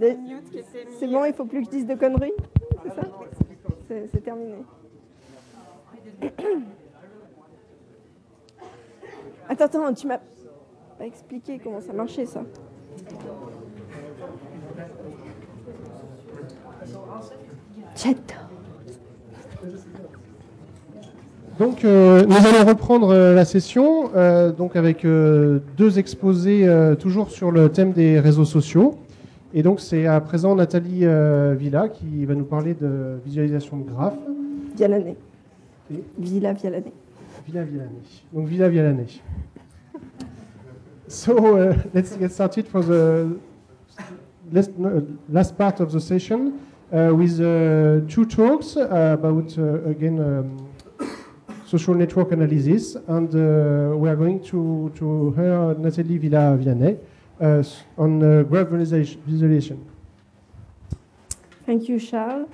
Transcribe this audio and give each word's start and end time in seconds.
C'est 0.00 1.06
bon, 1.06 1.24
il 1.24 1.34
faut 1.34 1.44
plus 1.44 1.60
que 1.60 1.66
je 1.66 1.70
dise 1.70 1.86
de 1.86 1.94
conneries 1.94 2.32
C'est 2.82 2.94
ça 2.94 3.02
C'est 4.12 4.24
terminé. 4.24 4.54
Attends, 9.48 9.64
attends, 9.64 9.94
tu 9.94 10.06
m'as 10.06 10.20
pas 10.96 11.06
expliqué 11.06 11.58
comment 11.58 11.80
ça 11.80 11.92
marchait 11.92 12.24
ça. 12.24 12.44
Donc, 21.58 21.84
euh, 21.84 22.24
nous 22.24 22.36
allons 22.36 22.64
reprendre 22.66 23.10
euh, 23.12 23.34
la 23.34 23.44
session 23.44 24.10
euh, 24.14 24.50
donc 24.50 24.76
avec 24.76 25.04
deux 25.04 25.98
exposés 25.98 26.66
toujours 26.98 27.30
sur 27.30 27.50
le 27.50 27.68
thème 27.68 27.92
des 27.92 28.20
réseaux 28.20 28.44
sociaux. 28.44 28.96
Et 29.52 29.62
donc, 29.62 29.80
c'est 29.80 30.06
à 30.06 30.20
présent 30.20 30.54
Nathalie 30.54 31.04
Villa 31.56 31.88
qui 31.88 32.24
va 32.24 32.34
nous 32.34 32.44
parler 32.44 32.74
de 32.74 33.18
visualisation 33.24 33.78
de 33.78 33.90
graphes. 33.90 34.14
Villa. 34.76 34.98
Villa 36.18 36.52
Vialané. 36.52 36.92
Donc, 38.32 38.46
Villa. 38.46 38.68
So, 41.08 41.56
uh, 41.56 41.74
let's 41.92 42.16
get 42.16 42.30
started 42.30 42.68
for 42.68 42.84
the 42.84 43.36
last, 44.52 44.70
last 45.28 45.56
part 45.56 45.80
of 45.80 45.90
the 45.90 45.98
session. 45.98 46.52
Uh, 46.92 47.12
with 47.12 47.40
uh, 47.40 48.00
two 48.08 48.24
talks 48.24 48.76
uh, 48.76 49.16
about, 49.18 49.56
again, 49.86 50.20
um, 50.20 50.68
social 51.66 51.94
network 51.94 52.30
analysis. 52.30 52.96
And 53.08 53.32
we 54.00 54.08
are 54.08 54.14
going 54.14 54.40
to, 54.44 54.92
to 54.96 55.32
hear 55.32 55.74
Nathalie 55.78 56.18
Villa-Vialaneix 57.40 57.76
on 57.96 58.44
graph 58.44 58.68
visualization. 59.26 59.84
Thank 61.66 61.88
you, 61.88 61.98
Charles. 61.98 62.48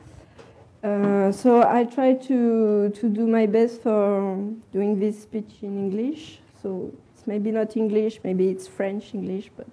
Uh, 0.86 1.32
so 1.32 1.68
I 1.68 1.84
try 1.84 2.14
to, 2.14 2.90
to 2.90 3.08
do 3.08 3.26
my 3.26 3.46
best 3.46 3.82
for 3.82 4.38
doing 4.72 5.00
this 5.00 5.22
speech 5.22 5.56
in 5.62 5.76
English. 5.78 6.38
So 6.62 6.92
it's 7.12 7.26
maybe 7.26 7.50
not 7.50 7.76
English, 7.76 8.20
maybe 8.22 8.48
it's 8.48 8.68
French 8.68 9.14
English, 9.14 9.50
but 9.56 9.66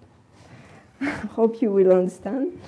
hope 1.32 1.62
you 1.62 1.72
will 1.72 1.92
understand. 1.92 2.60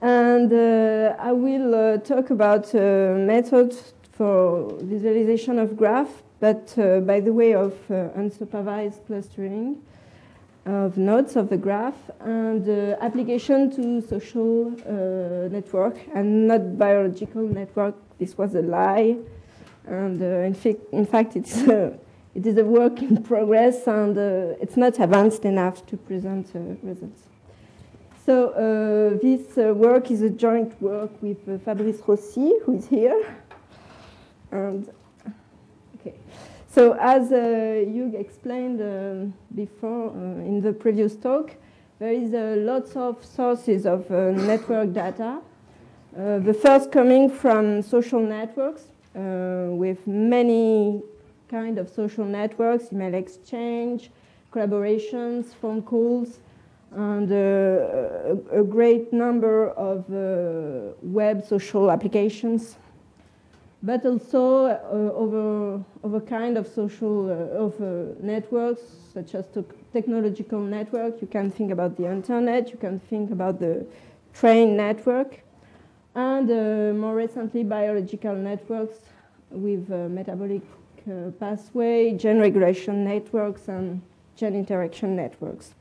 And 0.00 0.52
uh, 0.52 1.16
I 1.18 1.32
will 1.32 1.74
uh, 1.74 1.98
talk 1.98 2.30
about 2.30 2.72
uh, 2.74 3.14
methods 3.16 3.94
for 4.12 4.78
visualization 4.82 5.58
of 5.58 5.76
graph, 5.76 6.22
but 6.38 6.74
uh, 6.78 7.00
by 7.00 7.18
the 7.20 7.32
way 7.32 7.54
of 7.54 7.72
uh, 7.90 8.10
unsupervised 8.16 9.06
clustering 9.06 9.82
of 10.64 10.96
nodes 10.96 11.36
of 11.36 11.48
the 11.48 11.56
graph 11.56 11.98
and 12.20 12.68
uh, 12.68 12.96
application 13.00 13.70
to 13.74 14.00
social 14.06 14.70
network 15.50 15.96
and 16.14 16.46
not 16.48 16.78
biological 16.78 17.42
network. 17.42 17.94
This 18.18 18.38
was 18.38 18.54
a 18.54 18.62
lie. 18.62 19.16
And 19.86 20.22
in, 20.22 20.54
fact, 20.54 20.78
in 20.92 21.06
fact, 21.06 21.36
it's 21.36 21.64
it 22.34 22.46
is 22.46 22.56
a 22.56 22.64
work 22.64 23.02
in 23.02 23.22
progress 23.22 23.86
and 23.86 24.16
uh, 24.16 24.56
it's 24.60 24.76
not 24.76 24.98
advanced 24.98 25.44
enough 25.44 25.84
to 25.86 25.96
present 25.96 26.48
uh, 26.54 26.60
results. 26.82 27.22
So 28.24 28.50
uh, 28.50 29.18
this 29.20 29.58
uh, 29.58 29.74
work 29.74 30.10
is 30.10 30.22
a 30.22 30.30
joint 30.30 30.80
work 30.80 31.10
with 31.20 31.46
uh, 31.48 31.58
Fabrice 31.58 32.00
Rossi, 32.06 32.54
who 32.64 32.76
is 32.76 32.88
here. 32.88 33.36
And 34.50 34.88
okay, 36.00 36.14
so 36.74 36.96
as 36.98 37.32
uh, 37.32 37.84
Hugh 37.86 38.12
explained 38.16 38.80
um, 38.80 39.34
before 39.54 40.10
uh, 40.10 40.48
in 40.48 40.60
the 40.60 40.72
previous 40.72 41.16
talk, 41.16 41.54
there 41.98 42.12
is 42.12 42.34
uh, 42.34 42.56
lots 42.58 42.96
of 42.96 43.24
sources 43.24 43.86
of 43.86 44.10
network 44.10 44.92
data. 44.92 45.40
the 46.14 46.54
first 46.64 46.90
coming 46.90 47.30
from 47.30 47.82
social 47.82 48.20
networks 48.20 48.84
with 49.82 50.06
many 50.06 51.02
kind 51.48 51.78
of 51.78 51.88
social 51.88 52.24
networks, 52.24 52.92
email 52.92 53.14
exchange, 53.14 54.10
collaborations, 54.52 55.54
phone 55.60 55.82
calls, 55.82 56.40
and 56.94 57.30
uh, 57.32 57.34
a, 58.54 58.60
a, 58.60 58.64
great 58.64 59.12
number 59.12 59.70
of 59.70 60.00
uh, 60.12 60.92
web 61.02 61.44
social 61.44 61.90
applications, 61.90 62.76
but 63.82 64.06
also 64.06 64.66
uh, 64.66 65.12
over, 65.14 65.84
over 66.04 66.20
kind 66.20 66.56
of 66.56 66.66
social 66.68 67.30
of 67.30 67.78
networks 68.22 68.82
such 69.12 69.34
as 69.34 69.44
technological 69.92 70.60
network. 70.60 71.20
You 71.20 71.26
can 71.26 71.50
think 71.50 71.70
about 71.72 71.96
the 71.96 72.10
internet, 72.10 72.70
you 72.70 72.78
can 72.78 73.00
think 73.00 73.30
about 73.30 73.58
the 73.58 73.86
train 74.32 74.76
network, 74.76 75.42
and 76.14 76.50
uh, 76.50 76.94
more 76.98 77.14
recently 77.14 77.64
biological 77.64 78.34
networks 78.34 78.98
with 79.50 79.90
uh, 79.90 80.08
metabolic 80.08 80.62
uh, 81.08 81.30
pathway, 81.38 82.12
gene 82.16 82.40
regulation 82.40 83.04
networks, 83.04 83.68
and 83.68 84.00
gene 84.36 84.54
interaction 84.54 85.16
networks. 85.16 85.74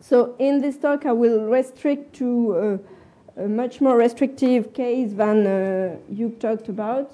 So 0.00 0.34
in 0.38 0.60
this 0.60 0.78
talk, 0.78 1.06
I 1.06 1.12
will 1.12 1.46
restrict 1.46 2.14
to 2.16 2.56
uh, 2.56 2.78
a 3.38 3.46
much 3.46 3.80
more 3.80 3.96
restrictive 3.96 4.74
case 4.74 5.12
than 5.12 5.46
uh, 5.46 5.96
you 6.10 6.30
talked 6.40 6.68
about. 6.68 7.12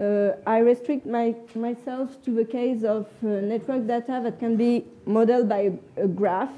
Uh, 0.00 0.30
I 0.46 0.58
restrict 0.58 1.06
my, 1.06 1.34
myself 1.54 2.22
to 2.24 2.30
the 2.30 2.44
case 2.44 2.84
of 2.84 3.06
uh, 3.22 3.26
network 3.26 3.86
data 3.86 4.20
that 4.22 4.38
can 4.38 4.56
be 4.56 4.84
modeled 5.04 5.48
by 5.48 5.72
a, 5.96 6.04
a 6.04 6.08
graph 6.08 6.54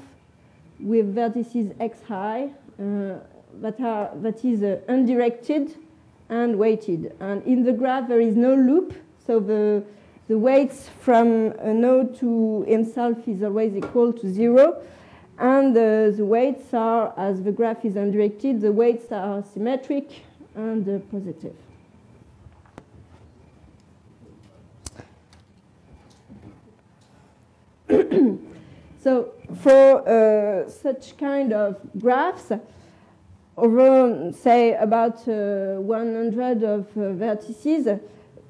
with 0.79 1.13
vertices 1.13 1.75
x 1.79 2.01
high 2.07 2.51
uh, 2.79 3.15
that, 3.61 3.79
are, 3.81 4.11
that 4.15 4.45
is 4.45 4.63
uh, 4.63 4.79
undirected 4.87 5.75
and 6.29 6.57
weighted. 6.57 7.13
And 7.19 7.43
in 7.43 7.63
the 7.63 7.73
graph, 7.73 8.07
there 8.07 8.21
is 8.21 8.35
no 8.35 8.55
loop, 8.55 8.93
so 9.25 9.39
the, 9.39 9.83
the 10.29 10.37
weights 10.37 10.89
from 11.01 11.51
a 11.59 11.73
node 11.73 12.17
to 12.19 12.63
himself 12.67 13.27
is 13.27 13.43
always 13.43 13.75
equal 13.75 14.13
to 14.13 14.31
zero. 14.31 14.81
And 15.37 15.75
uh, 15.75 16.11
the 16.11 16.25
weights 16.25 16.73
are, 16.73 17.13
as 17.17 17.41
the 17.41 17.51
graph 17.51 17.83
is 17.83 17.95
undirected, 17.95 18.61
the 18.61 18.71
weights 18.71 19.11
are 19.11 19.43
symmetric 19.43 20.21
and 20.55 20.87
uh, 20.87 20.99
positive. 21.11 21.55
so 29.03 29.33
for 29.61 30.07
uh, 30.07 30.69
such 30.69 31.17
kind 31.17 31.53
of 31.53 31.79
graphs, 31.99 32.51
over, 33.57 34.31
say, 34.31 34.73
about 34.73 35.27
uh, 35.27 35.75
100 35.75 36.63
of 36.63 36.87
uh, 36.97 36.99
vertices, 37.13 37.99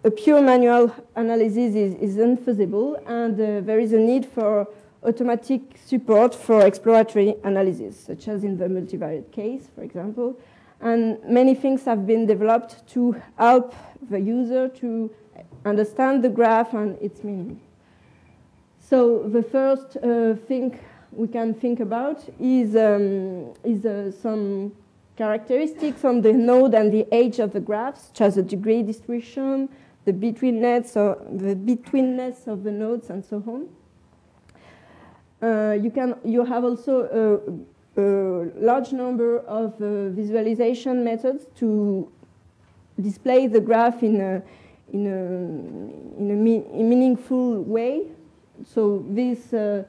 a 0.04 0.12
pure 0.12 0.42
manual 0.42 0.94
analysis 1.16 1.76
is, 1.76 1.94
is 1.96 2.18
unfeasible, 2.18 2.96
and 3.08 3.34
uh, 3.34 3.62
there 3.62 3.80
is 3.80 3.94
a 3.94 3.98
need 3.98 4.26
for 4.26 4.68
automatic 5.04 5.80
support 5.86 6.36
for 6.36 6.66
exploratory 6.66 7.36
analysis, 7.44 8.00
such 8.00 8.28
as 8.28 8.44
in 8.44 8.58
the 8.58 8.66
multivariate 8.66 9.32
case, 9.32 9.68
for 9.74 9.84
example. 9.84 10.40
And 10.80 11.24
many 11.24 11.56
things 11.56 11.86
have 11.86 12.06
been 12.08 12.26
developed 12.26 12.88
to 12.90 13.22
help 13.38 13.74
the 14.10 14.20
user 14.20 14.68
to 14.68 15.14
understand 15.66 16.24
the 16.24 16.30
graph 16.30 16.74
and 16.74 16.98
its 17.02 17.24
meaning. 17.24 17.62
So 18.80 19.28
the 19.28 19.44
first 19.44 19.98
uh, 19.98 20.36
thing 20.48 20.80
we 21.12 21.28
can 21.28 21.54
think 21.54 21.80
about 21.80 22.24
is, 22.40 22.76
um, 22.76 23.54
is 23.64 23.86
uh, 23.86 24.12
some 24.12 24.74
characteristics 25.16 26.04
on 26.04 26.22
the 26.22 26.34
node 26.34 26.74
and 26.74 26.92
the 26.92 27.08
age 27.12 27.40
of 27.40 27.54
the 27.54 27.60
graph, 27.60 27.98
such 27.98 28.22
as 28.22 28.36
the 28.36 28.44
degree 28.44 28.82
distribution, 28.82 29.70
the 30.06 30.14
betweenness, 30.14 30.94
the 30.94 31.56
betweenness 31.56 32.48
of 32.48 32.64
the 32.64 32.72
nodes, 32.72 33.10
and 33.10 33.24
so 33.24 33.44
on. 33.48 33.70
Uh, 35.42 35.76
you 35.82 35.90
can 35.90 36.16
you 36.24 36.46
have 36.46 36.64
also 36.64 37.42
a, 37.98 38.02
a 38.02 38.04
large 38.60 38.94
number 38.94 39.40
of 39.40 39.74
uh, 39.82 40.10
visualization 40.10 41.04
methods 41.04 41.46
to 41.56 42.08
display 43.02 43.48
the 43.48 43.60
graph 43.60 44.04
in 44.04 44.22
a 44.22 44.42
in 44.94 45.08
a 45.08 46.22
in 46.22 46.32
a, 46.32 46.36
me 46.36 46.60
meaningful 46.74 47.64
way. 47.64 48.04
So 48.68 49.04
these 49.10 49.52
uh, 49.52 49.84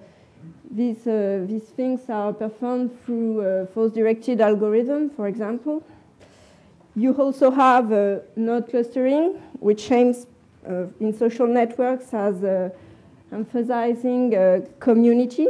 these 0.71 1.07
uh, 1.07 1.45
these 1.47 1.65
things 1.65 2.09
are 2.09 2.33
performed 2.33 2.91
through 3.05 3.43
uh, 3.43 3.67
force-directed 3.67 4.41
algorithm, 4.41 5.11
for 5.11 5.29
example. 5.29 5.83
You 6.97 7.13
also 7.15 7.51
have 7.51 7.93
uh, 7.93 8.21
node 8.37 8.71
clustering, 8.71 9.35
which 9.61 9.91
aims 9.91 10.27
in 11.01 11.13
social 11.13 11.49
networks 11.49 12.15
as 12.15 12.41
emphasizing 13.33 14.35
uh, 14.35 14.61
community, 14.81 15.49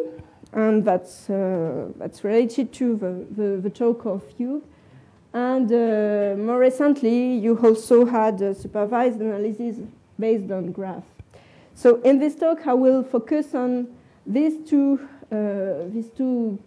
and 0.52 0.84
that's, 0.84 1.28
uh, 1.28 1.88
that's 1.96 2.24
related 2.24 2.72
to 2.74 2.96
the, 2.96 3.26
the, 3.30 3.60
the 3.60 3.70
talk 3.70 4.06
of 4.06 4.22
you. 4.38 4.62
And 5.34 5.70
uh, 5.72 6.36
more 6.36 6.58
recently, 6.58 7.36
you 7.36 7.58
also 7.58 8.04
had 8.04 8.40
a 8.42 8.54
supervised 8.54 9.20
analysis 9.20 9.78
based 10.18 10.50
on 10.50 10.72
graph. 10.72 11.04
So 11.74 12.00
in 12.02 12.18
this 12.18 12.34
talk, 12.34 12.66
I 12.66 12.74
will 12.74 13.02
focus 13.02 13.54
on 13.54 13.88
these 14.26 14.68
two, 14.68 15.08
uh, 15.30 15.88
these 15.92 16.10
two 16.10 16.58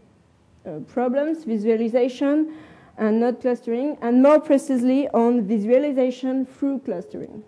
uh, 0.65 0.79
problems, 0.87 1.43
visualization 1.43 2.55
and 2.97 3.19
not 3.19 3.41
clustering, 3.41 3.97
and 4.01 4.23
more 4.23 4.39
precisely 4.39 5.07
on 5.09 5.45
visualization 5.45 6.45
through 6.45 6.79
clustering. 6.79 7.43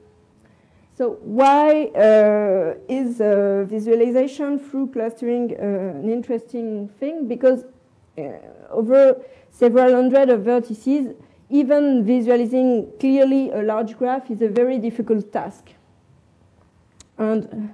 So 0.98 1.20
why 1.22 1.92
uh, 1.94 2.74
is 2.90 3.22
uh, 3.22 3.66
visualization 3.68 4.58
through 4.58 4.88
clustering 4.88 5.52
uh, 5.54 6.00
an 6.00 6.10
interesting 6.10 6.90
thing? 7.00 7.28
Because 7.28 7.66
uh, 8.18 8.22
over 8.72 9.22
several 9.52 9.94
hundred 9.94 10.32
of 10.32 10.42
vertices, 10.42 11.16
even 11.52 12.04
visualizing 12.04 12.92
clearly 13.00 13.52
a 13.52 13.62
large 13.62 13.96
graph 13.96 14.32
is 14.32 14.42
a 14.42 14.48
very 14.48 14.80
difficult 14.80 15.32
task. 15.32 15.70
And 17.20 17.72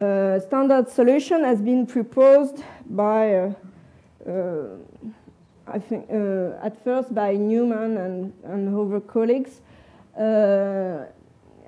a 0.00 0.42
standard 0.46 0.90
solution 0.90 1.44
has 1.44 1.62
been 1.62 1.86
proposed 1.86 2.62
by, 2.90 3.36
uh, 3.36 3.52
uh, 4.28 4.66
I 5.66 5.78
think, 5.78 6.10
uh, 6.10 6.62
at 6.62 6.84
first 6.84 7.14
by 7.14 7.36
Newman 7.36 7.96
and, 7.96 8.32
and 8.44 8.78
other 8.78 9.00
colleagues. 9.00 9.62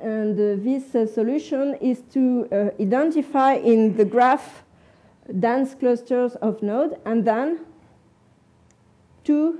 Uh, 0.01 0.07
and 0.07 0.39
uh, 0.39 0.63
this 0.63 0.95
uh, 0.95 1.07
solution 1.07 1.75
is 1.81 2.03
to 2.13 2.73
identify 2.81 3.55
in 3.55 3.97
the 3.97 4.05
graph 4.05 4.65
dense 5.39 5.75
clusters 5.75 6.35
of 6.37 6.63
nodes 6.63 6.95
and 7.05 7.25
then 7.25 7.61
to 9.25 9.59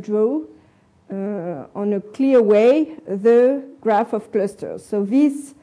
draw 0.00 0.40
on 1.10 1.92
a 1.92 2.00
clear 2.00 2.40
way 2.40 2.96
the 3.06 3.62
graph 3.80 4.12
of 4.12 4.30
clusters. 4.32 4.84
So 4.84 5.04
this 5.04 5.54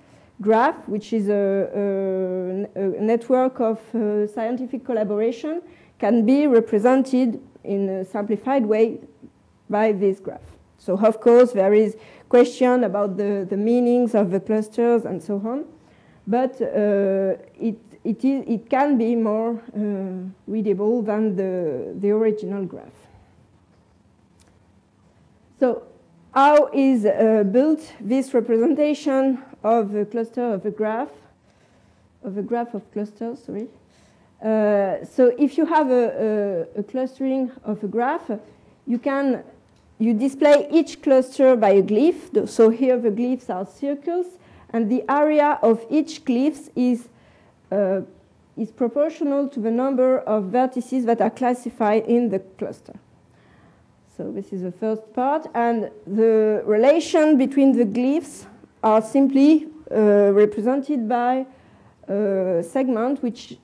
graph, 0.41 0.88
which 0.88 1.13
is 1.13 1.29
a, 1.29 2.68
a, 2.75 2.81
a 2.81 3.01
network 3.01 3.59
of 3.59 3.79
uh, 3.95 4.27
scientific 4.27 4.85
collaboration, 4.85 5.62
can 5.97 6.25
be 6.25 6.45
represented 6.45 7.41
in 7.63 7.89
a 7.89 8.06
simplified 8.06 8.65
way 8.65 9.00
by 9.69 9.91
this 9.94 10.19
graph. 10.19 10.41
So 10.77 10.97
of 10.97 11.19
course 11.19 11.53
there 11.53 11.74
is 11.74 11.97
question 12.29 12.83
about 12.83 13.18
the, 13.18 13.45
the 13.50 13.57
meanings 13.57 14.15
of 14.15 14.31
the 14.31 14.39
clusters 14.39 15.06
and 15.06 15.21
so 15.21 15.35
on, 15.45 15.65
but 16.25 16.62
uh, 16.62 17.35
it, 17.59 17.79
it, 18.03 18.24
is, 18.24 18.44
it 18.47 18.69
can 18.69 18.97
be 18.97 19.15
more 19.15 19.62
uh, 19.75 20.29
readable 20.45 21.01
than 21.01 21.35
the, 21.35 21.94
the 22.00 22.09
original 22.09 22.65
graph. 22.65 22.91
So 25.59 25.83
how 26.33 26.69
is 26.74 27.06
uh, 27.06 27.44
built 27.51 27.94
this 28.00 28.33
representation 28.33 29.41
of 29.63 29.95
a 29.95 30.06
cluster 30.06 30.53
of 30.53 30.65
a 30.65 30.71
graph, 30.71 31.09
of 32.24 32.38
a 32.38 32.41
graph 32.41 32.74
of 32.74 32.91
clusters, 32.91 33.44
sorry. 33.44 33.68
Uh, 34.41 35.03
so 35.03 35.33
if 35.39 35.57
you 35.57 35.65
have 35.65 35.89
a, 35.89 36.68
a, 36.75 36.79
a, 36.81 36.83
clustering 36.83 37.51
of 37.63 37.83
a 37.83 37.88
graph, 37.88 38.29
you 38.85 39.00
can 39.00 39.44
you 39.99 40.13
display 40.13 40.67
each 40.71 41.01
cluster 41.01 41.55
by 41.55 41.69
a 41.69 41.83
glyph. 41.83 42.47
So 42.47 42.69
here 42.69 42.99
the 42.99 43.09
glyphs 43.09 43.49
are 43.49 43.65
circles, 43.65 44.27
and 44.71 44.89
the 44.89 45.03
area 45.09 45.59
of 45.61 45.85
each 45.89 46.23
glyph 46.25 46.69
is 46.75 47.09
uh, 47.71 48.01
is 48.55 48.71
proportional 48.71 49.47
to 49.47 49.59
the 49.59 49.69
number 49.71 50.19
of 50.19 50.45
vertices 50.45 51.05
that 51.05 51.21
are 51.21 51.29
classified 51.29 52.05
in 52.07 52.29
the 52.29 52.39
cluster. 52.57 52.94
So 54.17 54.31
this 54.31 54.51
is 54.51 54.63
the 54.63 54.71
first 54.71 55.13
part, 55.13 55.47
and 55.53 55.91
the 56.07 56.63
relation 56.65 57.38
between 57.38 57.77
the 57.77 57.85
glyphs 57.85 58.47
are 58.83 59.01
simply 59.01 59.67
uh, 59.91 60.31
represented 60.33 61.07
by 61.07 61.45
a 62.07 62.63
segment 62.63 63.21
which 63.21 63.57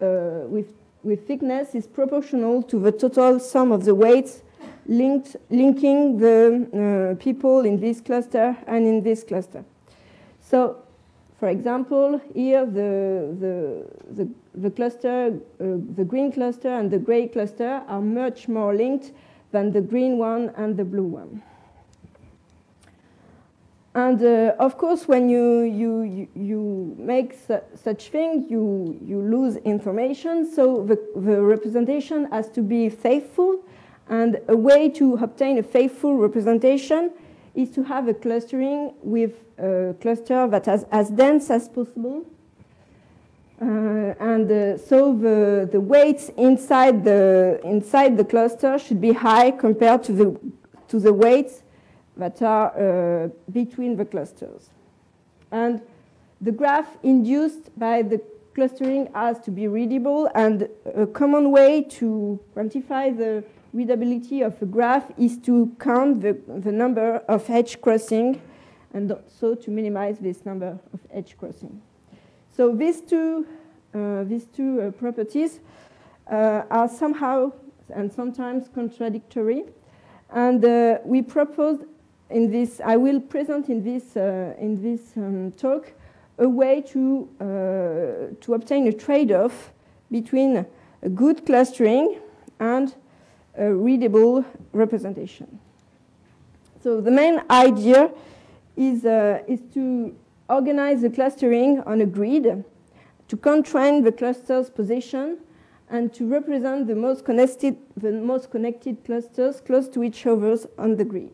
uh, 0.00 0.44
with, 0.46 0.68
with 1.02 1.26
thickness 1.26 1.74
is 1.74 1.86
proportional 1.86 2.62
to 2.62 2.78
the 2.78 2.92
total 2.92 3.38
sum 3.38 3.72
of 3.72 3.84
the 3.84 3.94
weights 3.94 4.42
linked, 4.88 5.36
linking 5.50 6.18
the 6.18 7.14
uh, 7.14 7.22
people 7.22 7.60
in 7.60 7.78
this 7.78 8.00
cluster 8.00 8.56
and 8.66 8.86
in 8.86 9.02
this 9.02 9.22
cluster. 9.22 9.64
So, 10.40 10.82
for 11.38 11.48
example, 11.48 12.20
here 12.34 12.66
the, 12.66 13.36
the, 13.38 13.86
the, 14.10 14.28
the 14.54 14.70
cluster, 14.70 15.38
uh, 15.60 15.64
the 15.94 16.04
green 16.04 16.32
cluster 16.32 16.68
and 16.68 16.90
the 16.90 16.98
gray 16.98 17.28
cluster 17.28 17.82
are 17.86 18.00
much 18.00 18.48
more 18.48 18.74
linked 18.74 19.12
than 19.52 19.72
the 19.72 19.80
green 19.80 20.18
one 20.18 20.52
and 20.56 20.76
the 20.76 20.84
blue 20.84 21.04
one. 21.04 21.42
And 23.94 24.22
uh, 24.22 24.54
of 24.58 24.78
course, 24.78 25.08
when 25.08 25.28
you, 25.28 25.62
you, 25.62 26.28
you 26.34 26.94
make 26.98 27.34
su 27.46 27.60
such 27.74 28.10
thing, 28.10 28.46
you, 28.48 28.98
you 29.04 29.20
lose 29.20 29.56
information. 29.56 30.50
So 30.50 30.84
the, 30.84 30.96
the 31.16 31.42
representation 31.42 32.28
has 32.30 32.48
to 32.50 32.62
be 32.62 32.88
faithful. 32.88 33.60
And 34.08 34.40
a 34.48 34.56
way 34.56 34.88
to 34.90 35.14
obtain 35.16 35.58
a 35.58 35.62
faithful 35.62 36.16
representation 36.16 37.12
is 37.54 37.70
to 37.70 37.82
have 37.82 38.08
a 38.08 38.14
clustering 38.14 38.94
with 39.02 39.32
a 39.58 39.94
cluster 40.00 40.46
that 40.48 40.68
is 40.68 40.84
as 40.90 41.10
dense 41.10 41.50
as 41.50 41.68
possible. 41.68 42.24
Uh, 43.60 44.14
and 44.20 44.50
uh, 44.50 44.78
so 44.78 45.12
the, 45.12 45.68
the 45.70 45.80
weights 45.80 46.30
inside 46.36 47.04
the, 47.04 47.60
inside 47.64 48.16
the 48.16 48.24
cluster 48.24 48.78
should 48.78 49.00
be 49.00 49.12
high 49.12 49.50
compared 49.50 50.04
to 50.04 50.12
the, 50.12 50.40
to 50.86 51.00
the 51.00 51.12
weights 51.12 51.62
that 52.16 52.40
are 52.40 53.24
uh, 53.24 53.28
between 53.52 53.96
the 53.96 54.04
clusters. 54.04 54.70
And 55.50 55.82
the 56.40 56.52
graph 56.52 56.88
induced 57.02 57.76
by 57.78 58.02
the 58.02 58.22
clustering 58.54 59.08
has 59.14 59.38
to 59.40 59.50
be 59.50 59.66
readable, 59.66 60.30
and 60.34 60.68
a 60.94 61.06
common 61.06 61.50
way 61.50 61.82
to 61.82 62.38
quantify 62.54 63.16
the 63.16 63.44
readability 63.72 64.42
of 64.42 64.60
a 64.62 64.66
graph 64.66 65.10
is 65.18 65.38
to 65.38 65.74
count 65.78 66.20
the, 66.22 66.38
the 66.48 66.72
number 66.72 67.16
of 67.28 67.48
edge 67.50 67.80
crossing 67.80 68.40
and 68.94 69.14
so 69.26 69.54
to 69.54 69.70
minimize 69.70 70.18
this 70.18 70.44
number 70.44 70.78
of 70.92 71.00
edge 71.12 71.36
crossing. 71.38 71.80
So 72.56 72.74
these 72.74 73.00
two, 73.00 73.46
uh, 73.94 74.24
these 74.24 74.46
two 74.46 74.80
uh, 74.80 74.90
properties 74.92 75.60
uh, 76.30 76.62
are 76.70 76.88
somehow 76.88 77.52
and 77.90 78.12
sometimes 78.12 78.68
contradictory. 78.74 79.64
And 80.30 80.64
uh, 80.64 80.98
we 81.04 81.22
proposed 81.22 81.84
in 82.30 82.50
this, 82.50 82.80
I 82.84 82.96
will 82.96 83.20
present 83.20 83.68
in 83.68 83.82
this, 83.82 84.16
uh, 84.16 84.54
in 84.58 84.82
this 84.82 85.16
um, 85.16 85.52
talk 85.52 85.92
a 86.38 86.48
way 86.48 86.82
to, 86.82 87.28
uh, 87.40 88.34
to 88.40 88.54
obtain 88.54 88.86
a 88.86 88.92
trade-off 88.92 89.72
between 90.10 90.66
a 91.02 91.08
good 91.08 91.46
clustering 91.46 92.18
and 92.60 92.94
a 93.58 93.72
readable 93.72 94.44
representation. 94.72 95.58
So 96.80 97.00
the 97.00 97.10
main 97.10 97.42
idea 97.50 98.10
is, 98.76 99.04
uh, 99.04 99.42
is 99.48 99.60
to 99.74 100.16
organize 100.48 101.02
the 101.02 101.10
clustering 101.10 101.80
on 101.80 102.00
a 102.00 102.06
grid, 102.06 102.64
to 103.26 103.36
constrain 103.36 104.04
the 104.04 104.12
cluster's 104.12 104.70
position, 104.70 105.38
and 105.90 106.12
to 106.14 106.26
represent 106.26 106.86
the 106.86 106.94
most 106.94 107.24
connected, 107.24 107.76
the 107.96 108.12
most 108.12 108.50
connected 108.50 109.04
clusters 109.04 109.60
close 109.60 109.88
to 109.88 110.02
each 110.02 110.26
other 110.26 110.56
on 110.78 110.96
the 110.96 111.04
grid. 111.04 111.32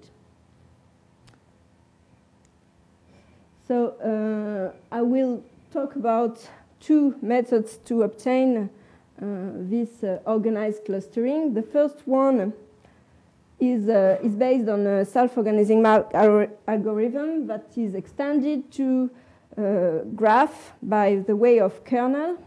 So 3.67 3.95
uh, 3.99 4.95
I 4.95 5.03
will 5.03 5.43
talk 5.73 5.97
about 5.97 6.49
two 6.81 7.17
methods 7.21 7.79
to 7.87 8.03
obtain 8.03 8.71
this 9.19 10.03
uh, 10.03 10.19
organized 10.27 10.85
clustering. 10.85 11.55
The 11.55 11.63
first 11.63 12.07
one 12.07 12.53
is, 13.61 13.89
uh, 13.89 14.19
is 14.23 14.35
based 14.35 14.69
on 14.69 14.87
a 14.87 15.05
self-organizing 15.05 15.85
algorithm 15.87 17.47
that 17.47 17.67
is 17.77 17.95
extended 17.95 18.71
to 18.73 19.11
uh, 19.57 19.99
graph 20.15 20.73
by 20.83 21.23
the 21.27 21.37
way 21.37 21.61
of 21.61 21.85
kernel. 21.85 22.39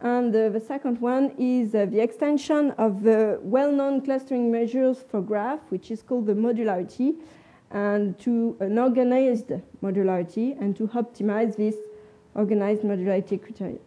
And 0.00 0.34
uh, 0.34 0.48
the 0.48 0.60
second 0.60 1.00
one 1.00 1.32
is 1.38 1.72
the 1.72 2.00
extension 2.02 2.72
of 2.72 3.02
the 3.02 3.38
well-known 3.42 4.00
clustering 4.00 4.50
measures 4.50 5.04
for 5.08 5.20
graph, 5.20 5.60
which 5.68 5.90
is 5.90 6.02
called 6.02 6.26
the 6.26 6.34
modularity, 6.34 7.14
and 7.70 8.18
to 8.18 8.56
an 8.60 8.78
organized 8.78 9.52
modularity 9.82 10.60
and 10.60 10.76
to 10.76 10.88
optimize 10.88 11.56
this 11.56 11.76
organized 12.34 12.82
modularity 12.82 13.40
criteria. 13.40 13.78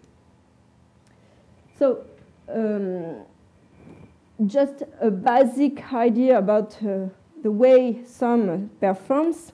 So 1.77 2.05
um, 2.47 3.25
just 4.45 4.83
a 5.01 5.11
basic 5.11 5.93
idea 5.93 6.37
about 6.37 6.77
uh, 6.83 7.07
the 7.41 7.51
way 7.51 8.03
SOM 8.05 8.69
performs. 8.79 9.51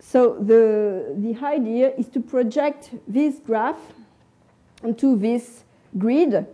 So 0.00 0.36
the, 0.40 1.14
the 1.16 1.36
idea 1.44 1.94
is 1.96 2.08
to 2.08 2.20
project 2.20 2.90
this 3.08 3.38
graph 3.38 3.78
onto 4.82 5.18
this 5.18 5.64
grid 5.96 6.46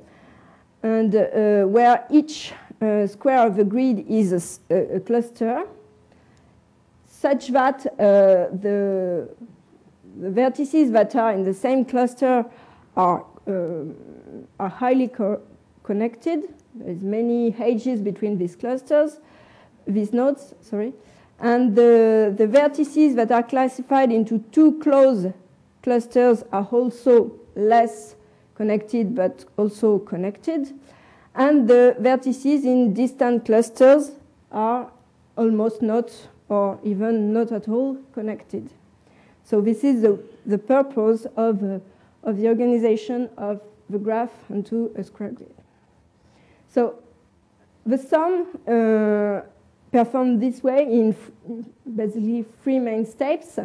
and 0.83 1.14
uh, 1.14 1.64
where 1.64 2.07
each 2.11 2.52
uh, 2.80 3.07
square 3.07 3.47
of 3.47 3.57
the 3.57 3.64
grid 3.64 4.07
is 4.09 4.61
a, 4.71 4.97
a 4.97 5.00
cluster 5.00 5.64
such 7.07 7.49
that 7.49 7.87
uh, 7.87 8.49
the, 8.57 9.28
the, 10.19 10.28
vertices 10.28 10.90
that 10.92 11.14
are 11.14 11.33
in 11.33 11.45
the 11.45 11.52
same 11.52 11.85
cluster 11.85 12.47
are, 12.97 13.26
uh, 13.47 13.52
are 14.58 14.68
highly 14.68 15.08
co 15.08 15.40
connected 15.82 16.44
There's 16.75 17.02
many 17.02 17.54
edges 17.58 18.00
between 18.00 18.38
these 18.38 18.54
clusters, 18.54 19.18
these 19.87 20.12
nodes, 20.12 20.54
sorry. 20.60 20.92
And 21.38 21.75
the, 21.75 22.34
the 22.37 22.46
vertices 22.46 23.16
that 23.16 23.32
are 23.32 23.42
classified 23.42 24.12
into 24.12 24.38
two 24.52 24.78
close 24.80 25.26
clusters 25.82 26.44
are 26.52 26.64
also 26.70 27.32
less 27.56 28.14
connected 28.54 29.14
but 29.14 29.44
also 29.56 29.99
connected. 29.99 30.72
And 31.34 31.66
the 31.68 31.96
vertices 31.99 32.64
in 32.64 32.92
distant 32.94 33.46
clusters 33.46 34.12
are 34.52 34.90
almost 35.37 35.82
not 35.82 36.10
or 36.49 36.78
even 36.82 37.32
not 37.32 37.52
at 37.52 37.68
all 37.68 37.96
connected. 38.12 38.70
So 39.44 39.60
this 39.60 39.82
is 39.82 40.02
the, 40.02 40.22
the 40.44 40.58
purpose 40.58 41.26
of, 41.37 41.62
uh, 41.62 41.78
of 42.22 42.37
the 42.37 42.49
organization 42.49 43.30
of 43.37 43.60
the 43.90 43.99
graph 43.99 44.32
onto 44.50 44.90
a 44.97 45.04
square 45.04 45.30
grid. 45.30 45.54
So 46.68 46.97
the 47.85 47.99
SOM 47.99 48.47
uh, 48.66 49.40
performed 49.90 50.40
this 50.40 50.62
way 50.62 50.85
in 50.85 51.16
basically 51.97 52.44
three 52.62 52.78
main 52.78 53.04
steps. 53.04 53.59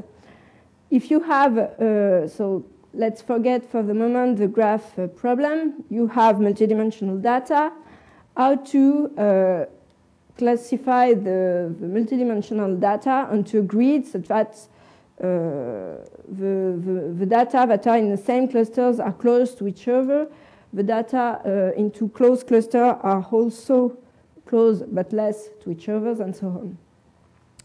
If 0.89 1.11
you 1.11 1.19
have, 1.21 1.57
uh, 1.57 2.27
so 2.27 2.65
let's 2.93 3.21
forget 3.21 3.69
for 3.69 3.83
the 3.83 3.93
moment 3.93 4.37
the 4.37 4.47
graph 4.47 4.97
uh, 4.97 5.07
problem. 5.07 5.83
You 5.89 6.07
have 6.07 6.37
multidimensional 6.37 7.21
data. 7.21 7.71
How 8.35 8.55
to 8.55 9.17
uh, 9.17 9.65
classify 10.37 11.13
the, 11.13 11.73
the, 11.79 11.87
multidimensional 11.87 12.79
data 12.79 13.27
onto 13.31 13.59
a 13.59 13.61
grid 13.61 14.05
such 14.05 14.27
that 14.27 14.57
the, 15.17 16.01
the, 16.27 17.15
the, 17.17 17.25
data 17.25 17.65
that 17.67 17.87
are 17.87 17.97
in 17.97 18.09
the 18.09 18.17
same 18.17 18.47
clusters 18.47 18.99
are 18.99 19.13
close 19.13 19.55
to 19.55 19.67
each 19.67 19.87
other. 19.87 20.27
The 20.73 20.83
data 20.83 21.41
uh, 21.45 21.79
into 21.79 22.09
close 22.09 22.43
cluster 22.43 22.83
are 22.83 23.25
also 23.31 23.97
close 24.45 24.83
but 24.83 25.13
less 25.13 25.49
to 25.63 25.71
each 25.71 25.87
other 25.89 26.21
and 26.21 26.35
so 26.35 26.47
on. 26.47 26.77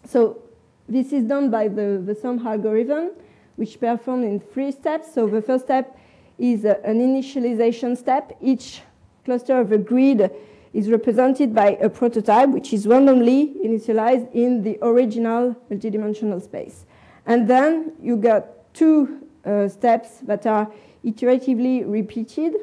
So 0.07 0.43
this 0.89 1.13
is 1.13 1.25
done 1.25 1.51
by 1.51 1.69
the, 1.69 2.03
the 2.05 2.15
SOM 2.15 2.47
algorithm, 2.47 3.11
which 3.57 3.81
performed 3.81 4.25
in 4.25 4.41
three 4.41 4.73
steps. 4.73 5.13
So 5.13 5.27
the 5.27 5.43
first 5.43 5.65
step 5.65 5.99
is 6.39 6.65
uh, 6.65 6.81
an 6.85 7.01
initialization 7.01 7.97
step. 7.97 8.33
Each 8.41 8.83
cluster 9.25 9.59
of 9.61 9.73
a 9.73 9.79
grid 9.79 10.31
is 10.73 10.89
represented 10.89 11.55
by 11.55 11.77
a 11.81 11.89
prototype, 11.89 12.51
which 12.51 12.73
is 12.73 12.87
randomly 12.87 13.55
initialized 13.65 14.33
in 14.33 14.63
the 14.63 14.79
original 14.83 15.57
multidimensional 15.71 16.43
space. 16.43 16.87
And 17.31 17.47
then 17.47 17.93
you 18.03 18.17
got 18.17 18.75
two 18.75 19.21
uh, 19.45 19.69
steps 19.69 20.19
that 20.23 20.47
are 20.47 20.69
iteratively 21.05 21.85
repeated, 21.87 22.55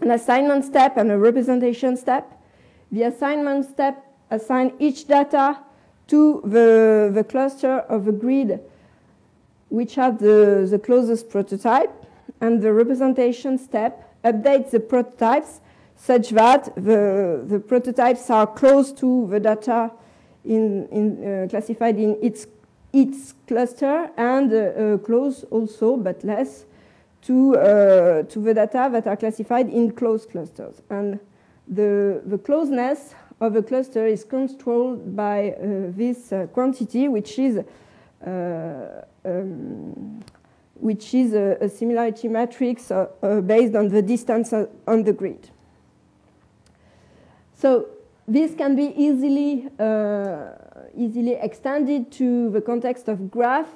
an 0.00 0.10
assignment 0.10 0.64
step 0.64 0.96
and 0.96 1.08
a 1.12 1.16
representation 1.16 1.96
step. 1.96 2.36
The 2.90 3.04
assignment 3.04 3.70
step 3.70 4.04
assigns 4.28 4.72
each 4.80 5.06
data 5.06 5.60
to 6.08 6.42
the, 6.44 7.12
the 7.14 7.22
cluster 7.22 7.78
of 7.88 8.08
a 8.08 8.12
grid 8.12 8.58
which 9.68 9.94
have 9.94 10.18
the, 10.18 10.66
the 10.68 10.80
closest 10.80 11.30
prototype, 11.30 11.92
and 12.40 12.60
the 12.60 12.72
representation 12.72 13.56
step 13.56 14.12
updates 14.24 14.72
the 14.72 14.80
prototypes 14.80 15.60
such 15.96 16.30
that 16.30 16.74
the, 16.74 17.44
the 17.46 17.60
prototypes 17.60 18.28
are 18.30 18.48
close 18.48 18.90
to 18.90 19.28
the 19.30 19.38
data 19.38 19.92
in, 20.44 20.88
in, 20.88 21.44
uh, 21.44 21.46
classified 21.48 22.00
in 22.00 22.18
its, 22.20 22.48
its 22.92 23.34
cluster 23.46 24.10
and 24.16 24.52
uh, 24.52 24.56
uh, 24.56 24.98
close 24.98 25.44
also, 25.44 25.96
but 25.96 26.24
less, 26.24 26.64
to, 27.22 27.56
uh, 27.56 28.22
to 28.24 28.40
the 28.40 28.54
data 28.54 28.88
that 28.92 29.06
are 29.06 29.16
classified 29.16 29.68
in 29.68 29.92
closed 29.92 30.30
clusters. 30.30 30.80
And 30.88 31.20
the, 31.68 32.22
the 32.24 32.38
closeness 32.38 33.14
of 33.40 33.56
a 33.56 33.62
cluster 33.62 34.06
is 34.06 34.24
controlled 34.24 35.14
by 35.16 35.50
uh, 35.50 35.92
this 35.96 36.32
uh, 36.32 36.46
quantity, 36.52 37.08
which 37.08 37.38
is, 37.38 37.58
uh, 38.26 39.02
um, 39.24 40.20
which 40.74 41.14
is 41.14 41.34
a, 41.34 41.58
a, 41.60 41.68
similarity 41.68 42.28
matrix 42.28 42.88
based 43.44 43.74
on 43.74 43.88
the 43.88 44.02
distance 44.02 44.52
on 44.52 45.04
the 45.04 45.12
grid. 45.12 45.50
So 47.54 47.88
this 48.26 48.54
can 48.54 48.76
be 48.76 48.92
easily, 48.96 49.68
easily 50.96 51.34
extended 51.34 52.10
to 52.12 52.50
the 52.50 52.60
context 52.60 53.08
of 53.08 53.30
graph 53.30 53.68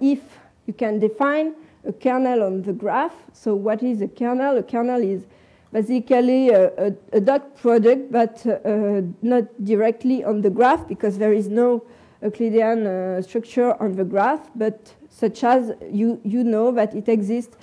if 0.00 0.20
you 0.66 0.72
can 0.72 0.98
define 0.98 1.54
a 1.86 1.92
kernel 1.92 2.42
on 2.42 2.62
the 2.62 2.72
graph. 2.72 3.14
So 3.32 3.54
what 3.54 3.82
is 3.82 4.02
a 4.02 4.08
kernel? 4.08 4.58
A 4.58 4.62
kernel 4.62 5.02
is 5.02 5.24
basically 5.72 6.50
a, 6.50 6.68
a, 6.76 6.94
a 7.12 7.20
dot 7.20 7.56
product, 7.56 8.12
but 8.12 8.46
uh, 8.46 9.02
not 9.22 9.44
directly 9.64 10.22
on 10.22 10.42
the 10.42 10.50
graph 10.50 10.86
because 10.86 11.18
there 11.18 11.32
is 11.32 11.48
no 11.48 11.84
Euclidean 12.22 12.86
uh, 12.86 13.22
structure 13.22 13.74
on 13.82 13.96
the 13.96 14.04
graph, 14.04 14.48
but 14.54 14.94
such 15.10 15.42
as 15.42 15.72
you, 15.90 16.20
you 16.22 16.44
know 16.44 16.70
that 16.70 16.94
it 16.94 17.08
exists 17.08 17.56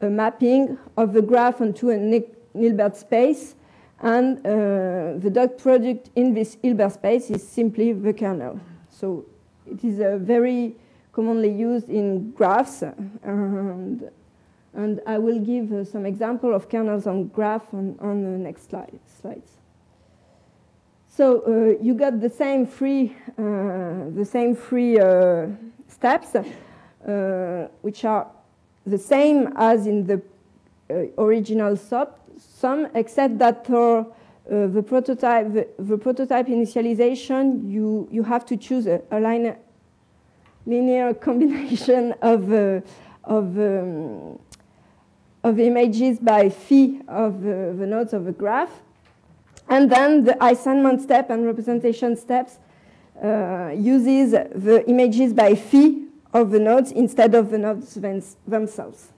a 0.00 0.06
mapping 0.06 0.78
of 0.96 1.12
the 1.12 1.22
graph 1.22 1.60
onto 1.60 1.90
a 1.90 2.22
Hilbert 2.54 2.96
space, 2.96 3.55
and 4.00 4.38
uh, 4.38 5.18
the 5.18 5.30
dot 5.32 5.58
product 5.58 6.10
in 6.14 6.34
this 6.34 6.56
Hilbert 6.62 6.92
space 6.92 7.30
is 7.30 7.46
simply 7.46 7.92
the 7.92 8.12
kernel. 8.12 8.60
So 8.90 9.24
it 9.66 9.82
is 9.84 10.00
a 10.00 10.18
very 10.18 10.76
commonly 11.12 11.50
used 11.50 11.88
in 11.88 12.32
graphs, 12.32 12.82
and 13.22 14.10
and 14.74 15.00
I 15.06 15.18
will 15.18 15.40
give 15.40 15.72
uh, 15.72 15.84
some 15.84 16.04
example 16.04 16.54
of 16.54 16.68
kernels 16.68 17.06
on 17.06 17.28
graph 17.28 17.72
on, 17.72 17.96
on 18.00 18.22
the 18.22 18.38
next 18.38 18.68
slide, 18.68 18.98
slides. 19.20 19.52
So 21.08 21.40
uh, 21.46 21.82
you 21.82 21.94
got 21.94 22.20
the 22.20 22.28
same 22.28 22.66
three, 22.66 23.16
uh, 23.38 24.10
the 24.14 24.28
same 24.30 24.54
three 24.54 24.98
uh, 24.98 25.46
steps, 25.88 26.36
uh, 26.36 27.68
which 27.80 28.04
are 28.04 28.26
the 28.86 28.98
same 28.98 29.50
as 29.56 29.86
in 29.86 30.06
the 30.06 30.20
uh, 30.90 31.22
original 31.22 31.76
SOM, 32.38 32.88
except 32.94 33.38
that 33.38 33.66
for 33.66 34.06
the 34.48 34.84
prototype, 34.86 35.52
the, 35.52 35.66
the, 35.78 35.98
prototype 35.98 36.46
initialization, 36.46 37.68
you, 37.70 38.08
you 38.12 38.22
have 38.22 38.46
to 38.46 38.56
choose 38.56 38.86
a, 38.86 39.02
a 39.10 39.18
linear, 39.18 39.58
linear 40.66 41.14
combination 41.28 42.12
of, 42.22 42.52
of 43.24 43.58
um, 43.58 44.38
of 45.46 45.60
images 45.60 46.18
by 46.18 46.48
phi 46.48 47.00
of 47.06 47.40
the, 47.42 47.72
the 47.78 47.86
nodes 47.86 48.12
of 48.12 48.24
the 48.24 48.32
graph. 48.32 48.82
And 49.68 49.90
then 49.90 50.24
the 50.24 50.36
assignment 50.44 51.00
step 51.00 51.30
and 51.30 51.46
representation 51.46 52.16
steps 52.16 52.58
uh, 53.22 53.70
uses 53.74 54.32
the 54.32 54.84
images 54.88 55.32
by 55.32 55.54
phi 55.54 56.02
of 56.32 56.50
the 56.50 56.58
nodes 56.58 56.90
instead 56.90 57.34
of 57.34 57.50
the 57.50 57.58
nodes 57.58 57.94
themselves. 58.46 59.12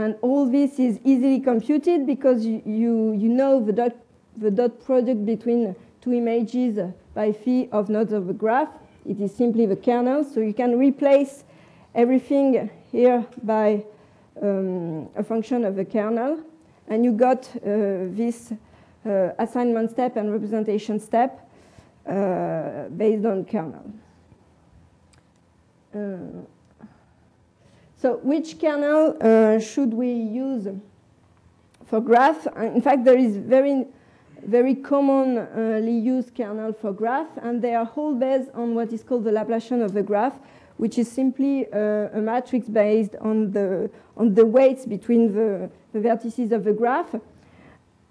And 0.00 0.16
all 0.22 0.46
this 0.46 0.78
is 0.78 0.98
easily 1.04 1.40
computed 1.40 2.06
because 2.06 2.46
you, 2.46 2.62
you, 2.64 3.12
you 3.12 3.28
know 3.28 3.62
the 3.62 3.74
dot, 3.74 3.92
the 4.34 4.50
dot 4.50 4.82
product 4.82 5.26
between 5.26 5.76
two 6.00 6.14
images 6.14 6.78
by 7.12 7.32
phi 7.32 7.68
of 7.70 7.90
nodes 7.90 8.14
of 8.14 8.26
the 8.26 8.32
graph. 8.32 8.70
It 9.04 9.20
is 9.20 9.34
simply 9.34 9.66
the 9.66 9.76
kernel, 9.76 10.24
so 10.24 10.40
you 10.40 10.54
can 10.54 10.78
replace 10.78 11.44
everything 11.94 12.70
here 12.90 13.26
by 13.42 13.84
um, 14.40 15.10
a 15.16 15.22
function 15.22 15.66
of 15.66 15.76
the 15.76 15.84
kernel, 15.84 16.40
and 16.88 17.04
you 17.04 17.12
got 17.12 17.46
uh, 17.56 18.08
this 18.16 18.54
uh, 19.04 19.32
assignment 19.38 19.90
step 19.90 20.16
and 20.16 20.32
representation 20.32 20.98
step 20.98 21.46
uh, 22.06 22.88
based 22.88 23.26
on 23.26 23.44
kernel. 23.44 23.84
So 28.00 28.16
which 28.22 28.58
kernel 28.58 29.60
should 29.60 29.92
we 29.92 30.12
use 30.12 30.68
for 31.86 32.00
graph? 32.00 32.46
In 32.56 32.80
fact, 32.80 33.04
there 33.04 33.18
is 33.18 33.36
very 33.36 33.86
very 34.46 34.74
commonly 34.74 35.92
used 35.92 36.34
kernel 36.34 36.72
for 36.72 36.92
graph, 36.92 37.28
and 37.42 37.62
they 37.62 37.74
are 37.74 37.90
all 37.96 38.14
based 38.14 38.50
on 38.54 38.74
what 38.74 38.92
is 38.92 39.02
called 39.02 39.24
the 39.24 39.30
Laplacian 39.30 39.82
of 39.82 39.92
the 39.92 40.02
graph, 40.02 40.38
which 40.76 40.98
is 40.98 41.10
simply 41.10 41.66
uh, 41.72 42.08
a 42.12 42.20
matrix 42.20 42.68
based 42.68 43.14
on 43.20 43.50
the, 43.52 43.90
on 44.16 44.34
the 44.34 44.44
weights 44.44 44.86
between 44.86 45.34
the, 45.34 45.70
the 45.92 45.98
vertices 45.98 46.52
of 46.52 46.64
the 46.64 46.72
graph. 46.72 47.12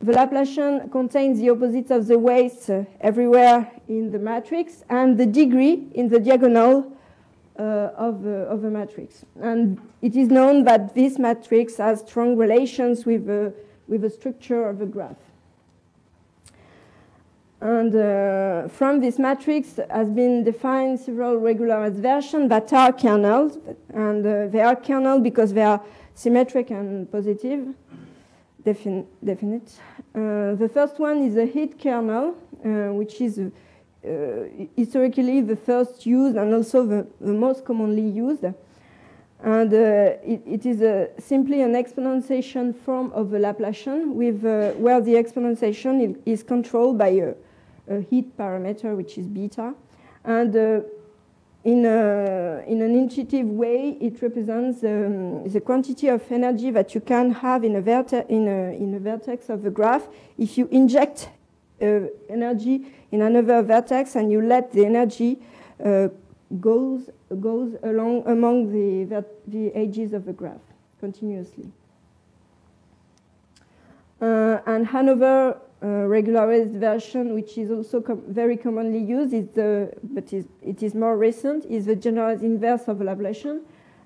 The 0.01 0.13
Laplacian 0.13 0.91
contains 0.91 1.39
the 1.39 1.49
opposites 1.49 1.91
of 1.91 2.07
the 2.07 2.17
weights 2.17 2.69
uh, 2.69 2.85
everywhere 3.01 3.71
in 3.87 4.11
the 4.11 4.19
matrix 4.19 4.83
and 4.89 5.17
the 5.17 5.25
degree 5.25 5.87
in 5.93 6.07
the 6.07 6.19
diagonal 6.19 6.79
uh, 6.79 6.95
of, 7.63 8.23
the, 8.23 8.47
of 8.49 8.61
the 8.61 8.69
matrix. 8.69 9.25
And 9.41 9.79
it 10.01 10.15
is 10.15 10.29
known 10.29 10.63
that 10.63 10.95
this 10.95 11.19
matrix 11.19 11.77
has 11.77 12.01
strong 12.01 12.37
relations 12.37 13.05
with 13.05 13.25
the, 13.25 13.53
with 13.87 14.01
the 14.01 14.09
structure 14.09 14.67
of 14.67 14.81
a 14.81 14.85
graph. 14.85 15.17
And 17.61 17.93
uh, 17.93 18.69
from 18.69 19.01
this 19.01 19.19
matrix 19.19 19.79
has 19.89 20.09
been 20.09 20.45
defined 20.45 20.99
several 20.99 21.35
regularized 21.37 21.97
versions 21.97 22.49
that 22.49 22.71
are 22.71 22.93
kernels. 22.93 23.57
And 23.93 24.25
uh, 24.25 24.47
they 24.47 24.61
are 24.61 24.77
kernel 24.77 25.19
because 25.19 25.53
they 25.53 25.63
are 25.63 25.81
symmetric 26.15 26.69
and 26.71 27.11
positive, 27.11 27.67
defin 28.63 29.05
definite. 29.23 29.73
Uh, 30.15 30.55
the 30.55 30.69
first 30.73 30.99
one 30.99 31.17
is 31.23 31.35
a 31.35 31.45
heat 31.45 31.77
kernel, 31.77 32.35
uh, 32.63 32.93
which 32.93 33.19
is 33.19 33.39
uh, 33.39 33.49
historically 34.01 35.41
the 35.41 35.55
first 35.55 36.05
used 36.05 36.37
and 36.37 36.53
also 36.53 36.85
the, 36.85 37.07
the 37.19 37.33
most 37.33 37.65
commonly 37.65 38.07
used. 38.07 38.45
And 39.41 39.73
uh, 39.73 40.17
it, 40.23 40.41
it 40.45 40.65
is 40.65 41.07
simply 41.23 41.61
an 41.61 41.73
exponentiation 41.73 42.75
form 42.75 43.11
of 43.13 43.29
the 43.29 43.37
Laplacian, 43.37 44.13
with, 44.13 44.43
uh, 44.43 44.71
where 44.71 44.99
the 44.99 45.13
exponentiation 45.13 46.17
is 46.25 46.43
controlled 46.43 46.97
by 46.97 47.07
a, 47.07 47.33
a, 47.89 48.01
heat 48.01 48.37
parameter, 48.37 48.97
which 48.97 49.17
is 49.17 49.27
beta. 49.27 49.73
And 50.25 50.53
uh, 50.53 50.81
in, 51.63 51.85
a, 51.85 52.63
in 52.67 52.81
an 52.81 52.93
intuitive 52.93 53.47
way, 53.47 53.97
it 54.01 54.21
represents 54.21 54.83
um, 54.83 55.47
the 55.47 55.61
quantity 55.61 56.09
of 56.09 56.29
energy 56.29 56.71
that 56.71 56.93
you 56.93 56.99
can 56.99 57.31
have 57.31 57.63
in 57.63 57.75
a, 57.77 58.25
in 58.27 58.47
a, 58.47 58.75
in 58.75 58.93
a 58.93 58.99
vertex 58.99 59.47
of 59.49 59.63
the 59.63 59.69
graph 59.69 60.07
if 60.37 60.57
you 60.57 60.67
inject 60.69 61.29
uh, 61.81 62.01
energy 62.29 62.85
in 63.11 63.21
another 63.21 63.61
vertex 63.61 64.15
and 64.15 64.31
you 64.31 64.41
let 64.41 64.71
the 64.71 64.85
energy 64.85 65.39
uh, 65.83 66.07
goes, 66.59 67.09
goes 67.39 67.75
along 67.83 68.23
among 68.27 68.71
the, 68.71 69.23
the 69.47 69.73
edges 69.75 70.13
of 70.13 70.25
the 70.25 70.33
graph 70.33 70.61
continuously. 70.99 71.71
Uh, 74.21 74.59
and 74.65 74.87
another 74.93 75.57
uh, 75.81 75.87
regularized 75.87 76.73
version, 76.73 77.33
which 77.33 77.57
is 77.57 77.71
also 77.71 78.01
com 78.01 78.21
very 78.27 78.57
commonly 78.57 78.99
used, 78.99 79.33
is 79.33 79.47
the, 79.53 79.93
but 80.03 80.33
is, 80.33 80.45
it 80.61 80.83
is 80.83 80.93
more 80.93 81.17
recent, 81.17 81.63
is 81.65 81.85
the 81.85 81.95
generalized 81.95 82.43
inverse 82.43 82.89
of 82.89 82.97
Laplacian. 82.97 83.61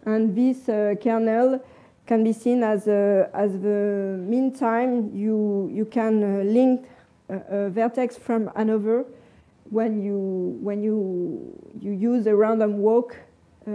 And 0.05 0.35
this 0.35 0.69
uh, 0.69 0.93
kernel 1.01 1.63
can 2.05 2.23
be 2.23 2.33
seen 2.33 2.61
as, 2.61 2.87
a, 2.87 3.29
as 3.33 3.53
the 3.53 4.17
meantime 4.19 5.09
you, 5.15 5.69
you 5.73 5.85
can 5.85 6.23
uh, 6.23 6.43
link 6.43 6.85
a, 7.29 7.69
vertex 7.69 8.17
from 8.17 8.51
another 8.55 9.05
when 9.69 10.01
you, 10.01 10.57
when 10.61 10.83
you, 10.83 11.57
you 11.79 11.91
use 11.91 12.27
a 12.27 12.35
random 12.35 12.77
walk 12.79 13.15
uh, 13.67 13.71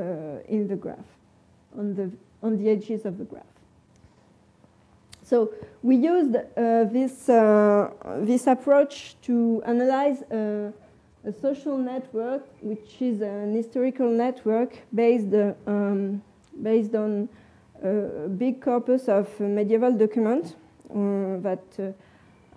in 0.48 0.68
the 0.68 0.76
graph, 0.76 0.98
on 1.76 1.94
the, 1.94 2.10
on 2.42 2.56
the 2.56 2.68
edges 2.68 3.04
of 3.04 3.18
the 3.18 3.24
graph. 3.24 3.44
So 5.22 5.52
we 5.82 5.96
used 5.96 6.34
uh, 6.36 6.84
this, 6.84 7.28
uh, 7.28 7.90
this 8.20 8.46
approach 8.46 9.16
to 9.22 9.62
analyze 9.66 10.22
a, 10.30 10.72
social 11.42 11.76
network, 11.76 12.42
which 12.62 13.02
is 13.02 13.20
an 13.20 13.54
historical 13.54 14.08
network 14.08 14.78
based, 14.94 15.34
uh, 15.34 15.52
um, 15.66 16.22
based 16.62 16.94
on 16.94 17.28
a 17.82 18.28
big 18.28 18.62
corpus 18.62 19.08
of 19.08 19.28
medieval 19.38 19.92
documents 19.92 20.54
uh, 20.90 21.36
that 21.40 21.64
uh, 21.78 21.92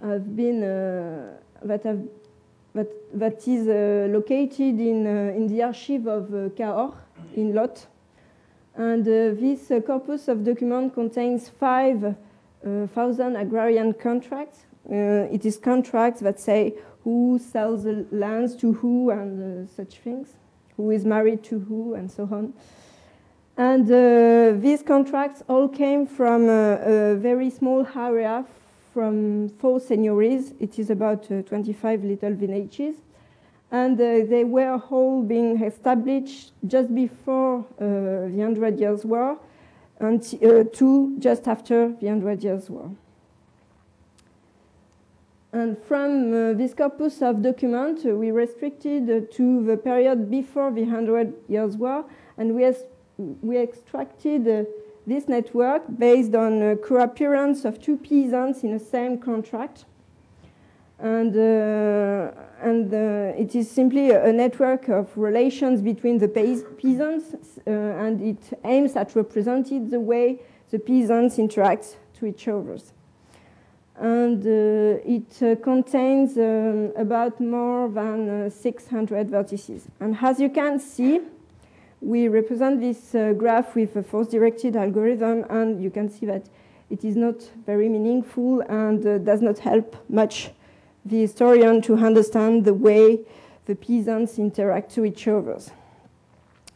have 0.01 0.35
been 0.35 0.61
that 1.63 1.83
have 1.83 1.99
that, 2.73 2.87
that 3.13 3.47
is 3.47 3.67
uh, 3.67 4.07
located 4.11 4.79
in, 4.79 5.05
uh, 5.05 5.33
in 5.35 5.47
the 5.47 5.63
archive 5.63 6.07
of 6.07 6.33
uh, 6.33 6.49
Cahors 6.55 6.93
in 7.35 7.53
Lot. 7.53 7.87
And 8.75 9.05
uh, 9.05 9.39
this 9.39 9.69
uh, 9.69 9.81
corpus 9.81 10.27
of 10.27 10.43
documents 10.43 10.95
contains 10.95 11.49
5,000 11.49 13.35
agrarian 13.35 13.93
contracts. 13.93 14.65
it 14.89 15.45
is 15.45 15.57
contracts 15.57 16.21
that 16.21 16.39
say 16.39 16.73
who 17.03 17.39
sells 17.39 17.83
the 17.83 18.05
lands 18.11 18.55
to 18.55 18.73
who 18.73 19.09
and 19.09 19.69
such 19.69 19.97
things, 19.99 20.35
who 20.77 20.91
is 20.91 21.03
married 21.03 21.43
to 21.43 21.59
who, 21.59 21.93
and 21.95 22.09
so 22.09 22.23
on. 22.31 22.53
And 23.57 24.61
these 24.61 24.81
contracts 24.81 25.43
all 25.49 25.67
came 25.67 26.07
from 26.07 26.47
a 26.47 27.15
very 27.15 27.49
small 27.49 27.85
area 27.95 28.45
from 28.93 29.49
four 29.49 29.79
seigneuries. 29.79 30.53
It 30.59 30.79
is 30.79 30.89
about 30.89 31.31
uh, 31.31 31.41
25 31.43 32.03
little 32.03 32.33
villages. 32.33 32.95
And 33.71 33.99
uh, 33.99 34.25
they 34.29 34.43
were 34.43 34.81
all 34.89 35.23
being 35.23 35.61
established 35.63 36.51
just 36.67 36.93
before 36.93 37.59
uh, 37.59 38.27
the 38.27 38.39
Hundred 38.41 38.79
Years' 38.79 39.05
War 39.05 39.37
and 39.99 40.21
uh, 40.43 40.63
two 40.73 41.15
just 41.19 41.47
after 41.47 41.93
the 42.01 42.07
Hundred 42.07 42.43
Years' 42.43 42.69
War. 42.69 42.91
And 45.53 45.77
from 45.83 46.33
uh, 46.33 46.53
this 46.53 46.73
corpus 46.73 47.21
of 47.21 47.41
documents, 47.41 48.05
uh, 48.05 48.09
we 48.09 48.31
restricted 48.31 49.31
to 49.31 49.65
the 49.65 49.77
period 49.77 50.31
before 50.31 50.71
the 50.71 50.85
Hundred 50.85 51.33
Years' 51.47 51.77
War, 51.77 52.05
and 52.37 52.55
we, 52.55 52.73
we 53.17 53.57
extracted 53.57 54.67
this 55.05 55.27
network 55.27 55.83
based 55.97 56.35
on 56.35 56.61
a 56.61 56.75
co-appearance 56.75 57.65
of 57.65 57.81
two 57.81 57.97
peasants 57.97 58.63
in 58.63 58.71
the 58.71 58.79
same 58.79 59.17
contract. 59.17 59.85
And, 60.99 61.35
uh, 61.35 62.31
and 62.61 62.93
uh, 62.93 63.33
it 63.35 63.55
is 63.55 63.69
simply 63.69 64.11
a 64.11 64.31
network 64.31 64.87
of 64.87 65.17
relations 65.17 65.81
between 65.81 66.19
the 66.19 66.27
peasants, 66.27 67.33
uh, 67.65 67.71
and 67.71 68.21
it 68.21 68.59
aims 68.63 68.95
at 68.95 69.15
representing 69.15 69.89
the 69.89 69.99
way 69.99 70.39
the 70.69 70.77
peasants 70.77 71.39
interact 71.39 71.97
to 72.19 72.27
each 72.27 72.47
other. 72.47 72.77
And 73.95 74.45
uh, 74.45 75.01
it 75.05 75.41
uh, 75.41 75.55
contains 75.61 76.37
um, 76.37 76.91
about 76.95 77.39
more 77.39 77.89
than 77.89 78.45
uh, 78.45 78.49
600 78.49 79.29
vertices. 79.29 79.83
And 79.99 80.15
as 80.21 80.39
you 80.39 80.49
can 80.49 80.79
see, 80.79 81.21
we 82.01 82.27
represent 82.27 82.81
this 82.81 83.13
uh, 83.13 83.33
graph 83.33 83.75
with 83.75 83.95
a 83.95 84.03
force-directed 84.03 84.75
algorithm, 84.75 85.45
and 85.49 85.81
you 85.81 85.91
can 85.91 86.09
see 86.09 86.25
that 86.25 86.49
it 86.89 87.05
is 87.05 87.15
not 87.15 87.41
very 87.65 87.87
meaningful 87.87 88.61
and 88.61 89.05
uh, 89.05 89.17
does 89.19 89.41
not 89.41 89.59
help 89.59 89.95
much 90.09 90.49
the 91.05 91.21
historian 91.21 91.81
to 91.81 91.95
understand 91.95 92.65
the 92.65 92.73
way 92.73 93.21
the 93.65 93.75
peasants 93.75 94.37
interact 94.37 94.91
to 94.91 95.05
each 95.05 95.27
other. 95.27 95.59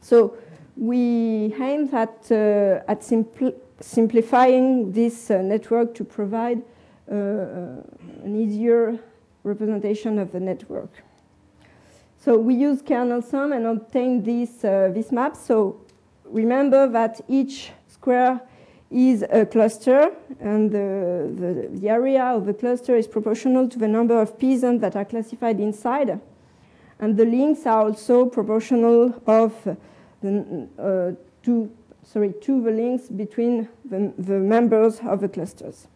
So 0.01 0.37
we 0.77 1.53
aim 1.59 1.89
at, 1.93 2.31
uh, 2.31 2.83
at 2.87 3.01
simpl 3.01 3.53
simplifying 3.81 4.93
this 4.93 5.29
uh, 5.29 5.41
network 5.41 5.93
to 5.95 6.05
provide 6.05 6.61
uh, 7.11 7.13
uh, 7.13 7.83
an 8.23 8.35
easier 8.35 8.97
representation 9.43 10.17
of 10.17 10.31
the 10.31 10.39
network. 10.39 10.89
So 12.25 12.39
we 12.39 12.55
use 12.55 12.81
kernel 12.81 13.21
SOM 13.21 13.53
and 13.53 13.67
obtain 13.67 14.23
this, 14.23 14.65
uh, 14.65 14.89
this 14.91 15.11
map. 15.11 15.35
So 15.35 15.79
remember 16.23 16.89
that 16.89 17.21
each 17.27 17.69
square 17.87 18.41
is 18.89 19.23
a 19.29 19.45
cluster, 19.45 20.09
and 20.39 20.71
the, 20.71 21.31
the, 21.37 21.79
the, 21.79 21.87
area 21.87 22.23
of 22.23 22.47
the 22.47 22.53
cluster 22.55 22.95
is 22.95 23.05
proportional 23.05 23.69
to 23.69 23.77
the 23.77 23.87
number 23.87 24.19
of 24.19 24.39
peasants 24.39 24.81
that 24.81 24.95
are 24.95 25.05
classified 25.05 25.59
inside. 25.59 26.19
And 26.99 27.15
the 27.15 27.25
links 27.25 27.67
are 27.67 27.83
also 27.83 28.25
proportional 28.25 29.21
of 29.27 29.77
the, 30.23 30.67
uh, 30.79 31.11
to, 31.43 31.71
sorry, 32.01 32.33
to 32.41 32.63
the 32.63 32.71
links 32.71 33.07
between 33.07 33.69
the, 33.87 34.11
the 34.17 34.39
members 34.39 34.99
of 35.01 35.21
the 35.21 35.29
clusters. 35.29 35.87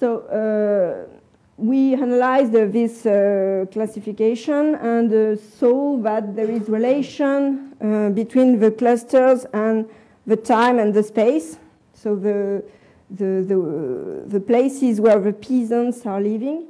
So 0.00 0.22
uh, 0.22 1.17
we 1.58 1.94
analyzed 1.94 2.54
uh, 2.54 2.66
this 2.66 3.04
uh, 3.04 3.66
classification 3.72 4.76
and 4.76 5.12
uh, 5.12 5.36
saw 5.58 5.98
that 5.98 6.36
there 6.36 6.48
is 6.48 6.68
relation 6.68 7.74
uh, 7.80 8.10
between 8.10 8.60
the 8.60 8.70
clusters 8.70 9.44
and 9.52 9.88
the 10.24 10.36
time 10.36 10.78
and 10.78 10.94
the 10.94 11.02
space. 11.02 11.58
So 11.94 12.14
the, 12.14 12.62
the, 13.10 13.42
the, 13.42 14.24
the 14.28 14.40
places 14.40 15.00
where 15.00 15.18
the 15.18 15.32
peasants 15.32 16.06
are 16.06 16.20
living. 16.20 16.66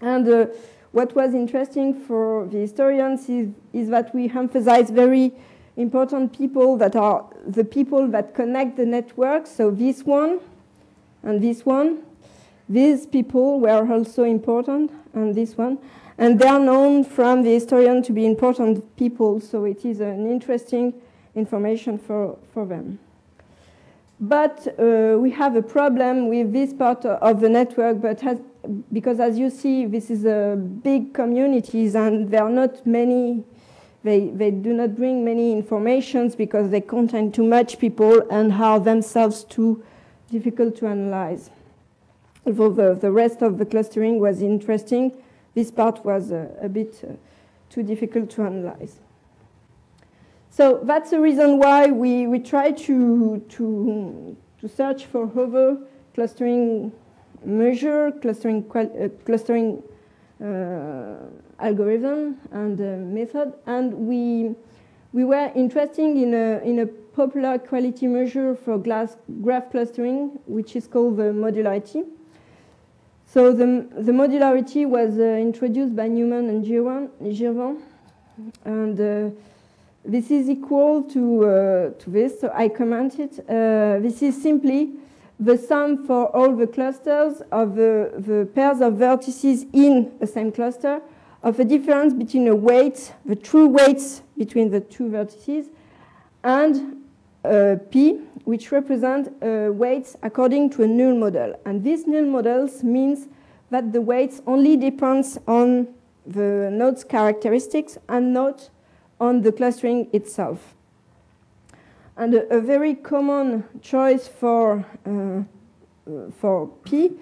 And 0.00 0.28
uh, 0.28 0.46
what 0.90 1.14
was 1.14 1.32
interesting 1.32 1.94
for 1.94 2.46
the 2.46 2.58
historians 2.58 3.28
is, 3.28 3.48
is 3.72 3.88
that 3.90 4.12
we 4.12 4.28
emphasize 4.28 4.90
very 4.90 5.32
important 5.76 6.36
people 6.36 6.76
that 6.78 6.96
are 6.96 7.24
the 7.46 7.64
people 7.64 8.08
that 8.08 8.34
connect 8.34 8.76
the 8.76 8.86
network. 8.86 9.46
So 9.46 9.70
this 9.70 10.02
one 10.02 10.40
and 11.22 11.40
this 11.40 11.64
one 11.64 12.02
these 12.68 13.06
people 13.06 13.60
were 13.60 13.86
also 13.92 14.24
important, 14.24 14.90
and 15.12 15.34
this 15.34 15.56
one, 15.56 15.78
and 16.16 16.38
they 16.38 16.46
are 16.46 16.60
known 16.60 17.04
from 17.04 17.42
the 17.42 17.52
historian 17.52 18.02
to 18.04 18.12
be 18.12 18.24
important 18.24 18.96
people, 18.96 19.40
so 19.40 19.64
it 19.64 19.84
is 19.84 20.00
an 20.00 20.30
interesting 20.30 20.94
information 21.34 21.98
for, 21.98 22.38
for 22.52 22.64
them. 22.64 22.98
But 24.20 24.78
uh, 24.78 25.18
we 25.18 25.30
have 25.32 25.56
a 25.56 25.62
problem 25.62 26.28
with 26.28 26.52
this 26.52 26.72
part 26.72 27.04
of 27.04 27.40
the 27.40 27.48
network, 27.48 28.00
but 28.00 28.20
has, 28.20 28.38
because 28.92 29.18
as 29.18 29.38
you 29.38 29.50
see, 29.50 29.86
this 29.86 30.08
is 30.08 30.24
a 30.24 30.56
big 30.56 31.12
communities 31.12 31.94
and 31.96 32.30
there 32.30 32.44
are 32.44 32.50
not 32.50 32.86
many, 32.86 33.44
they, 34.04 34.28
they 34.28 34.52
do 34.52 34.72
not 34.72 34.94
bring 34.94 35.24
many 35.24 35.52
informations 35.52 36.36
because 36.36 36.70
they 36.70 36.80
contain 36.80 37.32
too 37.32 37.42
much 37.42 37.78
people 37.78 38.22
and 38.30 38.52
are 38.52 38.78
themselves 38.78 39.42
too 39.44 39.84
difficult 40.30 40.76
to 40.76 40.86
analyze 40.86 41.50
although 42.46 42.70
the, 42.70 42.94
the 42.94 43.10
rest 43.10 43.42
of 43.42 43.58
the 43.58 43.66
clustering 43.66 44.20
was 44.20 44.42
interesting, 44.42 45.12
this 45.54 45.70
part 45.70 46.04
was 46.04 46.32
uh, 46.32 46.48
a 46.60 46.68
bit 46.68 47.00
uh, 47.02 47.12
too 47.70 47.82
difficult 47.82 48.30
to 48.30 48.42
analyze. 48.42 49.00
So 50.50 50.80
that's 50.84 51.10
the 51.10 51.20
reason 51.20 51.58
why 51.58 51.86
we, 51.86 52.26
we 52.26 52.38
try 52.38 52.70
to, 52.70 53.38
to, 53.48 54.36
to 54.60 54.68
search 54.68 55.06
for 55.06 55.30
other 55.38 55.78
clustering 56.14 56.92
measure, 57.44 58.12
clustering, 58.22 58.64
uh, 58.74 59.08
clustering 59.24 59.82
uh, 60.42 61.16
algorithm 61.58 62.38
and 62.50 62.80
uh, 62.80 62.96
method, 63.14 63.54
and 63.66 63.92
we 63.94 64.54
we 65.12 65.24
were 65.24 65.52
interested 65.54 66.16
in 66.16 66.34
a 66.34 66.60
in 66.64 66.80
a 66.80 66.86
popular 66.86 67.58
quality 67.58 68.06
measure 68.06 68.56
for 68.56 68.78
glass, 68.78 69.16
graph 69.42 69.70
clustering, 69.70 70.38
which 70.46 70.74
is 70.74 70.86
called 70.86 71.16
the 71.16 71.32
modularity. 71.32 72.04
So 73.34 73.50
the, 73.52 73.88
the 73.98 74.12
modularity 74.12 74.86
was 74.86 75.18
uh, 75.18 75.22
introduced 75.22 75.96
by 75.96 76.06
Newman 76.06 76.48
and 76.48 76.64
Girvan, 76.64 77.82
and 78.64 79.00
uh, 79.00 79.34
this 80.04 80.30
is 80.30 80.48
equal 80.48 81.02
to, 81.02 81.44
uh, 81.44 81.90
to 81.98 82.10
this, 82.10 82.40
so 82.40 82.52
I 82.54 82.68
comment 82.68 83.18
it. 83.18 83.40
Uh, 83.40 83.98
this 83.98 84.22
is 84.22 84.40
simply 84.40 84.92
the 85.40 85.58
sum 85.58 86.06
for 86.06 86.26
all 86.26 86.54
the 86.54 86.68
clusters 86.68 87.42
of 87.50 87.74
the, 87.74 88.12
the 88.18 88.48
pairs 88.54 88.80
of 88.80 88.92
vertices 88.92 89.66
in 89.72 90.12
the 90.20 90.28
same 90.28 90.52
cluster 90.52 91.02
of 91.42 91.56
the 91.56 91.64
difference 91.64 92.14
between 92.14 92.44
the 92.44 92.54
weights, 92.54 93.10
the 93.26 93.34
true 93.34 93.66
weights 93.66 94.22
between 94.38 94.70
the 94.70 94.78
two 94.78 95.08
vertices, 95.08 95.66
and 96.44 97.02
uh, 97.44 97.74
P, 97.90 98.20
which 98.44 98.70
represent 98.70 99.28
uh, 99.42 99.72
weights 99.72 100.16
according 100.22 100.70
to 100.70 100.82
a 100.82 100.86
null 100.86 101.14
model. 101.14 101.58
And 101.64 101.82
these 101.82 102.06
null 102.06 102.26
models 102.26 102.82
means 102.82 103.28
that 103.70 103.92
the 103.92 104.00
weights 104.00 104.42
only 104.46 104.76
depends 104.76 105.38
on 105.46 105.88
the 106.26 106.70
node's 106.70 107.04
characteristics 107.04 107.98
and 108.08 108.32
not 108.32 108.70
on 109.20 109.42
the 109.42 109.52
clustering 109.52 110.08
itself. 110.12 110.74
And 112.16 112.34
a, 112.34 112.56
a 112.56 112.60
very 112.60 112.94
common 112.94 113.64
choice 113.82 114.28
for, 114.28 114.84
uh, 115.06 115.42
for 116.38 116.68
P 116.84 117.12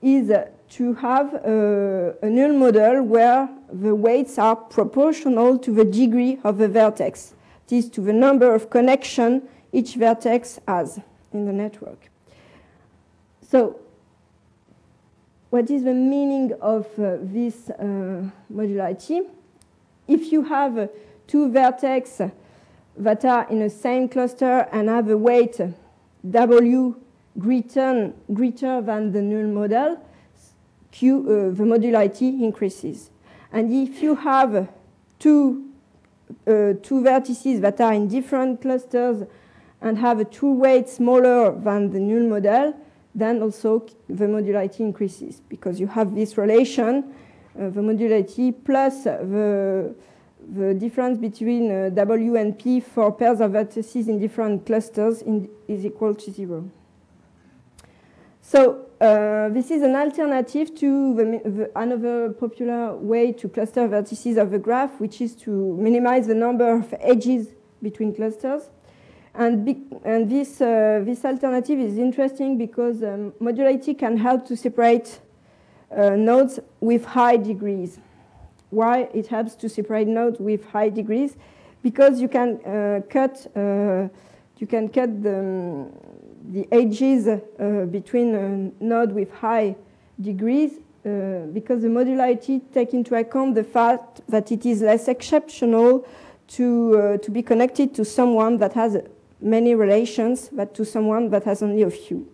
is 0.00 0.32
to 0.70 0.94
have 0.94 1.34
a, 1.34 2.14
a, 2.22 2.30
null 2.30 2.52
model 2.52 3.02
where 3.02 3.48
the 3.72 3.94
weights 3.94 4.38
are 4.38 4.56
proportional 4.56 5.58
to 5.58 5.72
the 5.72 5.84
degree 5.84 6.38
of 6.44 6.58
the 6.58 6.68
vertex. 6.68 7.34
This 7.66 7.88
to 7.90 8.00
the 8.00 8.12
number 8.12 8.54
of 8.54 8.70
connection 8.70 9.42
each 9.72 9.94
vertex 9.94 10.60
has 10.66 11.00
in 11.32 11.46
the 11.46 11.52
network. 11.52 12.10
So 13.48 13.80
what 15.50 15.70
is 15.70 15.82
the 15.82 15.94
meaning 15.94 16.52
of 16.60 16.86
uh, 16.98 17.16
this 17.20 17.70
uh, 17.70 18.30
modularity? 18.52 19.26
If 20.06 20.32
you 20.32 20.44
have 20.44 20.78
uh, 20.78 20.86
two 21.26 21.48
vertices 21.48 22.32
that 22.96 23.24
are 23.24 23.48
in 23.48 23.60
the 23.60 23.70
same 23.70 24.08
cluster 24.08 24.68
and 24.72 24.88
have 24.88 25.08
a 25.08 25.16
weight 25.16 25.60
W 26.28 26.94
greater, 27.38 28.12
greater 28.32 28.80
than 28.80 29.12
the 29.12 29.22
null 29.22 29.46
model, 29.46 30.06
Q, 30.92 31.20
uh, 31.20 31.56
the 31.56 31.64
modularity 31.64 32.42
increases. 32.42 33.10
And 33.52 33.72
if 33.72 34.02
you 34.02 34.14
have 34.16 34.68
two, 35.18 35.70
uh, 36.46 36.74
two 36.82 37.00
vertices 37.02 37.60
that 37.60 37.80
are 37.80 37.92
in 37.92 38.08
different 38.08 38.60
clusters 38.62 39.26
and 39.82 39.98
have 39.98 40.20
a 40.20 40.24
two 40.24 40.52
weight 40.52 40.88
smaller 40.88 41.52
than 41.58 41.90
the 41.90 42.00
null 42.00 42.28
model, 42.28 42.74
then 43.14 43.42
also 43.42 43.86
the 44.08 44.26
modularity 44.26 44.80
increases 44.80 45.40
because 45.48 45.80
you 45.80 45.86
have 45.86 46.14
this 46.14 46.36
relation, 46.36 47.12
uh, 47.58 47.68
the 47.70 47.80
modularity 47.80 48.54
plus 48.64 49.04
the, 49.04 49.94
the 50.54 50.74
difference 50.74 51.18
between 51.18 51.70
uh, 51.70 51.88
W 51.90 52.36
and 52.36 52.58
P 52.58 52.80
for 52.80 53.12
pairs 53.12 53.40
of 53.40 53.52
vertices 53.52 54.08
in 54.08 54.18
different 54.18 54.66
clusters 54.66 55.22
in, 55.22 55.48
is 55.66 55.84
equal 55.84 56.14
to 56.14 56.30
zero. 56.30 56.70
So 58.42 58.86
uh, 59.00 59.48
this 59.48 59.70
is 59.70 59.82
an 59.82 59.94
alternative 59.96 60.74
to 60.76 61.14
the, 61.14 61.24
the, 61.48 61.70
another 61.74 62.30
popular 62.30 62.94
way 62.96 63.32
to 63.32 63.48
cluster 63.48 63.88
vertices 63.88 64.36
of 64.36 64.52
a 64.52 64.58
graph, 64.58 65.00
which 65.00 65.20
is 65.20 65.34
to 65.36 65.76
minimize 65.76 66.26
the 66.26 66.34
number 66.34 66.70
of 66.70 66.94
edges 67.00 67.48
between 67.82 68.14
clusters. 68.14 68.70
And, 69.34 69.64
be, 69.64 69.78
and 70.04 70.28
this, 70.30 70.60
uh, 70.60 71.02
this 71.04 71.24
alternative 71.24 71.78
is 71.78 71.98
interesting 71.98 72.58
because 72.58 73.02
um, 73.02 73.32
modularity 73.40 73.96
can 73.96 74.16
help 74.16 74.46
to 74.46 74.56
separate 74.56 75.20
uh, 75.90 76.10
nodes 76.10 76.58
with 76.80 77.04
high 77.04 77.36
degrees. 77.36 77.98
Why 78.70 79.08
it 79.14 79.28
helps 79.28 79.54
to 79.56 79.68
separate 79.68 80.08
nodes 80.08 80.40
with 80.40 80.64
high 80.66 80.88
degrees? 80.88 81.36
Because 81.82 82.20
you 82.20 82.28
can 82.28 82.60
uh, 82.64 83.00
cut, 83.08 83.46
uh, 83.56 84.08
you 84.58 84.66
can 84.66 84.88
cut 84.88 85.22
the, 85.22 85.38
um, 85.38 85.92
the 86.52 86.68
edges 86.72 87.28
uh, 87.28 87.86
between 87.90 88.34
a 88.34 88.84
node 88.84 89.12
with 89.12 89.32
high 89.32 89.76
degrees 90.20 90.72
uh, 91.04 91.46
because 91.52 91.82
the 91.82 91.88
modularity 91.88 92.60
take 92.74 92.92
into 92.94 93.14
account 93.14 93.54
the 93.54 93.64
fact 93.64 94.20
that 94.28 94.52
it 94.52 94.66
is 94.66 94.82
less 94.82 95.08
exceptional 95.08 96.06
to, 96.46 97.18
to 97.22 97.30
be 97.30 97.42
connected 97.42 97.94
to 97.94 98.04
someone 98.04 98.58
that 98.58 98.72
has 98.72 98.96
many 99.40 99.74
relations, 99.74 100.50
but 100.52 100.74
to 100.74 100.84
someone 100.84 101.30
that 101.30 101.44
has 101.44 101.62
only 101.62 101.82
a 101.82 101.90
few. 101.90 102.28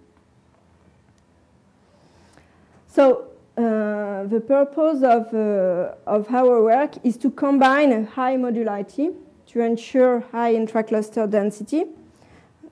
So 2.89 3.29
uh, 3.57 4.25
the 4.25 4.43
purpose 4.47 5.03
of, 5.03 5.33
uh, 5.35 5.95
of 6.07 6.29
our 6.35 6.63
work 6.63 6.95
is 7.05 7.17
to 7.19 7.31
combine 7.31 8.07
high 8.07 8.37
modularity 8.37 9.15
to 9.47 9.61
ensure 9.61 10.21
high 10.33 10.55
intracluster 10.55 11.31
density, 11.31 11.85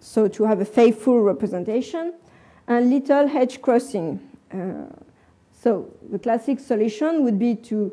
so 0.00 0.28
to 0.28 0.44
have 0.44 0.60
a 0.60 0.64
faithful 0.64 1.22
representation, 1.22 2.14
and 2.66 2.90
little 2.90 3.28
edge 3.36 3.62
crossing. 3.62 4.20
Uh, 4.52 4.86
so 5.52 5.90
the 6.10 6.18
classic 6.18 6.60
solution 6.60 7.24
would 7.24 7.38
be 7.38 7.54
to, 7.54 7.92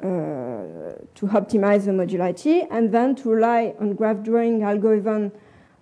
uh, 0.00 0.06
to 1.14 1.26
optimize 1.26 1.84
the 1.84 1.92
modularity 1.92 2.66
and 2.70 2.92
then 2.92 3.14
to 3.14 3.30
rely 3.30 3.74
on 3.78 3.94
graph 3.94 4.22
drawing 4.22 4.62
algorithm 4.62 5.30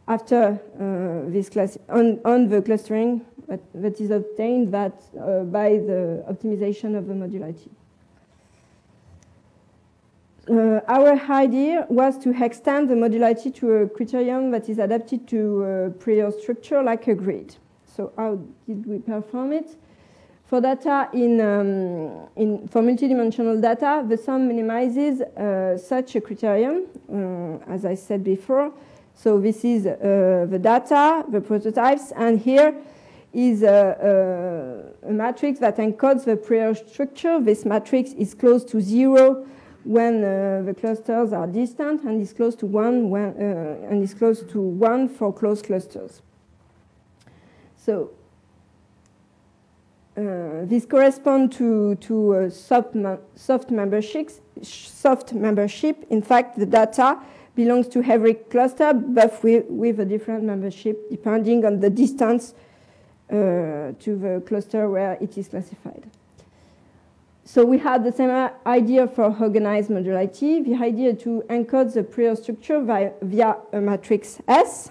after 0.09 0.61
uh, 0.79 1.31
this 1.31 1.49
class 1.49 1.79
on, 1.89 2.21
on 2.25 2.49
the 2.49 2.61
clustering 2.63 3.25
that, 3.49 3.61
that 3.75 4.01
is 4.01 4.11
obtained 4.11 4.73
that 4.73 5.03
uh, 5.21 5.41
by 5.45 5.71
the 5.71 6.25
optimization 6.29 6.97
of 6.97 7.07
the 7.07 7.15
modularity. 7.15 7.69
Uh, 10.51 10.81
our 10.89 11.13
idea 11.31 11.87
was 11.89 12.19
to 12.19 12.31
extend 12.43 12.91
the 12.91 12.95
modularity 12.95 13.55
to 13.55 13.73
a 13.75 13.89
criterion 13.89 14.51
that 14.51 14.69
is 14.69 14.79
adapted 14.79 15.29
to 15.29 15.63
a 15.63 15.91
prior 15.91 16.33
structure 16.33 16.83
like 16.83 17.07
a 17.07 17.15
grid. 17.15 17.55
So 17.87 18.13
how 18.17 18.41
did 18.67 18.85
we 18.87 18.99
perform 18.99 19.53
it? 19.53 19.77
For 20.47 20.61
data 20.61 21.09
in, 21.15 21.41
um, 21.41 22.29
in 22.37 22.69
for 22.69 22.83
multidimensional 22.83 23.63
data, 23.63 24.05
the 24.07 24.17
SOM 24.17 24.49
minimizes 24.49 25.21
uh, 25.21 25.79
such 25.79 26.17
a 26.17 26.21
criterion, 26.21 26.87
uh, 27.09 27.73
as 27.73 27.85
I 27.85 27.95
said 27.95 28.25
before, 28.25 28.73
so 29.23 29.39
this 29.39 29.65
is 29.65 29.87
uh, 29.87 30.47
the 30.51 30.59
data, 30.59 31.25
the 31.29 31.41
prototypes, 31.41 32.13
and 32.17 32.41
here 32.41 32.75
is 33.33 33.63
a, 33.63 34.93
a, 35.05 35.09
a, 35.09 35.13
matrix 35.13 35.61
that 35.61 35.77
encodes 35.77 36.25
the 36.25 36.37
prior 36.37 36.75
structure. 36.75 37.41
This 37.41 37.65
matrix 37.65 38.11
is 38.15 38.35
close 38.35 38.65
to 38.65 38.81
zero 38.81 39.47
when 39.85 40.25
uh, 40.25 40.63
the 40.67 40.75
clusters 40.75 41.33
are 41.33 41.47
distant, 41.47 42.03
and 42.03 42.21
is 42.21 42.33
close 42.33 42.57
to 42.57 42.67
one 42.67 43.11
when, 43.11 43.29
uh, 43.29 43.89
and 43.89 44.03
is 44.03 44.13
close 44.13 44.43
to 44.43 44.61
one 44.61 45.09
for 45.09 45.33
close 45.33 45.63
clusters. 45.63 46.21
So 47.77 48.11
uh, 50.17 50.65
this 50.65 50.85
corresponds 50.85 51.57
to, 51.59 51.95
to 51.95 52.51
soft, 52.51 52.97
soft 53.37 53.71
memberships. 53.71 54.41
Soft 54.63 55.33
membership. 55.33 56.05
In 56.11 56.23
fact, 56.23 56.59
the 56.59 56.67
data 56.67 57.19
belongs 57.55 57.89
to 57.89 58.03
every 58.03 58.35
cluster, 58.35 58.93
but 58.95 59.43
with, 59.43 59.67
with 59.69 60.01
a 60.01 60.05
different 60.05 60.45
membership 60.45 61.11
depending 61.11 61.65
on 61.65 61.81
the 61.81 61.91
distance 61.91 62.55
uh, 63.31 63.93
to 63.99 64.17
the 64.17 64.43
cluster 64.47 64.89
where 64.89 65.19
it 65.21 65.37
is 65.37 65.49
classified. 65.49 66.05
So 67.45 67.65
we 67.65 67.79
had 67.79 68.05
the 68.05 68.13
same 68.13 68.31
idea 68.65 69.09
for 69.09 69.25
organized 69.25 69.91
modularity, 69.91 70.65
the 70.65 70.77
idea 70.83 71.13
to 71.15 71.43
encode 71.51 71.93
the 71.93 72.05
prior 72.05 72.37
structure 72.37 72.81
via, 72.81 73.13
via 73.21 73.57
a 73.73 73.81
matrix 73.81 74.41
S. 74.47 74.91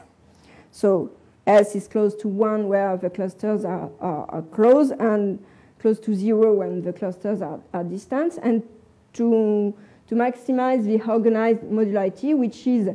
So 0.72 1.12
S 1.48 1.76
is 1.76 1.88
close 1.88 2.14
to 2.16 2.28
1 2.28 2.68
where 2.68 2.98
the 2.98 3.10
clusters 3.10 3.64
are, 3.64 3.90
are, 4.00 4.26
are 4.30 4.42
close 4.42 4.92
and 4.92 5.44
close 5.80 6.00
to 6.02 6.14
0 6.14 6.54
when 6.54 6.82
the 6.82 6.94
clusters 6.94 7.42
are, 7.42 7.60
are 7.74 7.84
distant. 7.84 8.38
And 8.44 8.68
to 9.14 9.74
to 10.12 10.18
maximize 10.18 10.84
the 10.84 11.02
organized 11.10 11.62
modularity, 11.62 12.38
which 12.38 12.68
is 12.68 12.90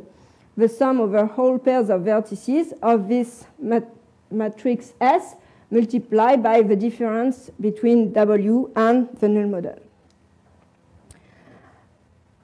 the 0.55 0.69
sum 0.69 1.01
over 1.01 1.25
whole 1.25 1.57
pairs 1.57 1.89
of 1.89 2.01
vertices 2.01 2.73
of 2.83 3.09
this 3.09 3.45
mat 3.59 3.89
matrix 4.29 4.93
S 5.01 5.33
multiplied 5.71 6.43
by 6.43 6.61
the 6.61 6.75
difference 6.75 7.49
between 7.59 8.13
W 8.13 8.71
and 8.75 9.09
the 9.19 9.27
null 9.27 9.47
model. 9.47 9.79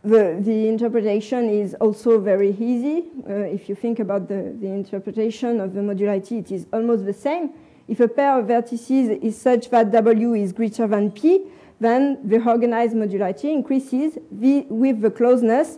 The, 0.03 0.39
the 0.41 0.67
interpretation 0.67 1.49
is 1.49 1.75
also 1.75 2.19
very 2.19 2.49
easy. 2.59 3.05
Uh, 3.29 3.33
if 3.57 3.69
you 3.69 3.75
think 3.75 3.99
about 3.99 4.27
the, 4.27 4.55
the 4.59 4.69
interpretation 4.69 5.61
of 5.61 5.75
the 5.75 5.81
modularity, 5.81 6.39
it 6.39 6.51
is 6.51 6.65
almost 6.73 7.05
the 7.05 7.13
same. 7.13 7.51
if 7.87 7.99
a 7.99 8.07
pair 8.07 8.39
of 8.39 8.47
vertices 8.47 9.21
is 9.21 9.39
such 9.39 9.69
that 9.69 9.91
W 9.91 10.33
is 10.33 10.53
greater 10.53 10.87
than 10.87 11.11
P, 11.11 11.45
then 11.83 12.19
the 12.27 12.41
organized 12.43 12.95
modularity 12.95 13.51
increases 13.51 14.17
with 14.31 15.01
the 15.01 15.11
closeness 15.11 15.77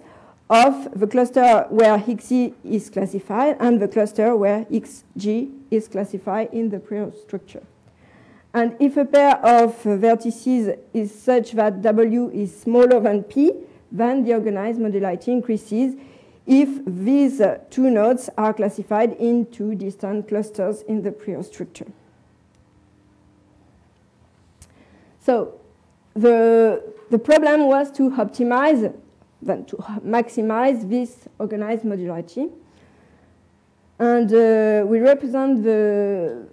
of 0.50 1.00
the 1.00 1.08
cluster 1.08 1.66
where 1.70 1.98
XG 1.98 2.54
is 2.64 2.90
classified 2.90 3.58
and 3.60 3.82
the 3.82 3.88
cluster 3.88 4.36
where 4.36 4.66
XG 4.66 5.52
is 5.72 5.88
classified 5.88 6.50
in 6.54 6.70
the 6.70 6.80
prior 6.80 7.12
structure. 7.12 7.64
And 8.54 8.76
if 8.80 8.96
a 8.96 9.06
pair 9.06 9.38
of 9.38 9.76
vertices 9.84 10.78
is 10.94 11.14
such 11.14 11.52
that 11.54 11.82
W 11.82 12.30
is 12.30 12.58
smaller 12.58 13.00
than 13.00 13.24
P, 13.24 13.52
then 13.92 14.24
the 14.24 14.34
organized 14.34 14.80
modularity 14.80 15.30
increases 15.30 15.96
if 16.46 16.70
these 16.86 17.42
two 17.72 17.90
nodes 17.90 18.30
are 18.38 18.54
classified 18.54 19.14
in 19.14 19.48
two 19.48 19.74
distant 19.76 20.28
clusters 20.28 20.84
in 20.84 21.02
the 21.02 21.12
prior 21.12 21.42
structure. 21.42 21.88
So 25.20 25.60
the, 26.16 26.82
the 27.10 27.20
problem 27.20 27.68
was 27.68 27.92
to 27.92 28.10
optimize, 28.12 28.94
then 29.42 29.66
to 29.66 29.78
maximize 30.04 30.90
this 30.90 31.28
organized 31.38 31.84
modularity. 31.84 32.52
And 34.00 34.34
uh, 34.34 34.86
we 34.88 35.00
represent 35.00 35.64
the, 35.64 36.48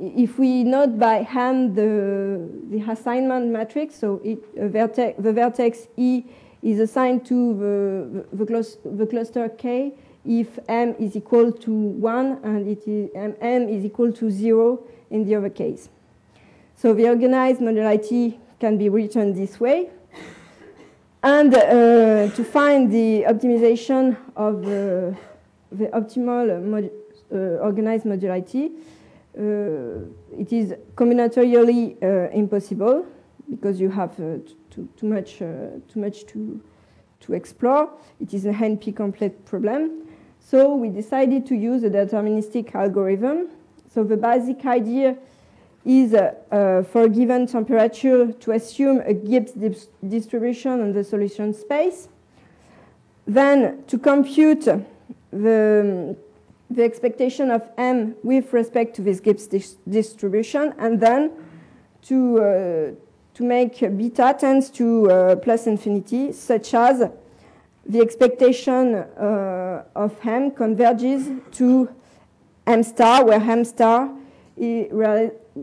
if 0.00 0.38
we 0.38 0.64
note 0.64 0.98
by 0.98 1.22
hand 1.22 1.74
the, 1.74 2.48
the 2.70 2.80
assignment 2.90 3.46
matrix, 3.48 3.96
so 3.96 4.20
it, 4.24 4.38
vertex, 4.56 5.20
the 5.20 5.32
vertex 5.32 5.88
E 5.96 6.24
is 6.62 6.80
assigned 6.80 7.24
to 7.26 7.54
the, 7.54 8.36
the, 8.36 8.76
the, 8.84 9.06
cluster 9.06 9.48
K 9.48 9.92
if 10.24 10.58
M 10.68 10.94
is 10.98 11.16
equal 11.16 11.52
to 11.52 11.72
1 11.72 12.40
and 12.42 12.66
it 12.66 12.86
is, 12.86 13.10
M 13.14 13.68
is 13.68 13.84
equal 13.84 14.12
to 14.12 14.30
0 14.30 14.82
in 15.10 15.24
the 15.24 15.36
other 15.36 15.50
case. 15.50 15.88
So 16.76 16.94
the 16.94 17.08
organized 17.08 17.60
modularity 17.60 18.38
can 18.58 18.76
be 18.76 18.88
written 18.88 19.34
this 19.34 19.60
way. 19.60 19.90
And 21.22 21.54
uh, 21.54 22.30
to 22.30 22.44
find 22.44 22.92
the 22.92 23.24
optimization 23.24 24.16
of 24.36 24.64
uh, 24.64 25.16
the 25.72 25.86
optimal 25.92 26.62
mod 26.64 26.90
uh, 27.30 27.60
organized 27.60 28.06
modularity, 28.06 28.70
uh, 29.36 30.06
it 30.38 30.52
is 30.52 30.74
combinatorially 30.94 32.02
uh, 32.02 32.30
impossible 32.30 33.04
because 33.50 33.80
you 33.80 33.90
have 33.90 34.16
too, 34.16 34.88
too, 34.96 35.06
much, 35.06 35.38
too 35.38 35.96
much 35.96 36.26
to, 36.26 36.60
to 37.20 37.34
explore. 37.34 37.90
It 38.20 38.32
is 38.32 38.46
a 38.46 38.52
NP 38.52 38.94
complete 38.94 39.44
problem. 39.44 40.06
So 40.38 40.76
we 40.76 40.88
decided 40.88 41.46
to 41.46 41.56
use 41.56 41.82
a 41.82 41.90
deterministic 41.90 42.74
algorithm. 42.74 43.48
So 43.92 44.04
the 44.04 44.16
basic 44.16 44.64
idea 44.64 45.16
is 45.84 46.12
uh, 46.14 46.82
for 46.92 47.02
a 47.02 47.08
given 47.08 47.46
temperature 47.46 48.32
to 48.32 48.52
assume 48.52 49.00
a 49.00 49.14
Gibbs 49.14 49.52
distribution 50.06 50.80
on 50.80 50.92
the 50.92 51.04
solution 51.04 51.54
space. 51.54 52.08
Then 53.26 53.84
to 53.86 53.98
compute 53.98 54.64
the, 55.30 56.16
the 56.70 56.82
expectation 56.82 57.50
of 57.50 57.62
M 57.76 58.16
with 58.22 58.52
respect 58.52 58.96
to 58.96 59.02
this 59.02 59.20
Gibbs 59.20 59.46
dis 59.46 59.76
distribution, 59.88 60.74
and 60.78 61.00
then 61.00 61.32
to, 62.02 62.38
uh, 62.38 62.90
to 63.34 63.42
make 63.42 63.80
beta 63.96 64.36
tends 64.38 64.70
to 64.70 65.10
uh, 65.10 65.36
plus 65.36 65.66
infinity, 65.66 66.32
such 66.32 66.74
as 66.74 67.10
the 67.86 68.00
expectation 68.00 68.94
uh, 68.94 69.84
of 69.94 70.14
M 70.24 70.50
converges 70.50 71.30
to 71.52 71.88
M 72.66 72.82
star, 72.82 73.24
where 73.24 73.40
M 73.40 73.64
star 73.64 74.10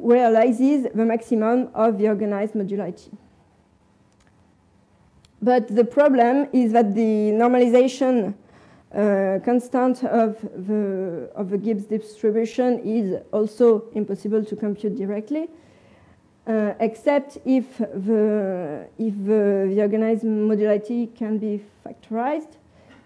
realizes 0.01 0.87
the 0.93 1.05
maximum 1.05 1.69
of 1.73 1.97
the 1.97 2.07
organized 2.07 2.53
modularity. 2.53 3.15
But 5.41 5.67
the 5.67 5.85
problem 5.85 6.47
is 6.53 6.71
that 6.71 6.95
the 6.95 7.31
normalization 7.31 8.33
uh, 8.95 9.39
constant 9.43 10.03
of 10.05 10.41
the, 10.41 11.29
of 11.35 11.49
the 11.49 11.57
Gibbs 11.57 11.85
distribution 11.85 12.79
is 12.79 13.21
also 13.31 13.89
impossible 13.93 14.43
to 14.45 14.55
compute 14.55 14.95
directly, 14.95 15.49
uh, 16.47 16.73
except 16.79 17.37
if 17.45 17.77
the, 17.77 18.87
if 18.97 19.13
the, 19.25 19.71
the, 19.73 19.81
organized 19.81 20.23
modularity 20.23 21.13
can 21.13 21.37
be 21.37 21.61
factorized. 21.85 22.53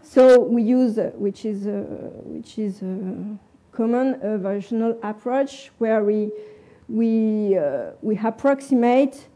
So 0.04 0.40
we 0.40 0.62
use, 0.62 1.00
which 1.16 1.44
is, 1.44 1.66
uh, 1.66 1.82
which 2.24 2.60
is 2.60 2.84
uh, 2.84 3.36
common, 3.72 4.14
a 4.22 4.38
variational 4.38 4.98
approach 5.02 5.72
where 5.80 6.04
we 6.04 6.32
we, 6.90 7.58
uh, 7.58 7.92
we 8.02 8.18
approximate 8.18 9.28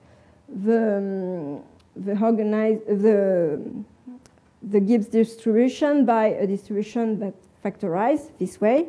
the, 0.49 0.97
um, 0.97 1.63
the, 1.95 2.19
organized, 2.19 2.85
the, 2.87 3.61
the 4.61 4.79
Gibbs 4.79 5.07
distribution 5.07 6.05
by 6.05 6.25
a 6.25 6.47
distribution 6.47 7.19
that 7.19 7.33
factorizes 7.63 8.31
this 8.39 8.59
way. 8.59 8.87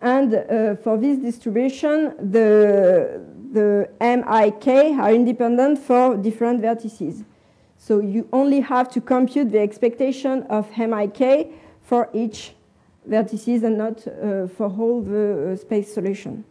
And 0.00 0.34
uh, 0.34 0.76
for 0.76 0.96
this 0.96 1.18
distribution, 1.18 2.14
the, 2.30 3.20
the 3.52 3.88
MIK 4.00 4.98
are 4.98 5.12
independent 5.12 5.78
for 5.78 6.16
different 6.16 6.62
vertices. 6.62 7.24
So 7.78 8.00
you 8.00 8.28
only 8.32 8.60
have 8.60 8.88
to 8.90 9.00
compute 9.00 9.50
the 9.50 9.60
expectation 9.60 10.42
of 10.44 10.68
MIK 10.76 11.52
for 11.82 12.10
each 12.12 12.54
vertices 13.08 13.62
and 13.62 13.78
not 13.78 14.06
uh, 14.06 14.46
for 14.48 14.66
all 14.78 15.02
the 15.02 15.52
uh, 15.52 15.56
space 15.56 15.92
solution. 15.92 16.44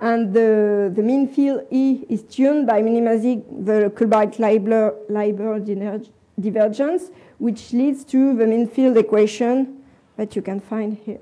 And 0.00 0.32
the, 0.32 0.90
the 0.94 1.02
mean 1.02 1.28
field 1.28 1.66
E 1.70 2.04
is 2.08 2.22
tuned 2.22 2.66
by 2.66 2.80
minimizing 2.80 3.44
the 3.64 3.92
Kullback-Leibler 3.94 6.06
divergence, 6.40 7.10
which 7.38 7.72
leads 7.72 8.04
to 8.04 8.34
the 8.34 8.46
mean 8.46 8.66
field 8.66 8.96
equation 8.96 9.82
that 10.16 10.34
you 10.34 10.42
can 10.42 10.60
find 10.60 10.96
here. 11.04 11.20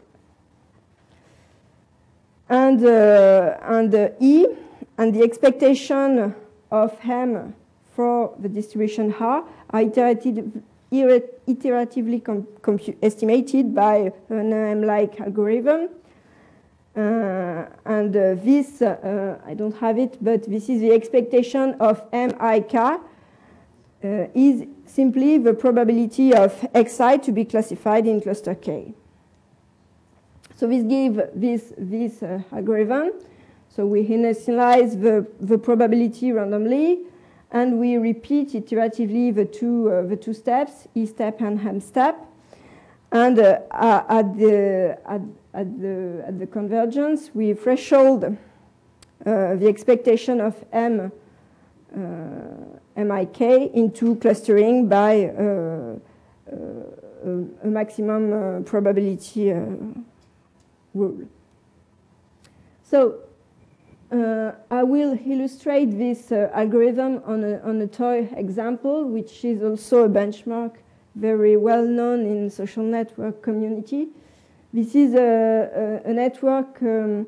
And, 2.48 2.84
uh, 2.84 3.58
and 3.62 4.12
E 4.20 4.46
and 4.96 5.14
the 5.14 5.22
expectation 5.22 6.34
of 6.70 6.96
M 7.04 7.54
for 7.94 8.34
the 8.38 8.48
distribution 8.48 9.12
R 9.18 9.44
are 9.70 9.80
iterated 9.80 10.62
iteratively 10.92 12.22
estimated 13.03 13.74
by 13.74 14.12
an 14.29 14.53
EM-like 14.53 15.20
algorithm. 15.20 15.88
Uh, 16.96 17.66
and 17.85 18.16
uh, 18.16 18.35
this, 18.42 18.83
uh, 18.83 19.38
I 19.46 19.55
don't 19.55 19.77
have 19.77 19.98
it, 19.98 20.16
but 20.20 20.42
this 20.51 20.68
is 20.68 20.81
the 20.81 20.92
expectation 20.92 21.74
of 21.79 22.03
MIK 22.12 22.74
uh, 22.74 22.98
is 24.35 24.66
simply 24.87 25.38
the 25.38 25.55
probability 25.55 26.35
of 26.35 26.53
xi 26.74 27.18
to 27.18 27.33
be 27.33 27.44
classified 27.44 28.07
in 28.07 28.20
cluster 28.20 28.55
K. 28.55 28.94
So 30.57 30.66
this 30.66 30.83
gives 30.83 31.20
this, 31.35 31.72
this 31.79 32.22
uh, 32.22 32.42
algorithm. 32.53 33.12
So 33.68 33.87
we 33.87 34.05
initialize 34.05 35.01
the, 35.01 35.27
the 35.40 35.59
probability 35.59 36.33
randomly 36.33 37.01
and 37.50 37.78
we 37.78 37.96
repeat 37.96 38.52
iteratively 38.52 39.34
the 39.34 39.44
two, 39.44 39.90
uh, 39.90 40.02
the 40.02 40.16
two 40.16 40.34
steps, 40.34 40.87
E 40.94 41.06
step 41.06 41.40
and 41.40 41.61
M 41.61 41.80
step. 41.80 42.24
And 43.11 43.38
uh, 43.38 43.61
at, 43.70 44.37
the, 44.37 44.98
at, 45.06 45.22
at, 45.54 45.80
the, 45.80 46.24
at 46.26 46.38
the 46.38 46.46
convergence, 46.46 47.30
we 47.32 47.54
threshold 47.54 48.24
uh, 48.24 48.34
the 49.24 49.66
expectation 49.66 50.40
of 50.40 50.62
M, 50.72 51.11
uh, 51.96 53.02
MIK 53.02 53.40
into 53.74 54.16
clustering 54.16 54.88
by 54.88 55.24
uh, 55.24 55.96
uh, 56.52 56.54
a 57.64 57.66
maximum 57.66 58.62
probability 58.64 59.52
rule. 60.94 61.28
So 62.84 63.27
uh, 64.11 64.53
I 64.71 64.83
will 64.83 65.18
illustrate 65.27 65.87
this 65.87 66.33
uh, 66.33 66.51
algorithm 66.55 67.23
on 67.27 67.44
a, 67.44 67.61
on 67.61 67.81
a 67.83 67.87
toy 67.87 68.29
example, 68.37 69.05
which 69.05 69.44
is 69.44 69.62
also 69.62 70.05
a 70.05 70.09
benchmark 70.09 70.77
very 71.14 71.57
well 71.57 71.85
known 71.85 72.21
in 72.21 72.49
social 72.49 72.85
network 72.85 73.42
community. 73.42 74.09
This 74.73 74.94
is 74.94 75.14
a, 75.14 76.01
a, 76.05 76.11
a 76.11 76.12
network 76.12 76.81
um, 76.83 77.27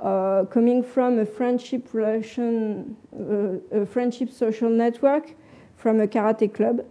uh, 0.00 0.44
coming 0.50 0.82
from 0.82 1.18
a 1.18 1.26
friendship 1.26 1.88
relation, 1.92 2.96
uh, 3.14 3.80
a 3.82 3.86
friendship 3.86 4.32
social 4.32 4.70
network 4.70 5.34
from 5.76 6.00
a 6.00 6.06
karate 6.06 6.52
club 6.52 6.84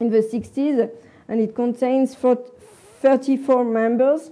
in 0.00 0.10
the 0.10 0.20
60s, 0.20 0.90
and 1.28 1.40
it 1.40 1.54
contains 1.54 2.14
34 2.14 3.64
members 3.64 4.30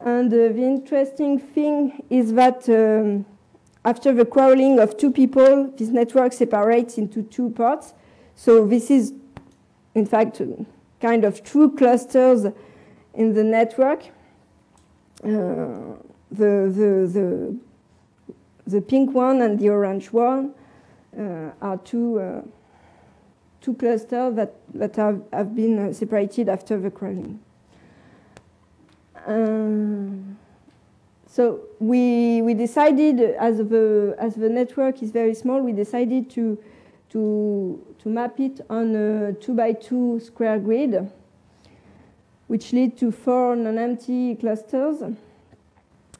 and 0.00 0.32
uh, 0.32 0.36
the 0.36 0.62
interesting 0.62 1.38
thing 1.38 2.02
is 2.10 2.32
that 2.34 2.68
um, 2.68 3.24
after 3.84 4.12
the 4.12 4.24
quarreling 4.24 4.78
of 4.78 4.96
two 4.96 5.10
people, 5.10 5.72
this 5.76 5.88
network 5.88 6.32
separates 6.32 6.98
into 6.98 7.22
two 7.22 7.50
parts. 7.50 7.94
So 8.34 8.66
this 8.66 8.90
is, 8.90 9.12
in 9.94 10.06
fact, 10.06 10.40
kind 11.00 11.24
of 11.24 11.44
two 11.44 11.72
clusters 11.72 12.46
in 13.12 13.34
the 13.34 13.44
network. 13.44 14.04
the, 15.22 15.96
the, 16.30 17.10
the, 17.12 17.56
the 18.66 18.80
pink 18.80 19.14
one 19.14 19.42
and 19.42 19.58
the 19.58 19.68
orange 19.68 20.10
one 20.12 20.54
uh, 21.18 21.50
are 21.60 21.76
two, 21.84 22.18
uh, 22.18 22.42
two 23.60 23.74
clusters 23.74 24.34
that, 24.34 24.54
that 24.74 24.96
have, 24.96 25.22
have 25.32 25.54
been 25.54 25.78
uh, 25.78 25.92
separated 25.92 26.48
after 26.48 26.78
the 26.78 26.90
crawling. 26.90 27.38
Um, 29.26 30.36
so 31.26 31.62
we, 31.80 32.42
we 32.42 32.54
decided, 32.54 33.20
as 33.20 33.58
the, 33.58 34.14
as 34.18 34.34
the 34.34 34.48
network 34.48 35.02
is 35.02 35.10
very 35.10 35.34
small, 35.34 35.60
we 35.60 35.72
decided 35.72 36.30
to, 36.30 36.58
to, 37.10 37.84
to 37.98 38.08
map 38.08 38.38
it 38.38 38.60
on 38.70 38.94
a 38.94 39.32
two 39.32 39.54
by 39.54 39.72
two 39.72 40.20
square 40.20 40.58
grid, 40.58 41.10
which 42.46 42.72
lead 42.72 42.96
to 42.98 43.10
four 43.10 43.56
non-empty 43.56 44.36
clusters. 44.36 45.02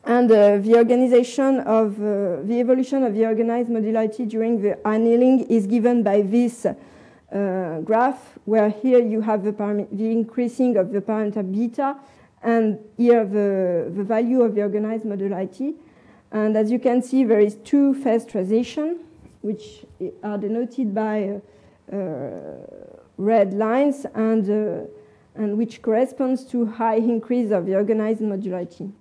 And 0.06 0.30
uh, 0.30 0.58
the 0.58 0.74
organization 0.74 1.60
of 1.60 1.94
uh, 1.98 2.42
the 2.42 2.60
evolution 2.60 3.04
of 3.04 3.14
the 3.14 3.24
organized 3.24 3.70
modularity 3.70 4.28
during 4.28 4.60
the 4.60 4.78
annealing 4.86 5.40
is 5.48 5.66
given 5.66 6.02
by 6.02 6.20
this 6.20 6.66
uh, 6.66 7.80
graph, 7.80 8.38
where 8.44 8.68
here 8.68 8.98
you 8.98 9.22
have 9.22 9.44
the, 9.44 9.52
the, 9.92 10.10
increasing 10.10 10.76
of 10.76 10.92
the 10.92 11.00
parameter 11.00 11.42
beta, 11.42 11.96
and 12.44 12.78
here 12.98 13.24
the, 13.24 13.90
the 13.96 14.04
value 14.04 14.42
of 14.42 14.54
the 14.54 14.60
organized 14.60 15.04
modularity. 15.04 15.74
And 16.30 16.56
as 16.56 16.70
you 16.70 16.78
can 16.78 17.02
see, 17.02 17.24
there 17.24 17.40
is 17.40 17.56
two 17.64 17.94
phase 17.94 18.26
transition, 18.26 19.00
which 19.40 19.84
are 20.22 20.36
denoted 20.36 20.94
by 20.94 21.40
uh, 21.90 21.96
red 23.16 23.54
lines, 23.54 24.04
and, 24.14 24.48
uh, 24.50 24.86
and 25.34 25.56
which 25.56 25.80
corresponds 25.80 26.44
to 26.46 26.66
high 26.66 26.96
increase 26.96 27.50
of 27.50 27.64
the 27.66 27.74
organized 27.74 28.20
modularity. 28.20 28.92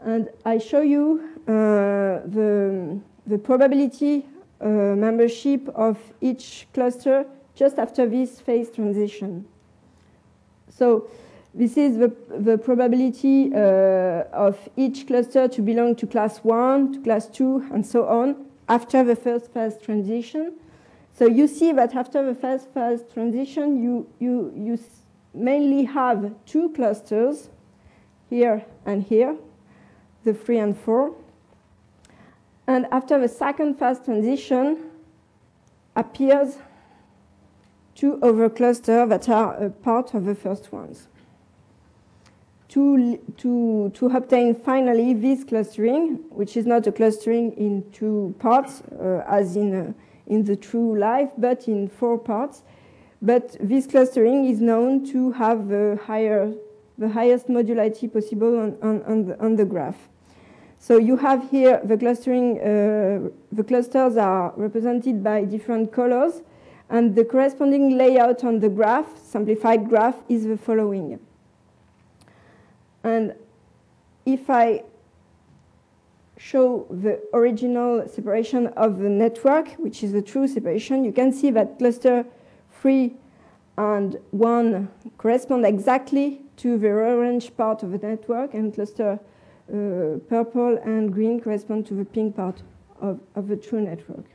And 0.00 0.28
I 0.44 0.58
show 0.58 0.80
you 0.80 1.20
uh, 1.48 2.22
the, 2.24 3.00
the 3.26 3.38
probability 3.38 4.26
uh, 4.60 4.68
membership 4.68 5.68
of 5.74 5.98
each 6.20 6.68
cluster 6.72 7.26
just 7.54 7.78
after 7.78 8.06
this 8.06 8.40
phase 8.40 8.70
transition. 8.70 9.44
So 10.68 11.08
this 11.54 11.76
is 11.76 11.96
the, 11.96 12.14
the 12.38 12.58
probability 12.58 13.50
uh, 13.54 14.24
of 14.32 14.68
each 14.76 15.06
cluster 15.06 15.48
to 15.48 15.62
belong 15.62 15.96
to 15.96 16.06
class 16.06 16.38
1, 16.38 16.92
to 16.92 17.00
class 17.00 17.26
2, 17.28 17.70
and 17.72 17.86
so 17.86 18.06
on 18.06 18.46
after 18.68 19.02
the 19.02 19.16
first 19.16 19.52
phase 19.52 19.76
transition. 19.82 20.52
So 21.14 21.26
you 21.26 21.48
see 21.48 21.72
that 21.72 21.94
after 21.96 22.24
the 22.24 22.34
first 22.34 22.68
phase 22.72 23.02
transition, 23.12 23.82
you, 23.82 24.06
you, 24.18 24.52
you 24.54 24.78
mainly 25.34 25.84
have 25.84 26.34
two 26.46 26.70
clusters, 26.70 27.48
here 28.28 28.64
and 28.84 29.02
here, 29.02 29.36
the 30.24 30.34
3 30.34 30.58
and 30.58 30.78
4. 30.78 31.14
And 32.66 32.86
after 32.92 33.18
the 33.18 33.28
second 33.28 33.78
phase 33.78 33.98
transition 34.04 34.90
appears 35.96 36.58
two 37.94 38.20
other 38.22 38.48
clusters 38.48 39.08
that 39.08 39.28
are 39.28 39.54
a 39.54 39.70
part 39.70 40.14
of 40.14 40.24
the 40.24 40.34
first 40.34 40.70
ones. 40.72 41.08
To, 42.72 43.16
to, 43.38 43.90
to 43.94 44.06
obtain 44.08 44.54
finally 44.54 45.14
this 45.14 45.42
clustering, 45.42 46.16
which 46.28 46.54
is 46.54 46.66
not 46.66 46.86
a 46.86 46.92
clustering 46.92 47.52
in 47.52 47.90
two 47.92 48.34
parts 48.38 48.82
uh, 48.82 49.24
as 49.26 49.56
in, 49.56 49.74
uh, 49.74 49.92
in 50.26 50.44
the 50.44 50.54
true 50.54 50.98
life, 50.98 51.30
but 51.38 51.66
in 51.66 51.88
four 51.88 52.18
parts. 52.18 52.62
But 53.22 53.56
this 53.58 53.86
clustering 53.86 54.44
is 54.44 54.60
known 54.60 55.06
to 55.12 55.32
have 55.32 55.68
the, 55.68 55.98
higher, 56.04 56.52
the 56.98 57.08
highest 57.08 57.48
modularity 57.48 58.12
possible 58.12 58.58
on, 58.58 58.76
on, 58.82 59.02
on, 59.04 59.24
the, 59.24 59.40
on 59.42 59.56
the 59.56 59.64
graph. 59.64 60.08
So 60.78 60.98
you 60.98 61.16
have 61.16 61.50
here 61.50 61.80
the 61.82 61.96
clustering, 61.96 62.60
uh, 62.60 63.30
the 63.50 63.64
clusters 63.64 64.18
are 64.18 64.52
represented 64.56 65.24
by 65.24 65.44
different 65.44 65.90
colors, 65.90 66.42
and 66.90 67.14
the 67.14 67.24
corresponding 67.24 67.96
layout 67.96 68.44
on 68.44 68.60
the 68.60 68.68
graph, 68.68 69.18
simplified 69.18 69.88
graph, 69.88 70.16
is 70.28 70.44
the 70.44 70.58
following. 70.58 71.18
And 73.08 73.34
if 74.26 74.50
I 74.50 74.84
show 76.36 76.86
the 76.90 77.20
original 77.32 78.06
separation 78.06 78.66
of 78.84 78.98
the 78.98 79.08
network, 79.08 79.68
which 79.84 80.02
is 80.02 80.12
the 80.12 80.22
true 80.22 80.46
separation, 80.46 81.04
you 81.04 81.12
can 81.12 81.32
see 81.32 81.50
that 81.50 81.78
cluster 81.78 82.26
3 82.80 83.14
and 83.78 84.18
1 84.30 84.88
correspond 85.16 85.64
exactly 85.64 86.42
to 86.58 86.76
the 86.76 86.88
orange 86.88 87.56
part 87.56 87.82
of 87.82 87.92
the 87.92 87.98
network, 88.06 88.52
and 88.52 88.74
cluster 88.74 89.18
uh, 89.72 90.18
purple 90.28 90.76
and 90.84 91.12
green 91.12 91.40
correspond 91.40 91.86
to 91.86 91.94
the 91.94 92.04
pink 92.04 92.36
part 92.36 92.62
of, 93.00 93.20
of 93.34 93.48
the 93.48 93.56
true 93.56 93.80
network. 93.80 94.26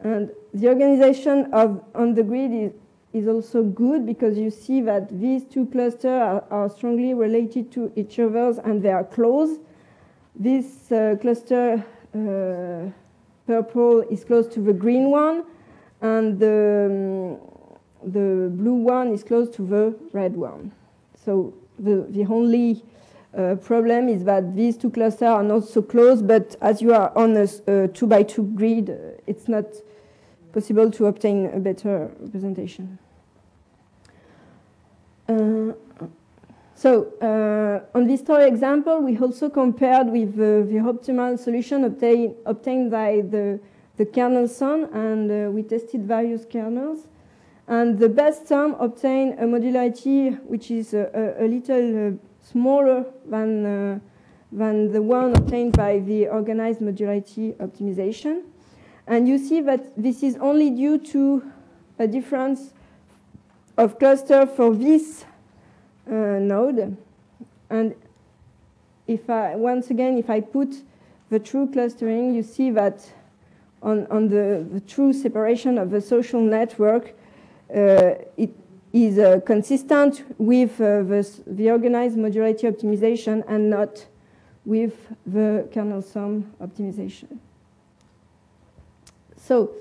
And 0.00 0.30
the 0.52 0.68
organization 0.68 1.52
of 1.52 1.82
on 1.94 2.14
the 2.14 2.24
grid 2.24 2.52
is, 2.52 2.72
is 3.12 3.28
also 3.28 3.62
good 3.62 4.06
because 4.06 4.38
you 4.38 4.50
see 4.50 4.80
that 4.80 5.20
these 5.20 5.44
two 5.44 5.66
clusters 5.66 6.04
are, 6.04 6.44
are 6.50 6.70
strongly 6.70 7.14
related 7.14 7.70
to 7.72 7.92
each 7.94 8.18
other 8.18 8.58
and 8.64 8.82
they 8.82 8.90
are 8.90 9.04
close. 9.04 9.58
This 10.34 10.90
uh, 10.90 11.16
cluster 11.20 11.84
uh, 12.14 12.90
purple 13.46 14.00
is 14.02 14.24
close 14.24 14.46
to 14.54 14.60
the 14.60 14.72
green 14.72 15.10
one, 15.10 15.44
and 16.00 16.38
the, 16.38 17.38
um, 18.02 18.10
the 18.12 18.48
blue 18.48 18.74
one 18.74 19.12
is 19.12 19.22
close 19.22 19.48
to 19.56 19.62
the 19.62 19.94
red 20.12 20.34
one. 20.34 20.72
So 21.24 21.54
the, 21.78 22.06
the 22.08 22.24
only 22.24 22.82
uh, 23.36 23.56
problem 23.56 24.08
is 24.08 24.24
that 24.24 24.56
these 24.56 24.76
two 24.76 24.90
clusters 24.90 25.28
are 25.28 25.42
not 25.42 25.64
so 25.64 25.82
close, 25.82 26.22
but 26.22 26.56
as 26.60 26.80
you 26.80 26.94
are 26.94 27.16
on 27.16 27.36
a, 27.36 27.46
a 27.66 27.88
two 27.88 28.06
by 28.06 28.22
two 28.22 28.44
grid, 28.44 28.90
uh, 28.90 29.20
it's 29.26 29.48
not 29.48 29.66
possible 30.52 30.90
to 30.90 31.06
obtain 31.06 31.46
a 31.46 31.58
better 31.58 32.10
representation. 32.20 32.98
Uh, 35.28 35.72
so 36.74 37.12
uh, 37.22 37.96
on 37.96 38.06
this 38.06 38.20
story 38.20 38.46
example, 38.46 39.00
we 39.00 39.16
also 39.16 39.48
compared 39.48 40.08
with 40.08 40.36
the, 40.36 40.66
the 40.68 40.78
optimal 40.78 41.38
solution 41.38 41.84
obtain, 41.84 42.34
obtained 42.44 42.90
by 42.90 43.22
the, 43.22 43.60
the 43.98 44.04
kernel 44.04 44.48
SOM, 44.48 44.88
and 44.92 45.30
uh, 45.30 45.50
we 45.50 45.62
tested 45.62 46.04
various 46.06 46.44
kernels. 46.44 47.06
And 47.68 47.98
the 47.98 48.08
best 48.08 48.48
SOM 48.48 48.74
obtained 48.80 49.38
a 49.38 49.44
modularity 49.44 50.42
which 50.44 50.70
is 50.70 50.92
a, 50.92 51.08
a, 51.14 51.44
a 51.44 51.46
little 51.46 52.08
uh, 52.08 52.12
smaller 52.42 53.06
than, 53.26 53.64
uh, 53.64 53.98
than 54.50 54.92
the 54.92 55.00
one 55.00 55.36
obtained 55.36 55.76
by 55.76 56.00
the 56.00 56.28
organized 56.28 56.80
modularity 56.80 57.54
optimization. 57.58 58.42
And 59.06 59.28
you 59.28 59.38
see 59.38 59.60
that 59.62 60.00
this 60.00 60.22
is 60.22 60.36
only 60.36 60.70
due 60.70 60.98
to 60.98 61.50
a 61.98 62.06
difference 62.06 62.72
of 63.76 63.98
cluster 63.98 64.46
for 64.46 64.74
this 64.74 65.24
uh, 66.06 66.12
node. 66.12 66.96
And 67.70 67.94
if 69.06 69.28
I, 69.28 69.56
once 69.56 69.90
again, 69.90 70.18
if 70.18 70.30
I 70.30 70.40
put 70.40 70.74
the 71.30 71.38
true 71.38 71.68
clustering, 71.72 72.34
you 72.34 72.42
see 72.42 72.70
that 72.70 73.12
on, 73.82 74.06
on 74.08 74.28
the, 74.28 74.66
the 74.70 74.80
true 74.80 75.12
separation 75.12 75.78
of 75.78 75.90
the 75.90 76.00
social 76.00 76.40
network, 76.40 77.14
uh, 77.74 78.14
it 78.36 78.54
is 78.92 79.18
uh, 79.18 79.40
consistent 79.46 80.24
with 80.38 80.80
uh, 80.80 81.02
the, 81.02 81.42
the, 81.46 81.70
organized 81.70 82.16
modularity 82.16 82.70
optimization 82.70 83.42
and 83.48 83.70
not 83.70 84.06
with 84.64 84.94
the 85.26 85.66
kernel 85.72 86.02
SOM 86.02 86.52
optimization. 86.60 87.38
So 89.44 89.72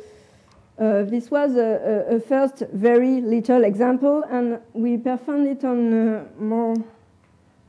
uh, 0.79 1.03
this 1.03 1.29
was 1.29 1.55
a, 1.55 2.15
a, 2.15 2.19
first 2.19 2.63
very 2.73 3.21
little 3.21 3.63
example, 3.63 4.23
and 4.23 4.59
we 4.73 4.97
performed 4.97 5.47
it 5.47 5.63
on 5.63 5.93
uh, 5.93 6.23
more 6.39 6.75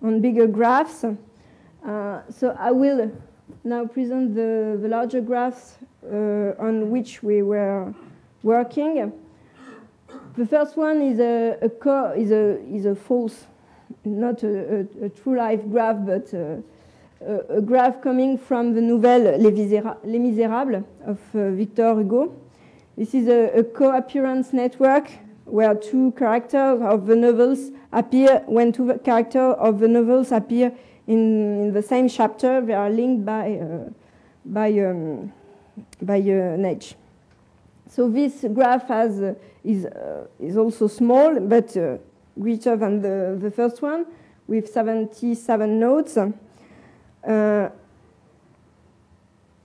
on 0.02 0.20
bigger 0.22 0.46
graphs. 0.46 1.04
Uh, 1.04 2.22
so 2.30 2.56
I 2.58 2.70
will 2.70 3.12
now 3.62 3.84
present 3.84 4.34
the, 4.34 4.78
the 4.80 4.88
larger 4.88 5.20
graphs 5.20 5.76
uh, 6.04 6.54
on 6.58 6.90
which 6.90 7.22
we 7.22 7.42
were 7.42 7.92
working. 8.42 9.12
The 10.38 10.46
first 10.46 10.78
one 10.78 11.02
is 11.02 11.20
a, 11.20 11.58
a 11.60 12.12
is 12.18 12.30
a 12.30 12.58
is 12.74 12.86
a 12.86 12.94
false, 12.94 13.44
not 14.06 14.42
a, 14.44 14.86
a, 15.02 15.04
a 15.04 15.08
true 15.10 15.36
life 15.36 15.60
graph, 15.68 15.96
but 16.06 16.32
a, 17.26 17.56
a, 17.56 17.60
graph 17.60 18.02
coming 18.02 18.36
from 18.38 18.74
the 18.74 18.80
novel 18.80 19.22
Les, 19.38 19.50
Les 20.04 20.18
Misérables 20.18 20.84
of 21.06 21.18
uh, 21.34 21.50
Victor 21.50 21.94
Hugo. 21.94 22.34
This 22.96 23.14
is 23.14 23.28
a, 23.28 23.64
co-appearance 23.64 24.52
network 24.52 25.10
where 25.44 25.74
two 25.74 26.12
characters 26.12 26.80
of 26.82 27.06
the 27.06 27.16
novels 27.16 27.70
appear 27.92 28.42
when 28.46 28.72
two 28.72 28.98
characters 29.04 29.54
of 29.58 29.78
the 29.80 29.88
novels 29.88 30.32
appear 30.32 30.72
in, 31.06 31.60
in 31.60 31.72
the 31.72 31.82
same 31.82 32.08
chapter. 32.08 32.60
They 32.60 32.74
are 32.74 32.90
linked 32.90 33.24
by 33.24 33.54
uh, 33.54 33.90
by 34.44 34.72
um, 34.80 35.32
by 36.00 36.20
uh, 36.20 36.54
an 36.54 36.64
edge. 36.64 36.94
So 37.88 38.08
this 38.08 38.44
graph 38.52 38.88
has, 38.88 39.20
uh, 39.20 39.34
is, 39.62 39.84
uh, 39.84 40.26
is 40.40 40.56
also 40.56 40.88
small, 40.88 41.38
but 41.40 41.76
uh, 41.76 41.98
greater 42.40 42.74
than 42.74 43.02
the, 43.02 43.38
the 43.38 43.50
first 43.50 43.82
one. 43.82 44.06
with 44.46 44.68
77 44.68 45.78
nodes. 45.78 46.18
Uh, 47.26 47.68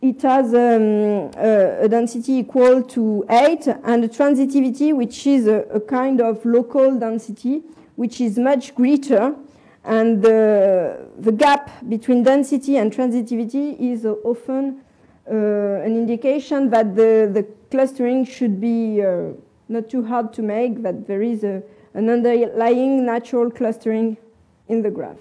it 0.02 0.22
has 0.22 0.54
um, 0.54 1.32
a, 1.36 1.86
a, 1.86 1.90
density 1.90 2.34
equal 2.34 2.84
to 2.84 3.26
8 3.30 3.68
and 3.84 4.04
a 4.04 4.08
transitivity, 4.08 4.96
which 4.96 5.26
is 5.26 5.48
a, 5.48 5.62
a, 5.74 5.80
kind 5.80 6.22
of 6.22 6.46
local 6.46 7.00
density, 7.00 7.64
which 7.96 8.22
is 8.22 8.38
much 8.38 8.76
greater. 8.76 9.36
And 9.84 10.22
the, 10.22 11.08
the 11.18 11.32
gap 11.32 11.72
between 11.90 12.22
density 12.24 12.78
and 12.78 12.94
transitivity 12.94 13.80
is 13.80 14.06
often 14.06 14.82
uh, 15.30 15.34
an 15.34 15.96
indication 15.96 16.70
that 16.70 16.96
the, 16.96 17.30
the 17.34 17.48
clustering 17.72 18.24
should 18.26 18.62
be 18.62 19.02
uh, 19.02 19.32
not 19.68 19.90
too 19.90 20.06
hard 20.06 20.32
to 20.34 20.42
make, 20.44 20.84
that 20.84 21.08
there 21.08 21.24
is 21.24 21.44
a, 21.44 21.64
an 21.96 22.10
underlying 22.10 23.06
natural 23.06 23.50
clustering 23.50 24.18
in 24.68 24.84
the 24.84 24.92
graph. 24.92 25.18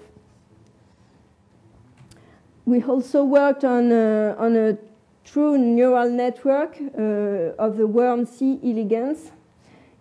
We 2.67 2.83
also 2.83 3.23
worked 3.23 3.63
on, 3.63 3.93
uh, 3.93 4.35
on 4.37 4.57
a 4.57 4.77
true 5.23 5.57
neural 5.57 6.09
network 6.09 6.75
uh, 6.77 7.55
of 7.57 7.77
the 7.77 7.87
worm 7.87 8.25
C. 8.25 8.59
elegans. 8.61 9.31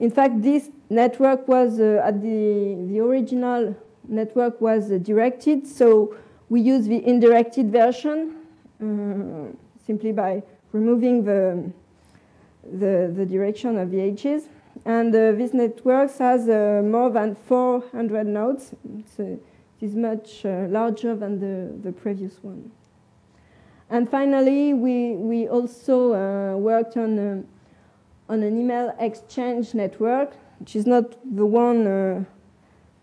In 0.00 0.10
fact, 0.10 0.42
this 0.42 0.70
network 0.90 1.46
was 1.46 1.78
uh, 1.78 2.02
at 2.04 2.20
the, 2.20 2.74
the 2.88 2.98
original 2.98 3.76
network 4.08 4.60
was 4.60 4.90
uh, 4.90 4.98
directed, 4.98 5.64
so 5.64 6.16
we 6.48 6.60
use 6.60 6.88
the 6.88 6.96
indirected 6.96 7.70
version 7.70 8.34
uh, 8.82 9.54
simply 9.86 10.10
by 10.10 10.42
removing 10.72 11.22
the, 11.22 11.70
the, 12.64 13.12
the, 13.16 13.24
direction 13.24 13.78
of 13.78 13.92
the 13.92 14.00
edges. 14.00 14.48
And 14.84 15.14
uh, 15.14 15.30
this 15.38 15.54
network 15.54 16.18
has 16.18 16.48
more 16.48 17.10
than 17.10 17.36
400 17.36 18.26
nodes. 18.26 18.74
It's, 18.98 19.40
it 19.80 19.86
is 19.86 19.94
much 19.94 20.44
larger 20.44 21.14
than 21.14 21.40
the, 21.40 21.72
the 21.82 21.92
previous 21.92 22.42
one. 22.42 22.70
And 23.88 24.10
finally, 24.10 24.74
we, 24.74 25.12
we 25.12 25.46
also 25.46 26.12
uh, 26.12 26.56
worked 26.56 26.96
on, 26.96 27.16
uh, 27.18 27.42
on 28.28 28.42
an 28.42 28.58
email 28.58 28.92
exchange 28.98 29.74
network, 29.74 30.34
which 30.58 30.74
is 30.74 30.86
not 30.86 31.12
the 31.36 31.46
one 31.46 31.86
uh, 31.86 32.24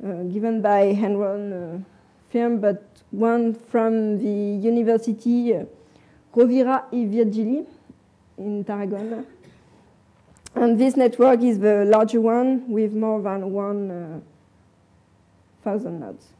uh 0.03 0.23
given 0.23 0.61
by 0.61 0.93
Enron 0.93 1.53
uh, 1.53 1.77
firm, 2.29 2.59
but 2.59 2.83
one 3.11 3.53
from 3.53 4.17
the 4.17 4.59
University 4.61 5.55
uh, 5.55 5.63
Rovira 6.35 6.83
i 6.91 7.05
Virgili 7.05 7.65
in 8.37 8.65
Tarragona. 8.65 9.23
And 10.55 10.77
this 10.77 10.97
network 10.97 11.41
is 11.41 11.59
the 11.59 11.85
larger 11.85 12.19
one 12.19 12.69
with 12.69 12.93
more 12.93 13.21
than 13.21 13.53
1,000 13.53 15.99
nodes. 15.99 16.33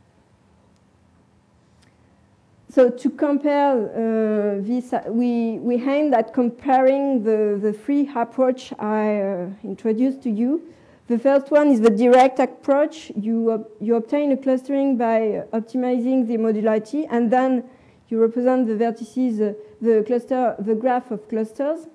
So 2.73 2.89
to 2.89 3.09
compare 3.11 3.71
uh, 3.75 4.59
this, 4.65 4.93
uh, 4.93 5.03
we, 5.05 5.59
we 5.59 5.75
aimed 5.75 6.15
at 6.15 6.33
comparing 6.33 7.21
the, 7.21 7.59
the 7.61 7.71
three 7.71 8.09
approach 8.15 8.73
I 8.79 9.19
uh, 9.19 9.49
introduced 9.63 10.23
to 10.23 10.31
you. 10.31 10.73
The 11.07 11.19
first 11.19 11.51
one 11.51 11.67
is 11.67 11.81
the 11.81 11.91
direct 11.91 12.39
approach. 12.39 13.11
You, 13.15 13.67
you 13.79 13.95
obtain 13.95 14.31
a 14.31 14.37
clustering 14.37 14.97
by 14.97 15.43
optimizing 15.53 16.27
the 16.27 16.37
modularity, 16.37 17.05
and 17.11 17.31
then 17.31 17.63
you 18.09 18.19
represent 18.19 18.65
the 18.65 18.73
vertices, 18.73 19.39
uh, 19.39 19.53
the 19.79 20.03
cluster, 20.07 20.55
the 20.57 20.73
graph 20.73 21.11
of 21.11 21.29
clusters. 21.29 21.85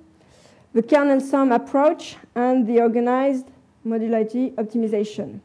The 0.74 0.84
kernel 0.84 1.20
SOM 1.20 1.50
approach 1.50 2.14
and 2.36 2.68
the 2.68 2.82
organized 2.82 3.46
modularity 3.84 4.54
optimization. 4.54 5.40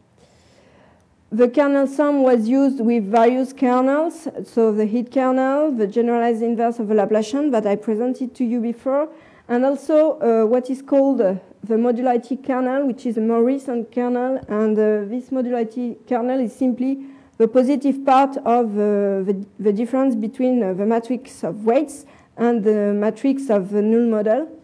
The 1.33 1.49
kernel 1.49 1.87
SOM 1.87 2.21
was 2.21 2.47
used 2.47 2.79
with 2.79 3.05
various 3.05 3.53
kernels, 3.53 4.27
so 4.43 4.71
the 4.71 4.85
heat 4.85 5.11
kernel, 5.11 5.71
the 5.71 5.87
generalized 5.87 6.43
inverse 6.43 6.77
of 6.77 6.89
the 6.89 6.93
Laplacian 6.93 7.51
that 7.53 7.65
I 7.65 7.75
presented 7.75 8.35
to 8.35 8.45
you 8.45 8.59
before, 8.59 9.09
and 9.47 9.65
also 9.65 10.19
uh, 10.19 10.45
what 10.45 10.69
is 10.69 10.83
called 10.83 11.21
uh, 11.21 11.33
the 11.63 11.73
modularity 11.73 12.37
kernel, 12.37 12.85
which 12.85 13.07
is 13.07 13.17
a 13.17 13.21
more 13.21 13.43
recent 13.43 13.91
kernel, 13.91 14.45
and 14.47 14.77
uh, 14.77 15.09
this 15.09 15.31
modularity 15.31 15.97
kernel 16.07 16.39
is 16.39 16.55
simply 16.55 16.99
the 17.39 17.47
positive 17.47 18.05
part 18.05 18.37
of 18.45 18.73
uh, 18.73 19.25
the, 19.25 19.43
the, 19.57 19.73
difference 19.73 20.13
between 20.13 20.61
uh, 20.61 20.75
the 20.75 20.85
matrix 20.85 21.43
of 21.43 21.65
weights 21.65 22.05
and 22.37 22.63
the 22.63 22.93
matrix 22.93 23.49
of 23.49 23.71
the 23.71 23.81
null 23.81 24.07
model. 24.07 24.59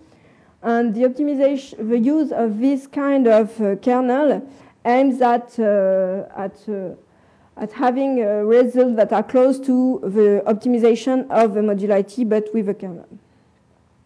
And 0.61 0.93
the 0.93 1.01
optimization, 1.01 1.89
the 1.89 1.97
use 1.97 2.31
of 2.31 2.59
this 2.59 2.85
kind 2.85 3.25
of 3.27 3.59
uh, 3.59 3.77
kernel 3.77 4.47
aims 4.85 5.21
at, 5.21 5.59
uh, 5.59 6.25
at, 6.35 6.57
uh, 6.69 6.95
at 7.57 7.71
having 7.73 8.17
results 8.45 8.95
that 8.95 9.11
are 9.11 9.23
close 9.23 9.59
to 9.59 9.99
the 10.03 10.43
optimization 10.45 11.29
of 11.29 11.53
the 11.53 11.61
modularity, 11.61 12.27
but 12.27 12.47
with 12.53 12.69
a 12.69 12.73
kernel. 12.73 13.07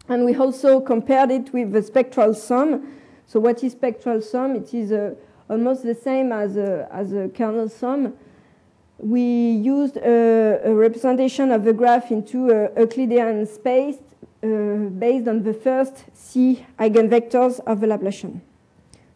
And 0.09 0.25
we 0.25 0.35
also 0.35 0.81
compared 0.81 1.31
it 1.31 1.53
with 1.53 1.71
the 1.71 1.81
spectral 1.81 2.33
SOM. 2.33 2.91
So 3.25 3.39
what 3.39 3.63
is 3.63 3.71
spectral 3.71 4.21
SOM? 4.21 4.55
It 4.55 4.73
is 4.73 4.91
uh, 4.91 5.15
almost 5.49 5.83
the 5.83 5.95
same 5.95 6.31
as 6.31 6.57
a, 6.57 6.89
as 6.91 7.13
a 7.13 7.29
kernel 7.29 7.69
SOM. 7.69 8.13
We 8.97 9.21
used 9.21 9.97
a, 9.97 10.61
a 10.65 10.73
representation 10.73 11.51
of 11.51 11.63
the 11.63 11.73
graph 11.73 12.11
into 12.11 12.49
a 12.49 12.79
Euclidean 12.79 13.45
space 13.45 13.95
uh, 14.43 14.47
based 14.97 15.27
on 15.27 15.43
the 15.43 15.53
first 15.53 16.05
C 16.13 16.65
eigenvectors 16.77 17.59
of 17.61 17.79
the 17.79 17.87
Laplacian. 17.87 18.41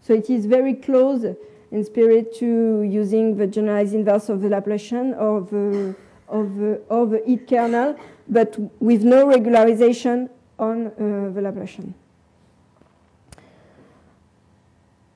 So 0.08 0.14
it 0.14 0.30
is 0.30 0.46
very 0.46 0.74
close 0.74 1.26
in 1.70 1.84
spirit 1.84 2.34
to 2.36 2.82
using 2.82 3.36
the 3.36 3.46
generalized 3.46 3.94
inverse 3.94 4.30
of 4.30 4.42
the 4.42 4.48
Laplacian 4.48 5.12
the, 5.50 5.96
of 6.30 6.56
the, 6.56 6.82
of 6.90 7.10
the 7.10 7.22
heat 7.26 7.46
kernel, 7.46 8.00
but 8.30 8.58
with 8.82 9.04
no 9.04 9.28
regularization 9.28 10.30
on 10.58 10.88
uh, 10.88 10.92
the 11.34 11.42
Laplacian. 11.42 11.94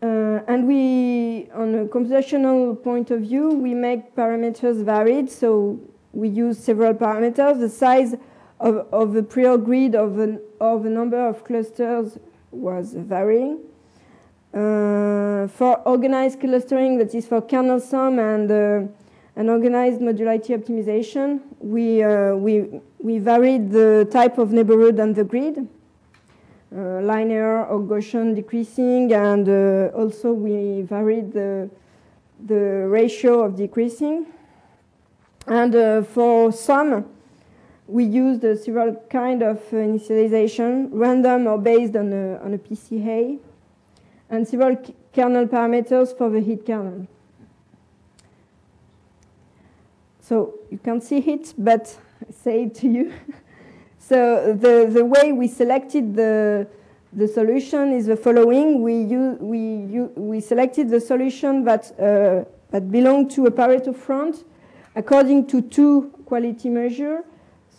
Uh, 0.01 0.43
and 0.49 0.67
we, 0.67 1.49
on 1.53 1.73
a 1.73 1.85
computational 1.85 2.83
point 2.83 3.11
of 3.11 3.21
view, 3.21 3.47
we 3.47 3.73
make 3.73 4.13
parameters 4.13 4.83
varied. 4.83 5.31
So 5.31 5.79
we 6.11 6.27
use 6.27 6.57
several 6.57 6.93
parameters. 6.95 7.61
The 7.61 7.69
size 7.69 8.15
of, 8.59 8.87
of 8.91 9.13
the 9.13 9.23
prior 9.23 9.55
grid 9.55 9.95
of, 9.95 10.19
an, 10.19 10.41
of 10.59 10.83
the 10.83 10.89
number 10.89 11.25
of 11.25 11.45
clusters 11.45 12.19
was 12.51 12.93
varying. 12.93 13.59
Uh, 14.53 15.47
for 15.47 15.79
organized 15.85 16.41
clustering, 16.41 16.97
that 16.97 17.15
is 17.15 17.25
for 17.25 17.41
kernel 17.41 17.79
SOM 17.79 18.19
and 18.19 18.51
uh, 18.51 18.81
an 19.37 19.49
organized 19.49 20.01
modularity 20.01 20.57
optimization, 20.57 21.39
we, 21.59 22.03
uh, 22.03 22.35
we, 22.35 22.81
we 22.99 23.17
varied 23.17 23.71
the 23.71 24.05
type 24.11 24.37
of 24.37 24.51
neighborhood 24.51 24.99
on 24.99 25.13
the 25.13 25.23
grid, 25.23 25.57
uh, 26.75 26.79
linear 26.99 27.65
or 27.65 27.79
Gaussian 27.79 28.35
decreasing, 28.35 29.13
and 29.13 29.47
uh, 29.47 29.95
also 29.95 30.33
we 30.33 30.81
varied 30.81 31.31
the, 31.31 31.69
the 32.45 32.87
ratio 32.89 33.43
of 33.43 33.55
decreasing. 33.55 34.25
And 35.47 35.73
uh, 35.73 36.01
for 36.03 36.51
SOM, 36.51 37.05
we 37.87 38.03
used 38.03 38.41
several 38.61 38.95
kind 39.09 39.43
of 39.43 39.59
initialization, 39.71 40.89
random 40.91 41.47
or 41.47 41.57
based 41.57 41.95
on 41.95 42.11
a, 42.11 42.37
on 42.43 42.53
a 42.53 42.57
PCA 42.57 43.39
and 44.31 44.47
several 44.47 44.77
kernel 45.13 45.45
parameters 45.45 46.17
for 46.17 46.29
the 46.29 46.39
heat 46.39 46.65
kernel. 46.65 47.05
So 50.21 50.55
you 50.71 50.77
can't 50.77 51.03
see 51.03 51.17
it, 51.17 51.53
but 51.57 51.97
I 52.27 52.31
say 52.31 52.63
it 52.63 52.75
to 52.75 52.87
you. 52.87 53.13
so 53.99 54.53
the, 54.53 54.89
the 54.89 55.03
way 55.03 55.33
we 55.33 55.49
selected 55.49 56.15
the, 56.15 56.65
the 57.11 57.27
solution 57.27 57.91
is 57.91 58.05
the 58.05 58.15
following. 58.15 58.81
We, 58.81 59.01
use, 59.01 59.37
we, 59.41 59.77
we 60.15 60.39
selected 60.39 60.89
the 60.89 61.01
solution 61.01 61.65
that, 61.65 61.91
uh, 61.99 62.49
that 62.71 62.89
belonged 62.89 63.31
to 63.31 63.47
a 63.47 63.51
Pareto 63.51 63.93
front 63.93 64.45
according 64.95 65.47
to 65.47 65.61
two 65.61 66.13
quality 66.25 66.69
measures 66.69 67.25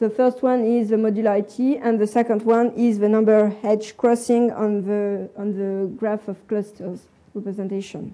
the 0.02 0.10
first 0.10 0.42
one 0.42 0.64
is 0.64 0.88
the 0.88 0.96
modularity, 0.96 1.78
and 1.80 2.00
the 2.00 2.08
second 2.08 2.42
one 2.42 2.72
is 2.72 2.98
the 2.98 3.08
number 3.08 3.54
edge 3.62 3.96
crossing 3.96 4.50
on 4.50 4.84
the, 4.84 5.30
on 5.38 5.52
the 5.54 5.86
graph 5.96 6.26
of 6.26 6.36
clusters 6.48 7.06
representation. 7.34 8.12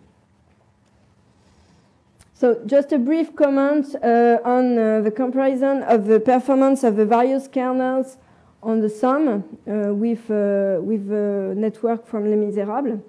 So 2.34 2.60
just 2.66 2.92
a 2.92 2.98
brief 2.98 3.34
comment 3.34 3.86
uh, 3.94 4.36
on 4.44 4.78
uh, 4.78 5.00
the 5.00 5.10
comparison 5.10 5.82
of 5.84 6.04
the 6.04 6.20
performance 6.20 6.84
of 6.84 6.96
the 6.96 7.06
various 7.06 7.48
kernels 7.48 8.18
on 8.62 8.80
the 8.80 8.90
SOM 8.90 9.28
uh, 9.28 9.94
with, 9.94 10.30
uh, 10.30 10.82
with 10.82 11.08
the 11.08 11.54
network 11.56 12.06
from 12.06 12.30
Les 12.30 12.36
Miserables. 12.36 13.00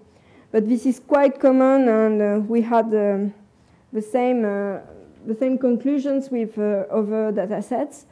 But 0.54 0.70
this 0.70 0.86
is 0.86 1.02
quite 1.02 1.38
common, 1.38 1.90
and 1.90 2.22
uh, 2.22 2.40
we 2.48 2.62
had 2.62 2.86
um, 2.86 3.34
the, 3.92 4.02
same, 4.02 4.46
uh, 4.46 4.80
the 5.26 5.36
same 5.38 5.58
conclusions 5.58 6.30
with 6.32 6.58
other 6.58 7.34
data 7.34 7.62
sets. 7.62 8.06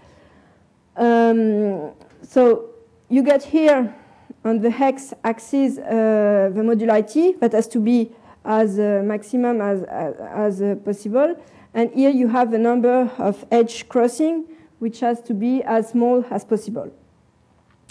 Um, 0.98 1.92
so 2.24 2.72
you 3.10 3.24
get 3.24 3.44
here 3.44 3.96
on 4.44 4.60
the 4.60 4.70
hex 4.70 5.14
axis 5.24 5.78
uh, 5.78 6.52
the 6.54 6.62
modularity 6.62 7.40
that 7.40 7.54
has 7.54 7.68
to 7.68 7.80
be 7.80 8.12
as 8.44 8.80
uh, 8.80 9.02
maximum 9.04 9.62
as, 9.62 9.84
as, 9.84 10.16
as 10.20 10.62
uh, 10.62 10.76
possible. 10.84 11.36
And 11.74 11.92
here 11.94 12.10
you 12.10 12.28
have 12.30 12.50
the 12.50 12.58
number 12.58 13.12
of 13.18 13.46
edge 13.52 13.88
crossing, 13.88 14.46
which 14.80 15.02
has 15.02 15.22
to 15.24 15.34
be 15.34 15.62
as 15.64 15.90
small 15.90 16.26
as 16.32 16.44
possible. 16.44 16.92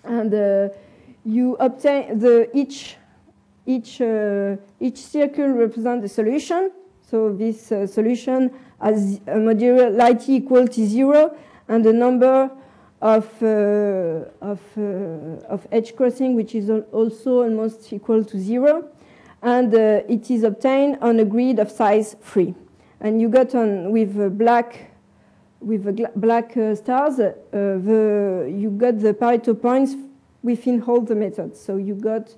And 0.04 0.34
uh, 0.34 0.68
you 1.24 1.56
obtain 1.60 2.18
the 2.18 2.48
each 2.52 2.96
each 3.66 4.00
uh, 4.00 4.56
each 4.80 4.98
circle 4.98 5.48
represents 5.48 6.04
a 6.04 6.08
solution. 6.08 6.72
So 7.02 7.32
this 7.32 7.70
uh, 7.70 7.86
solution 7.86 8.50
has 8.80 9.20
a 9.26 9.36
modularity 9.36 10.30
equal 10.30 10.66
to 10.66 10.86
zero, 10.86 11.36
and 11.68 11.84
the 11.84 11.92
number 11.92 12.50
of 13.00 13.26
uh, 13.42 14.24
of 14.40 14.60
uh, 14.76 15.46
of 15.48 15.66
edge 15.70 15.94
crossing, 15.96 16.34
which 16.34 16.54
is 16.54 16.70
also 16.92 17.42
almost 17.42 17.92
equal 17.92 18.24
to 18.24 18.38
zero, 18.38 18.88
and 19.42 19.74
uh, 19.74 20.02
it 20.08 20.30
is 20.30 20.42
obtained 20.42 20.98
on 21.00 21.20
a 21.20 21.24
grid 21.24 21.58
of 21.58 21.70
size 21.70 22.16
three. 22.22 22.54
And 23.00 23.20
you 23.20 23.28
got 23.28 23.54
on 23.54 23.92
with 23.92 24.38
black 24.38 24.90
with 25.60 25.84
black 26.16 26.52
stars, 26.52 27.16
the, 27.16 28.54
you 28.54 28.70
got 28.70 29.00
the 29.00 29.14
Pareto 29.14 29.60
points 29.60 29.94
within 30.42 30.82
all 30.82 31.00
the 31.00 31.14
methods. 31.14 31.60
So 31.60 31.76
you 31.76 31.94
got 31.94 32.34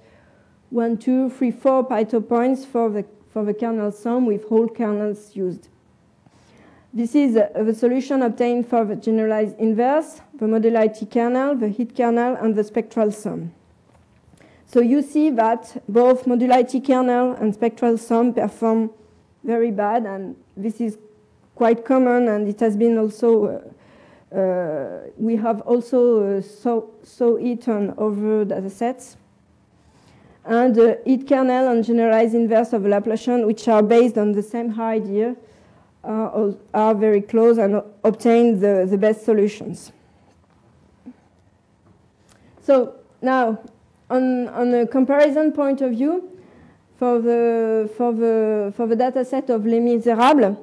one, 0.70 0.96
two, 0.96 1.30
three, 1.30 1.50
four 1.50 1.86
Pareto 1.86 2.26
points 2.26 2.64
for 2.64 2.88
the, 2.88 3.04
for 3.32 3.44
the 3.44 3.54
kernel 3.54 3.92
SOM 3.92 4.26
with 4.26 4.44
all 4.50 4.68
kernels 4.68 5.36
used. 5.36 5.68
This 6.92 7.14
is 7.14 7.34
the 7.34 7.74
solution 7.74 8.22
obtained 8.22 8.66
for 8.66 8.84
the 8.84 8.96
generalized 8.96 9.58
inverse, 9.58 10.22
the 10.38 10.46
modularity 10.46 11.10
kernel, 11.10 11.54
the 11.54 11.68
heat 11.68 11.94
kernel, 11.94 12.36
and 12.36 12.54
the 12.54 12.64
spectral 12.64 13.12
SOM. 13.12 13.52
So 14.64 14.80
you 14.80 15.02
see 15.02 15.28
that 15.30 15.82
both 15.88 16.24
modularity 16.24 16.84
kernel 16.84 17.32
and 17.32 17.54
spectral 17.54 17.98
SOM 17.98 18.32
perform 18.32 18.90
very 19.44 19.70
bad, 19.70 20.06
and 20.06 20.34
this 20.56 20.80
is 20.80 20.98
quite 21.54 21.84
common, 21.84 22.28
and 22.28 22.48
it 22.48 22.60
has 22.60 22.74
been 22.76 22.96
also, 22.96 23.62
uh, 24.32 24.34
uh, 24.34 25.00
we 25.18 25.36
have 25.36 25.60
also 25.62 26.38
uh, 26.38 26.42
saw, 26.42 26.82
saw 27.02 27.36
it 27.36 27.68
on 27.68 27.94
other 27.98 28.46
data 28.46 28.70
sets. 28.70 29.18
And 30.46 30.78
uh, 30.78 30.94
heat 31.04 31.28
kernel 31.28 31.68
and 31.68 31.84
generalized 31.84 32.34
inverse 32.34 32.72
of 32.72 32.82
Laplacian, 32.82 33.46
which 33.46 33.68
are 33.68 33.82
based 33.82 34.16
on 34.16 34.32
the 34.32 34.42
same 34.42 34.78
idea, 34.80 35.36
uh, 36.08 36.52
are 36.72 36.94
very 36.94 37.20
close 37.20 37.58
and 37.58 37.82
obtain 38.02 38.58
the, 38.60 38.86
the 38.88 38.96
best 38.96 39.24
solutions. 39.24 39.92
So 42.62 42.94
now, 43.20 43.58
on, 44.10 44.48
on 44.48 44.74
a 44.74 44.86
comparison 44.86 45.52
point 45.52 45.80
of 45.80 45.92
view, 45.92 46.38
for 46.98 47.20
the, 47.20 47.90
for 47.96 48.12
the, 48.12 48.72
for 48.76 48.86
the 48.86 48.96
data 48.96 49.24
set 49.24 49.50
of 49.50 49.64
Les 49.64 49.80
Miserables, 49.80 50.56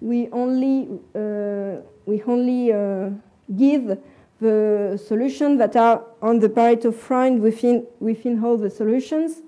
we 0.00 0.28
only, 0.30 0.88
uh, 1.14 1.82
we 2.06 2.22
only 2.22 2.72
uh, 2.72 3.10
give 3.54 3.98
the 4.40 5.00
solutions 5.06 5.58
that 5.58 5.76
are 5.76 6.02
on 6.20 6.38
the 6.38 6.48
Pareto 6.48 6.92
front 6.94 7.40
within, 7.40 7.86
within 8.00 8.42
all 8.42 8.56
the 8.56 8.70
solutions. 8.70 9.42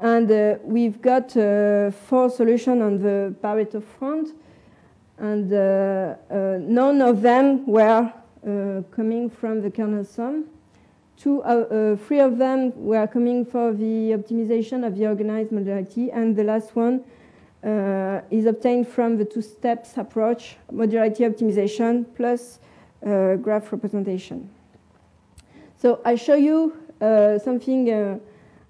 And 0.00 0.30
uh, 0.30 0.58
we've 0.62 1.02
got 1.02 1.36
uh, 1.36 1.90
four 1.90 2.30
solutions 2.30 2.80
on 2.80 3.02
the 3.02 3.34
Pareto 3.42 3.82
front, 3.82 4.28
and 5.18 5.52
uh, 5.52 6.14
uh, 6.30 6.58
none 6.60 7.02
of 7.02 7.22
them 7.22 7.66
were 7.66 8.12
coming 8.90 9.28
from 9.28 9.60
the 9.60 9.70
kernel 9.70 10.04
SOM. 10.04 10.44
Two, 11.16 11.42
three 12.06 12.20
of 12.20 12.38
them 12.38 12.72
were 12.76 13.06
coming 13.06 13.44
for 13.44 13.72
the 13.72 14.12
optimization 14.12 14.86
of 14.86 14.96
the 14.96 15.06
organized 15.06 15.50
modularity, 15.50 16.08
and 16.14 16.36
the 16.36 16.44
last 16.44 16.76
one 16.76 17.04
uh, 17.64 18.20
is 18.30 18.46
obtained 18.46 18.86
from 18.86 19.16
the 19.16 19.24
two 19.24 19.42
steps 19.42 19.96
approach, 19.96 20.56
modularity 20.72 21.28
optimization 21.28 22.06
plus 22.14 22.60
uh, 23.04 23.34
graph 23.36 23.72
representation. 23.72 24.48
So 25.76 26.00
I 26.04 26.14
show 26.14 26.34
you 26.34 26.76
uh, 27.00 27.38
something 27.38 27.90
uh, 27.90 28.18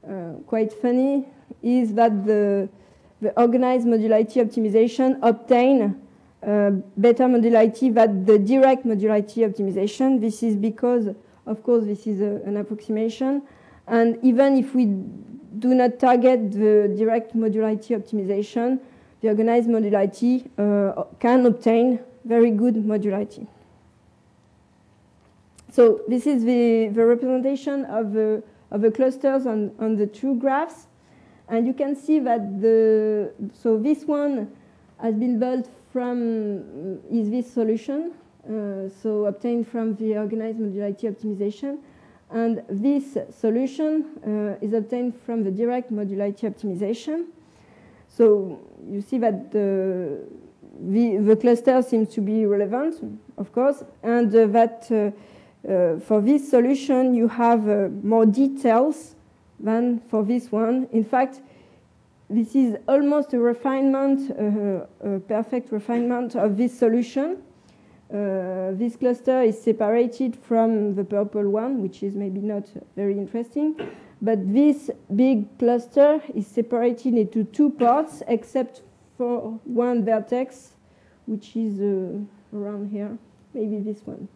uh, 0.07 0.33
quite 0.47 0.73
funny 0.73 1.27
is 1.63 1.95
that 1.95 2.25
the, 2.25 2.69
the 3.21 3.39
organized 3.41 3.87
modularity 3.87 4.43
optimization 4.45 5.19
obtain 5.23 5.83
uh, 5.83 5.93
better 6.41 7.25
modularity 7.25 7.93
than 7.93 8.25
the 8.25 8.39
direct 8.39 8.87
modularity 8.87 9.49
optimization. 9.49 10.21
This 10.21 10.43
is 10.43 10.57
because, 10.57 11.09
of 11.47 11.63
course, 11.63 11.85
this 11.85 12.07
is 12.07 12.21
a, 12.21 12.43
an 12.47 12.57
approximation. 12.57 13.43
And 13.87 14.19
even 14.23 14.57
if 14.57 14.75
we 14.75 14.87
do 14.87 15.75
not 15.75 15.99
target 15.99 16.53
the 16.53 16.95
direct 16.97 17.35
modularity 17.37 17.97
optimization, 17.97 18.81
the 19.21 19.29
organized 19.29 19.69
modularity 19.69 20.49
uh, 20.59 21.05
can 21.19 21.45
obtain 21.47 22.01
very 22.25 22.51
good 22.51 22.75
modularity. 22.75 23.47
So 25.73 26.03
this 26.09 26.27
is 26.27 26.45
the, 26.45 26.89
the 26.93 27.05
representation 27.05 27.85
of 27.87 28.13
the, 28.13 28.43
of 28.71 28.81
the 28.81 28.91
clusters 28.91 29.47
on, 29.47 29.73
on 29.79 29.97
the 29.97 30.07
two 30.07 30.37
graphs. 30.37 30.87
And 31.49 31.67
you 31.67 31.73
can 31.73 31.97
see 31.97 32.19
that 32.21 32.61
the, 32.61 33.33
so 33.55 33.79
this 33.79 34.05
one 34.05 34.53
has 35.01 35.15
been 35.15 35.39
built 35.39 35.69
from, 35.99 37.01
is 37.11 37.29
this 37.29 37.53
solution, 37.53 38.13
uh, 38.47 38.89
so 39.03 39.25
obtained 39.25 39.67
from 39.67 39.97
the 39.97 40.17
organized 40.17 40.61
modularity 40.61 41.13
optimization. 41.13 41.79
And 42.31 42.63
this 42.69 43.19
solution 43.37 44.05
uh, 44.25 44.65
is 44.65 44.75
obtained 44.75 45.21
from 45.27 45.43
the 45.43 45.51
direct 45.51 45.91
modularity 45.93 46.45
optimization. 46.53 47.27
So 48.07 48.61
you 48.89 49.01
see 49.01 49.19
that 49.19 49.51
the, 49.51 50.21
the, 50.81 51.17
the, 51.17 51.35
cluster 51.35 51.83
seems 51.83 52.11
to 52.11 52.21
be 52.21 52.47
relevant, 52.47 52.95
of 53.37 53.51
course, 53.51 53.83
and 54.05 54.33
uh, 54.33 54.47
that 54.47 54.87
uh, 54.93 55.69
uh, 55.69 55.99
for 55.99 56.21
this 56.21 56.49
solution 56.49 57.13
you 57.13 57.27
have 57.27 57.69
uh, 57.69 57.89
more 58.05 58.25
details 58.25 59.17
than 59.59 59.99
for 60.09 60.23
this 60.23 60.53
one. 60.53 60.87
In 60.93 61.03
fact, 61.03 61.41
this 62.31 62.55
is 62.55 62.77
almost 62.87 63.33
a 63.33 63.39
refinement, 63.39 64.31
uh, 64.31 65.15
a 65.17 65.19
perfect 65.21 65.73
refinement 65.73 66.37
of 66.37 66.57
this 66.57 66.79
solution. 66.79 67.43
Uh, 68.11 68.73
this 68.73 68.97
cluster 68.97 69.43
is 69.43 69.61
separated 69.61 70.37
from 70.37 70.95
the 70.95 71.05
purple 71.05 71.49
one, 71.49 71.83
which 71.83 72.03
is 72.03 72.15
maybe 72.15 72.41
not 72.41 72.65
very 72.97 73.15
interesting. 73.15 73.77
But 74.21 74.53
this 74.53 74.91
big 75.15 75.59
cluster 75.59 76.21
is 76.35 76.47
separated 76.47 77.15
into 77.15 77.45
two 77.45 77.71
parts, 77.71 78.23
except 78.27 78.83
for 79.17 79.59
one 79.65 80.05
vertex, 80.05 80.73
which 81.27 81.57
is 81.57 81.81
uh, 81.81 82.57
around 82.57 82.91
here, 82.91 83.17
maybe 83.55 83.79
this 83.79 84.01
one. 84.05 84.29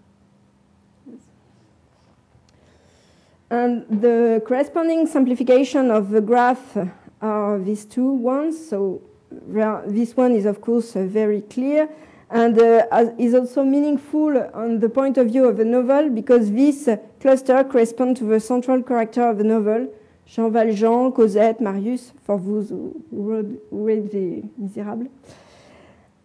And 3.50 3.84
the 3.90 4.42
corresponding 4.46 5.06
simplification 5.06 5.90
of 5.90 6.08
the 6.08 6.22
graph 6.22 6.74
are 7.22 7.58
these 7.58 7.84
two 7.84 8.12
ones. 8.12 8.68
So 8.68 9.00
this 9.30 10.16
one 10.16 10.32
is, 10.32 10.44
of 10.44 10.60
course, 10.60 10.96
uh, 10.96 11.04
very 11.04 11.40
clear 11.40 11.88
and 12.30 12.58
uh, 12.58 13.12
is 13.18 13.34
also 13.34 13.62
meaningful 13.62 14.50
on 14.54 14.80
the 14.80 14.88
point 14.88 15.18
of 15.18 15.28
view 15.28 15.46
of 15.46 15.58
the 15.58 15.64
novel 15.64 16.08
because 16.08 16.50
this 16.50 16.88
cluster 17.20 17.62
corresponds 17.64 18.20
to 18.20 18.24
the 18.26 18.40
central 18.40 18.82
character 18.82 19.28
of 19.28 19.38
the 19.38 19.44
novel, 19.44 19.88
Jean 20.26 20.50
Valjean, 20.50 21.12
Cosette, 21.12 21.60
Marius, 21.60 22.12
for 22.24 22.38
those 22.38 22.70
who 22.70 23.60
read, 23.70 24.10
The 24.10 24.42
Misérables. 24.60 25.10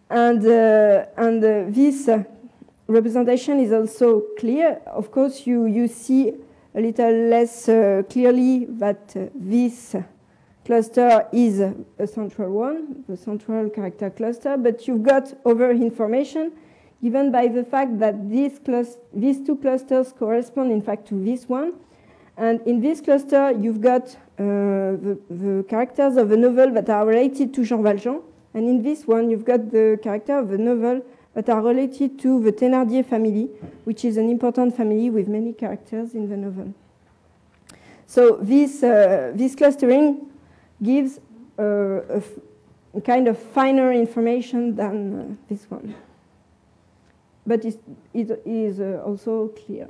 And, 0.08 0.44
uh, 0.46 1.04
and 1.18 1.44
uh, 1.44 1.64
this 1.68 2.08
representation 2.86 3.60
is 3.60 3.70
also 3.72 4.22
clear. 4.38 4.80
Of 4.86 5.10
course, 5.10 5.46
you, 5.46 5.66
you 5.66 5.88
see 5.88 6.32
a 6.74 6.80
little 6.80 7.12
less 7.12 7.68
uh, 7.68 8.02
clearly 8.08 8.64
that 8.70 9.12
uh, 9.14 9.26
this 9.34 9.94
cluster 10.68 11.26
is 11.32 11.60
a 11.60 12.06
central 12.06 12.50
one, 12.52 13.02
the 13.08 13.16
central 13.16 13.70
character 13.70 14.10
cluster, 14.10 14.54
but 14.58 14.86
you've 14.86 15.02
got 15.02 15.24
other 15.46 15.70
information 15.70 16.52
given 17.02 17.32
by 17.32 17.48
the 17.48 17.64
fact 17.64 17.98
that 17.98 18.28
these, 18.28 18.60
these 19.14 19.40
two 19.46 19.56
clusters 19.56 20.12
correspond, 20.12 20.70
in 20.70 20.82
fact, 20.82 21.08
to 21.08 21.14
this 21.24 21.48
one. 21.48 21.72
And 22.36 22.60
in 22.66 22.82
this 22.82 23.00
cluster, 23.00 23.52
you've 23.52 23.80
got 23.80 24.08
uh, 24.38 24.44
the, 25.06 25.18
the, 25.30 25.64
characters 25.70 26.18
of 26.18 26.28
the 26.28 26.36
novel 26.36 26.70
that 26.74 26.90
are 26.90 27.06
related 27.06 27.54
to 27.54 27.64
Jean 27.64 27.82
Valjean. 27.82 28.20
And 28.52 28.68
in 28.68 28.82
this 28.82 29.06
one, 29.06 29.30
you've 29.30 29.46
got 29.46 29.70
the 29.70 29.98
character 30.02 30.38
of 30.38 30.50
the 30.50 30.58
novel 30.58 31.02
that 31.32 31.48
are 31.48 31.62
related 31.62 32.18
to 32.20 32.42
the 32.42 32.52
Thénardier 32.52 33.06
family, 33.06 33.48
which 33.84 34.04
is 34.04 34.18
an 34.18 34.28
important 34.28 34.76
family 34.76 35.08
with 35.08 35.28
many 35.28 35.54
characters 35.54 36.14
in 36.14 36.28
the 36.28 36.36
novel. 36.36 36.74
So 38.06 38.38
this, 38.42 38.82
uh, 38.82 39.32
this 39.34 39.54
clustering 39.54 40.28
gives 40.82 41.20
a, 41.58 42.22
a, 42.94 43.00
kind 43.00 43.28
of 43.28 43.38
finer 43.38 43.92
information 43.92 44.74
than 44.74 45.20
uh, 45.20 45.34
this 45.48 45.70
one. 45.70 45.94
But 47.46 47.64
it 47.64 47.80
is 48.44 48.80
uh, 48.80 49.02
also 49.04 49.48
clear. 49.48 49.88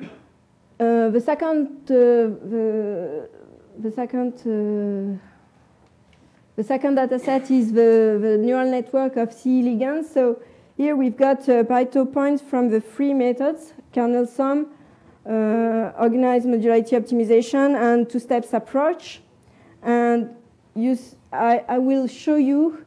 Uh, 0.00 1.10
the 1.10 1.20
second, 1.20 1.90
uh, 1.90 1.94
the, 1.94 3.28
the 3.78 3.90
second, 3.90 4.34
uh, 4.46 5.18
The 6.60 6.64
second 6.64 6.96
data 6.96 7.18
set 7.18 7.50
is 7.50 7.72
the, 7.72 8.18
the 8.20 8.36
neural 8.36 8.70
network 8.70 9.16
of 9.16 9.32
C. 9.32 9.60
elegans. 9.60 10.10
So 10.10 10.42
here 10.76 10.94
we've 10.94 11.16
got 11.16 11.48
uh, 11.48 11.64
Pareto 11.64 12.04
points 12.04 12.42
from 12.42 12.68
the 12.68 12.82
three 12.82 13.14
methods, 13.14 13.72
kernel 13.94 14.26
SOM, 14.26 14.66
uh, 15.24 15.92
organized 15.98 16.46
modularity 16.46 16.92
optimization, 17.00 17.74
and 17.74 18.10
two 18.10 18.18
steps 18.18 18.52
approach. 18.52 19.22
And 19.82 20.36
I, 21.32 21.64
I, 21.68 21.78
will 21.78 22.06
show 22.06 22.36
you 22.36 22.84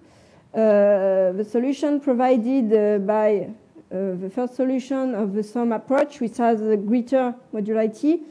uh, 0.54 1.32
the 1.32 1.48
solution 1.50 2.00
provided 2.00 2.74
uh, 2.74 2.98
by 3.00 3.50
uh, 3.92 4.16
the 4.16 4.30
first 4.30 4.56
solution 4.56 5.16
of 5.16 5.34
the 5.34 5.44
SOM 5.44 5.72
approach, 5.72 6.20
which 6.20 6.38
has 6.38 6.62
a 6.62 6.78
greater 6.78 7.34
modularity. 7.54 8.22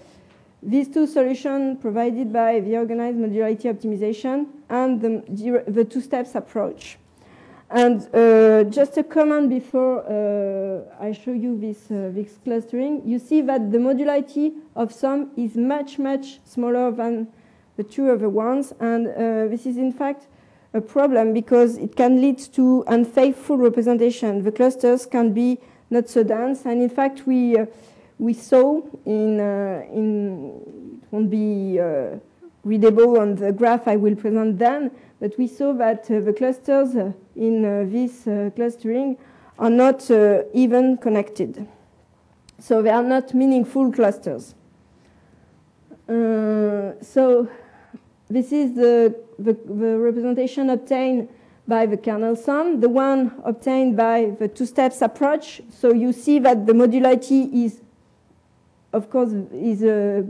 These 0.63 0.89
two 0.89 1.07
solutions 1.07 1.79
provided 1.81 2.33
by 2.33 2.61
the 2.61 2.77
organized 2.77 3.19
modularity 3.19 3.65
optimization 3.65 4.47
and 4.69 5.01
the, 5.01 5.65
the 5.67 5.85
two 5.85 6.01
steps 6.01 6.35
approach. 6.37 6.99
And 7.75 8.07
uh, 8.15 8.65
just 8.65 8.99
a 8.99 9.03
comment 9.03 9.49
before 9.49 10.05
uh, 10.05 11.03
I 11.03 11.13
show 11.13 11.33
you 11.33 11.59
this, 11.59 11.91
uh, 11.91 12.11
this 12.13 12.39
clustering, 12.45 13.03
you 13.07 13.19
see 13.19 13.41
that 13.43 13.73
the 13.73 13.79
modularity 13.79 14.53
of 14.77 14.93
SOM 14.93 15.31
is 15.39 15.57
much, 15.57 15.99
much 15.99 16.39
smaller 16.45 16.91
than 16.91 17.29
the 17.77 17.85
two 17.85 18.11
other 18.11 18.29
ones. 18.29 18.73
And 18.81 19.09
uh, 19.09 19.49
this 19.49 19.67
is 19.67 19.77
in 19.77 19.93
fact 19.93 20.27
a 20.75 20.81
problem 20.81 21.33
because 21.33 21.77
it 21.77 21.97
can 21.97 22.21
lead 22.21 22.39
to 22.55 22.85
unfaithful 22.87 23.59
representation. 23.59 24.43
The 24.43 24.53
clusters 24.53 25.07
can 25.07 25.33
be 25.33 25.59
not 25.91 26.09
so 26.09 26.23
dense. 26.23 26.65
And 26.65 26.83
in 26.83 26.89
fact, 26.89 27.27
we, 27.27 27.59
uh, 27.59 27.67
we 28.19 28.33
saw 28.33 28.81
in, 29.05 29.39
uh, 29.41 29.85
in, 29.93 31.01
it 31.03 31.09
won't 31.11 31.31
be 31.31 31.79
readable 32.65 33.19
on 33.19 33.35
the 33.35 33.53
graph 33.53 33.89
I 33.89 33.97
will 33.97 34.15
present 34.15 34.59
then, 34.59 34.91
but 35.21 35.37
we 35.39 35.47
saw 35.47 35.73
that 35.75 36.11
uh, 36.11 36.21
the 36.21 36.33
clusters 36.33 36.95
uh, 36.95 37.13
in 37.37 37.65
uh, 37.65 37.85
this 37.89 38.25
clustering 38.55 39.17
are 39.59 39.71
not 39.71 40.11
even 40.53 40.97
connected. 40.97 41.67
So 42.59 42.83
they 42.83 42.91
are 42.91 43.03
not 43.03 43.35
meaningful 43.35 43.93
clusters. 43.93 44.55
so 46.09 47.49
this 48.33 48.53
is 48.53 48.75
the, 48.75 49.15
the, 49.39 49.53
the, 49.53 49.99
representation 49.99 50.71
obtained 50.71 51.29
by 51.69 51.87
the 51.87 51.97
kernel 51.97 52.35
SOM, 52.35 52.81
the 52.81 52.89
one 52.89 53.41
obtained 53.45 53.97
by 53.97 54.33
the 54.39 54.49
two 54.49 54.67
steps 54.67 55.03
approach. 55.03 55.61
So 55.71 55.93
you 55.93 56.13
see 56.13 56.39
that 56.41 56.67
the 56.67 56.73
modularity 56.73 57.65
is, 57.65 57.81
of 58.93 59.11
course, 59.11 59.33
is 59.53 59.83
uh, 59.83 60.23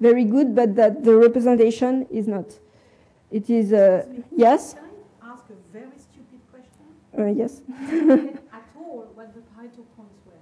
very 0.00 0.24
good, 0.24 0.54
but 0.54 0.76
that 0.76 1.04
the 1.04 1.16
representation 1.16 2.06
is 2.10 2.28
not. 2.28 2.46
It 3.30 3.50
is, 3.50 3.72
uh, 3.72 4.06
yes? 4.34 4.74
Can 4.74 4.84
I 5.22 5.32
ask 5.32 5.44
a 5.50 5.72
very 5.72 5.98
stupid 5.98 6.40
question? 6.50 6.86
Uh, 7.18 7.26
yes. 7.26 7.60
at 8.52 8.64
all 8.76 9.10
what 9.14 9.34
the 9.34 9.42
title 9.56 9.84
points 9.96 10.20
were? 10.26 10.32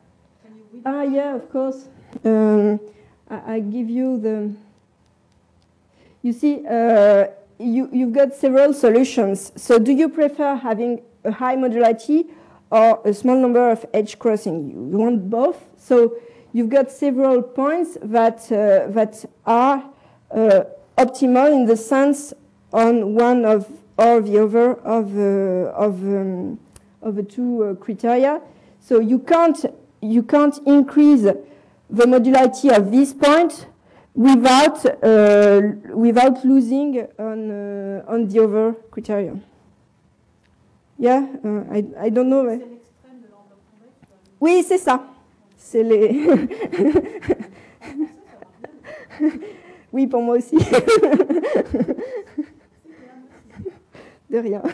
Can 0.44 0.56
you 0.56 0.64
read 0.72 0.82
Ah, 0.84 1.02
yeah, 1.02 1.34
of 1.34 1.50
course. 1.50 1.88
Um, 2.24 2.80
I, 3.28 3.54
I, 3.54 3.60
give 3.60 3.90
you 3.90 4.20
the. 4.20 4.54
You 6.26 6.32
see, 6.32 6.66
uh, 6.68 7.28
you, 7.60 7.88
you've 7.92 8.12
got 8.12 8.34
several 8.34 8.74
solutions. 8.74 9.52
So, 9.54 9.78
do 9.78 9.92
you 9.92 10.08
prefer 10.08 10.56
having 10.56 11.02
a 11.22 11.30
high 11.30 11.54
modularity 11.54 12.28
or 12.68 13.00
a 13.04 13.14
small 13.14 13.36
number 13.36 13.70
of 13.70 13.86
edge 13.94 14.18
crossing? 14.18 14.68
You, 14.68 14.88
you 14.90 14.98
want 14.98 15.30
both. 15.30 15.64
So, 15.76 16.16
you've 16.52 16.68
got 16.68 16.90
several 16.90 17.42
points 17.42 17.96
that, 18.02 18.40
uh, 18.50 18.90
that 18.90 19.24
are 19.46 19.88
uh, 20.32 20.64
optimal 20.98 21.52
in 21.52 21.66
the 21.66 21.76
sense 21.76 22.34
on 22.72 23.14
one 23.14 23.44
of 23.44 23.70
or 23.96 24.20
the 24.20 24.42
other 24.42 24.72
of, 24.80 25.16
uh, 25.16 25.70
of, 25.76 26.02
um, 26.02 26.58
of 27.02 27.14
the 27.14 27.22
two 27.22 27.62
uh, 27.62 27.74
criteria. 27.76 28.40
So 28.80 28.98
you 28.98 29.20
can't, 29.20 29.64
you 30.02 30.24
can't 30.24 30.58
increase 30.66 31.22
the 31.22 32.04
modularity 32.04 32.76
of 32.76 32.90
this 32.90 33.14
point 33.14 33.68
without, 34.16 34.84
uh, 35.04 35.60
without 35.94 36.44
losing 36.44 37.06
on, 37.18 37.50
uh, 37.50 38.02
on 38.08 38.26
the 38.26 38.42
other 38.42 38.74
criteria. 38.90 39.38
Yeah, 40.98 41.26
uh, 41.44 41.64
I, 41.70 41.84
I 42.00 42.08
don't 42.08 42.30
know. 42.30 42.58
Oui, 44.40 44.64
c'est 44.66 44.78
ça. 44.78 45.04
C'est 45.56 45.82
les. 45.82 46.26
oui, 49.92 50.06
pour 50.06 50.22
moi 50.22 50.36
aussi. 50.36 50.56
De 54.30 54.38
rien. 54.38 54.62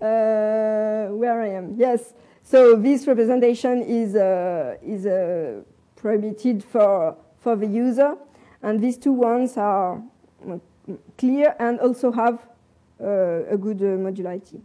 uh, 0.00 1.08
where 1.14 1.40
I 1.40 1.48
am, 1.56 1.74
yes. 1.76 2.14
So 2.42 2.76
this 2.76 3.06
representation 3.06 3.82
is, 3.82 4.16
uh, 4.16 4.76
is 4.82 5.06
uh, 5.06 5.62
prohibited 6.00 6.64
for, 6.64 7.16
for 7.38 7.56
the 7.56 7.66
user. 7.66 8.16
And 8.62 8.80
these 8.80 8.96
two 8.96 9.12
ones 9.12 9.56
are 9.56 10.02
clear 11.18 11.54
and 11.58 11.80
also 11.80 12.10
have 12.12 12.38
uh, 13.00 13.44
a 13.48 13.56
good 13.56 13.80
uh, 13.80 13.96
modularity. 13.96 14.60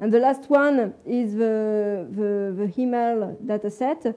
And 0.00 0.12
the 0.12 0.20
last 0.20 0.48
one 0.48 0.94
is 1.04 1.34
the, 1.34 2.06
the, 2.10 2.54
the 2.56 3.38
dataset. 3.44 4.14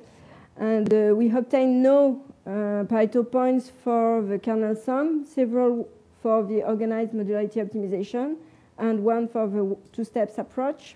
And 0.57 0.93
uh, 0.93 1.15
we 1.15 1.31
obtain 1.31 1.81
no 1.81 2.23
uh, 2.45 2.85
Pareto 2.85 3.29
points 3.29 3.71
for 3.83 4.21
the 4.21 4.37
kernel 4.37 4.75
SOM. 4.75 5.25
Several 5.25 5.89
for 6.21 6.43
the 6.43 6.63
organized 6.63 7.13
modularity 7.13 7.57
optimization 7.65 8.35
and 8.77 9.03
one 9.03 9.27
for 9.27 9.47
the 9.47 9.75
two 9.91 10.03
steps 10.03 10.37
approach. 10.37 10.95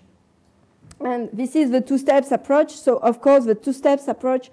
And 1.00 1.28
this 1.32 1.56
is 1.56 1.70
the 1.70 1.80
two 1.80 1.98
steps 1.98 2.30
approach. 2.30 2.72
So, 2.72 2.98
of 2.98 3.20
course, 3.20 3.44
the 3.44 3.54
two 3.54 3.72
steps 3.72 4.06
approach 4.08 4.48
uh, 4.48 4.52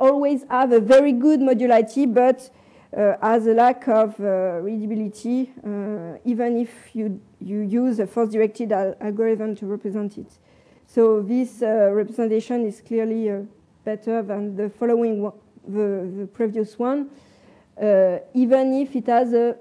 always 0.00 0.44
have 0.50 0.72
a 0.72 0.80
very 0.80 1.12
good 1.12 1.40
modularity, 1.40 2.12
but 2.12 2.50
uh, 2.96 3.14
has 3.22 3.46
a 3.46 3.54
lack 3.54 3.88
of 3.88 4.18
uh, 4.20 4.60
readability, 4.60 5.50
uh, 5.64 6.18
even 6.24 6.58
if 6.58 6.94
you, 6.94 7.20
you 7.40 7.60
use 7.60 7.98
a 7.98 8.06
force 8.06 8.30
directed 8.30 8.70
al 8.72 8.94
algorithm 9.00 9.56
to 9.56 9.66
represent 9.66 10.18
it. 10.18 10.38
So, 10.86 11.22
this 11.22 11.62
uh, 11.62 11.90
representation 11.92 12.66
is 12.66 12.82
clearly 12.82 13.30
uh, 13.30 13.40
better 13.84 14.22
than 14.22 14.56
the 14.56 14.68
following 14.68 15.22
one, 15.22 15.32
the, 15.66 16.10
the 16.18 16.26
previous 16.26 16.78
one 16.78 17.10
uh, 17.80 18.18
even 18.34 18.74
if 18.74 18.94
it 18.94 19.06
has 19.06 19.32
a 19.32 19.56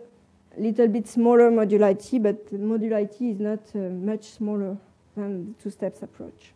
little 0.57 0.87
bit 0.87 1.07
smaller 1.07 1.49
modularity, 1.49 2.21
but 2.21 2.53
modularity 2.53 3.31
is 3.31 3.39
not 3.39 3.59
uh, 3.75 3.79
much 3.89 4.25
smaller 4.25 4.77
than 5.15 5.53
the 5.53 5.63
two 5.63 5.69
steps 5.69 6.01
approach. 6.01 6.53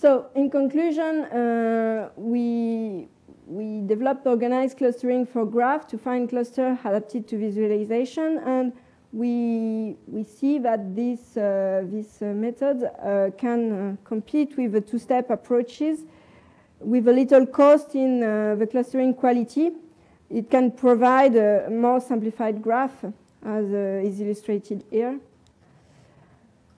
So 0.00 0.28
in 0.34 0.48
conclusion, 0.48 1.24
uh, 1.24 2.08
we, 2.16 3.06
we 3.46 3.82
developed 3.86 4.26
organized 4.26 4.78
clustering 4.78 5.26
for 5.26 5.44
graph 5.44 5.86
to 5.88 5.98
find 5.98 6.26
cluster 6.26 6.78
adapted 6.82 7.28
to 7.28 7.36
visualization, 7.36 8.38
and 8.38 8.72
we, 9.12 9.98
we 10.06 10.24
see 10.24 10.58
that 10.60 10.96
this, 10.96 11.36
uh, 11.36 11.82
this 11.84 12.22
uh, 12.22 12.32
method 12.32 12.82
uh, 12.82 13.28
can 13.36 13.72
uh, 13.72 13.96
compete 14.04 14.56
with 14.56 14.72
the 14.72 14.80
two-step 14.80 15.28
approaches 15.28 16.04
with 16.78 17.06
a 17.06 17.12
little 17.12 17.44
cost 17.44 17.94
in 17.94 18.20
the 18.20 18.66
clustering 18.70 19.12
quality, 19.12 19.72
it 20.30 20.48
can 20.48 20.70
provide 20.70 21.36
a 21.36 21.68
more 21.68 22.00
simplified 22.00 22.62
graph, 22.62 23.04
as 23.44 23.66
uh, 23.66 24.00
is 24.02 24.18
illustrated 24.18 24.82
here. 24.90 25.20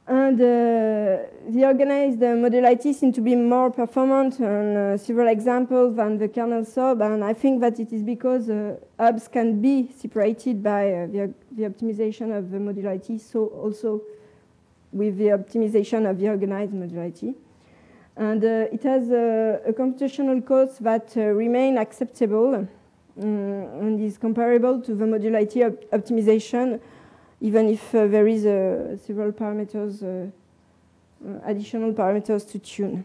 And 0.06 0.40
uh, 0.40 1.28
the 1.48 1.64
organized 1.64 2.20
uh, 2.22 2.34
modularity 2.34 2.92
seems 2.92 3.14
to 3.14 3.20
be 3.20 3.36
more 3.36 3.70
performant 3.70 4.40
on 4.40 4.76
uh, 4.76 4.96
several 4.96 5.28
examples 5.28 5.94
than 5.94 6.18
the 6.18 6.28
kernel 6.28 6.64
SOM, 6.64 7.00
and 7.02 7.22
I 7.22 7.34
think 7.34 7.60
that 7.60 7.78
it 7.78 7.92
is 7.92 8.02
because 8.02 8.50
uh, 8.50 8.76
hubs 8.98 9.28
can 9.28 9.60
be 9.60 9.90
separated 9.96 10.60
by 10.60 11.06
the, 11.12 11.32
the 11.52 11.62
optimization 11.64 12.36
of 12.36 12.50
the 12.50 12.58
modularity, 12.58 13.20
so 13.20 13.46
also 13.46 14.02
with 14.92 15.18
the 15.18 15.26
optimization 15.26 16.08
of 16.10 16.18
the 16.18 16.28
organized 16.28 16.72
modularity. 16.72 17.34
And 18.16 18.44
uh, 18.44 18.66
it 18.72 18.82
has 18.82 19.10
a, 19.10 19.60
a, 19.66 19.72
computational 19.72 20.44
cost 20.44 20.82
that 20.82 21.16
uh, 21.16 21.20
remain 21.20 21.78
acceptable 21.78 22.54
um, 22.54 22.68
and 23.20 24.00
is 24.00 24.18
comparable 24.18 24.82
to 24.82 24.94
the 24.94 25.06
modularity 25.06 25.64
op 25.64 25.90
optimization, 25.92 26.78
even 27.42 27.68
if 27.68 27.92
uh, 27.92 28.06
there 28.06 28.28
is 28.28 28.46
uh, 28.46 28.96
several 29.04 29.32
parameters, 29.32 30.00
uh, 30.00 30.30
uh, 31.28 31.40
additional 31.44 31.92
parameters 31.92 32.48
to 32.48 32.58
tune. 32.60 33.04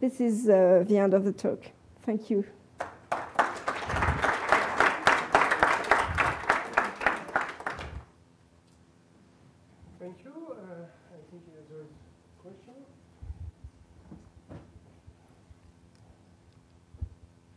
This 0.00 0.20
is 0.20 0.44
the 0.44 0.96
end 0.96 1.12
of 1.12 1.24
the 1.24 1.32
talk. 1.32 1.58
Thank 2.06 2.30
you. 2.30 2.44
Thank 9.98 10.24
you. 10.24 10.32
I 11.10 11.18
think 11.28 11.42
there's 11.50 11.70
a 11.74 11.82
question. 12.40 12.74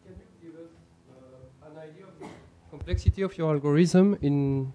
Can 0.04 0.16
you 0.18 0.26
give 0.42 0.56
us 0.60 0.72
an 1.68 1.78
idea 1.78 2.06
of 2.06 2.20
the 2.20 2.28
complexity 2.72 3.22
of 3.22 3.38
your 3.38 3.52
algorithm 3.52 4.18
in 4.22 4.74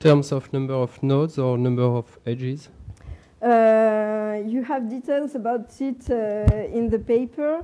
terms 0.00 0.32
of 0.32 0.50
number 0.50 0.72
of 0.72 1.02
nodes 1.02 1.38
or 1.38 1.58
number 1.58 1.82
of 1.82 2.18
edges? 2.24 2.70
Uh, 3.42 4.40
you 4.46 4.64
have 4.64 4.88
details 4.88 5.34
about 5.34 5.78
it 5.78 6.10
uh, 6.10 6.74
in 6.74 6.88
the 6.88 6.98
paper. 6.98 7.62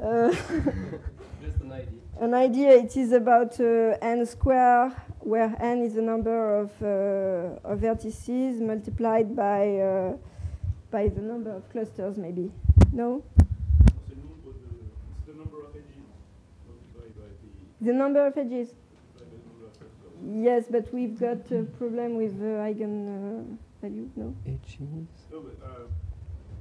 Uh, 0.00 0.30
Just 1.42 1.60
an 1.62 1.72
idea. 1.72 1.88
an 2.20 2.34
idea 2.34 2.68
it 2.76 2.94
is 2.94 3.12
about 3.12 3.58
uh, 3.58 3.96
n 4.02 4.26
square, 4.26 4.90
where 5.20 5.56
n 5.60 5.80
is 5.80 5.94
the 5.94 6.02
number 6.02 6.60
of, 6.60 6.70
uh, 6.82 7.68
of 7.68 7.80
vertices 7.80 8.60
multiplied 8.60 9.34
by, 9.34 9.78
uh, 9.78 10.16
by 10.90 11.08
the 11.08 11.22
number 11.22 11.52
of 11.56 11.66
clusters, 11.70 12.18
maybe. 12.18 12.52
No? 12.92 13.24
The 17.80 17.92
number 17.92 18.26
of 18.26 18.36
edges. 18.36 18.68
Yes, 20.24 20.64
but 20.70 20.92
we've 20.92 21.18
got 21.18 21.50
a 21.50 21.64
problem 21.78 22.16
with 22.16 22.38
the 22.38 22.60
eigen 22.62 23.08
uh, 23.08 23.56
value, 23.80 24.08
no? 24.14 24.34
Edges. 24.46 24.78
No, 25.30 25.40
but 25.40 25.66
uh, 25.66 25.86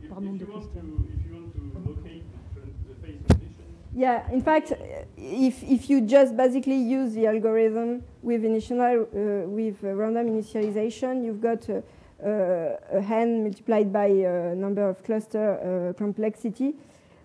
if, 0.02 0.10
Pardon 0.10 0.36
if, 0.36 0.42
you 0.42 0.48
want 0.48 0.74
to, 0.74 0.80
if 1.14 1.26
you 1.26 1.34
want 1.34 1.54
to 1.54 1.90
locate 1.90 2.24
the, 2.56 2.62
the 2.90 2.96
phase 3.06 3.20
transition, 3.28 3.66
Yeah, 3.94 4.32
in 4.32 4.42
fact, 4.42 4.72
uh, 4.72 4.76
if, 5.16 5.62
if 5.64 5.90
you 5.92 6.02
just 6.02 6.36
basically 6.36 6.78
use 6.78 7.14
the 7.14 7.28
algorithm 7.28 8.04
with 8.24 8.44
initial 8.44 8.82
uh, 8.82 9.48
with 9.48 9.84
uh, 9.84 9.94
random 9.94 10.28
initialization, 10.30 11.24
you've 11.24 11.42
got 11.42 11.70
uh, 11.70 11.82
uh, 12.26 12.78
a 12.94 13.04
n 13.12 13.44
multiplied 13.44 13.94
by 13.94 14.10
uh, 14.10 14.56
number 14.56 14.90
of 14.90 15.04
cluster 15.04 15.60
uh, 15.60 15.94
complexity. 15.94 16.74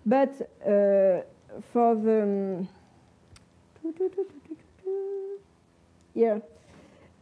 But 0.05 0.33
uh, 0.61 1.21
for 1.73 1.95
the 1.95 2.21
um, 2.23 2.67
here, 6.17 6.41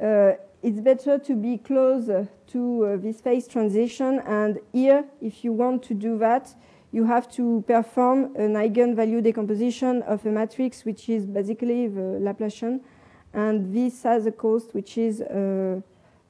uh, 0.02 0.34
it's 0.64 0.80
better 0.80 1.20
to 1.20 1.36
be 1.36 1.58
close 1.58 2.06
to 2.48 2.86
uh, 2.86 2.98
this 2.98 3.22
phase 3.22 3.48
transition. 3.48 4.22
And 4.26 4.60
here, 4.72 5.06
if 5.22 5.44
you 5.44 5.52
want 5.52 5.84
to 5.84 5.94
do 5.94 6.18
that, 6.20 6.56
you 6.92 7.04
have 7.04 7.30
to 7.34 7.64
perform 7.68 8.36
an 8.36 8.54
eigenvalue 8.54 9.22
decomposition 9.22 10.02
of 10.04 10.26
a 10.26 10.30
matrix, 10.30 10.86
which 10.86 11.10
is 11.10 11.26
basically 11.26 11.88
the 11.88 12.20
Laplacian. 12.22 12.80
And 13.34 13.76
this 13.76 14.04
has 14.04 14.26
a 14.26 14.32
cost 14.32 14.74
which 14.74 14.98
is 14.98 15.20
uh, 15.20 15.82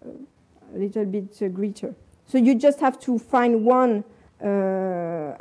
a 0.04 0.78
little 0.78 1.06
bit 1.06 1.38
uh, 1.42 1.48
greater. 1.50 1.94
So 2.26 2.40
you 2.40 2.56
just 2.56 2.80
have 2.80 3.00
to 3.02 3.20
find 3.20 3.64
one 3.64 4.04
uh, 4.42 4.46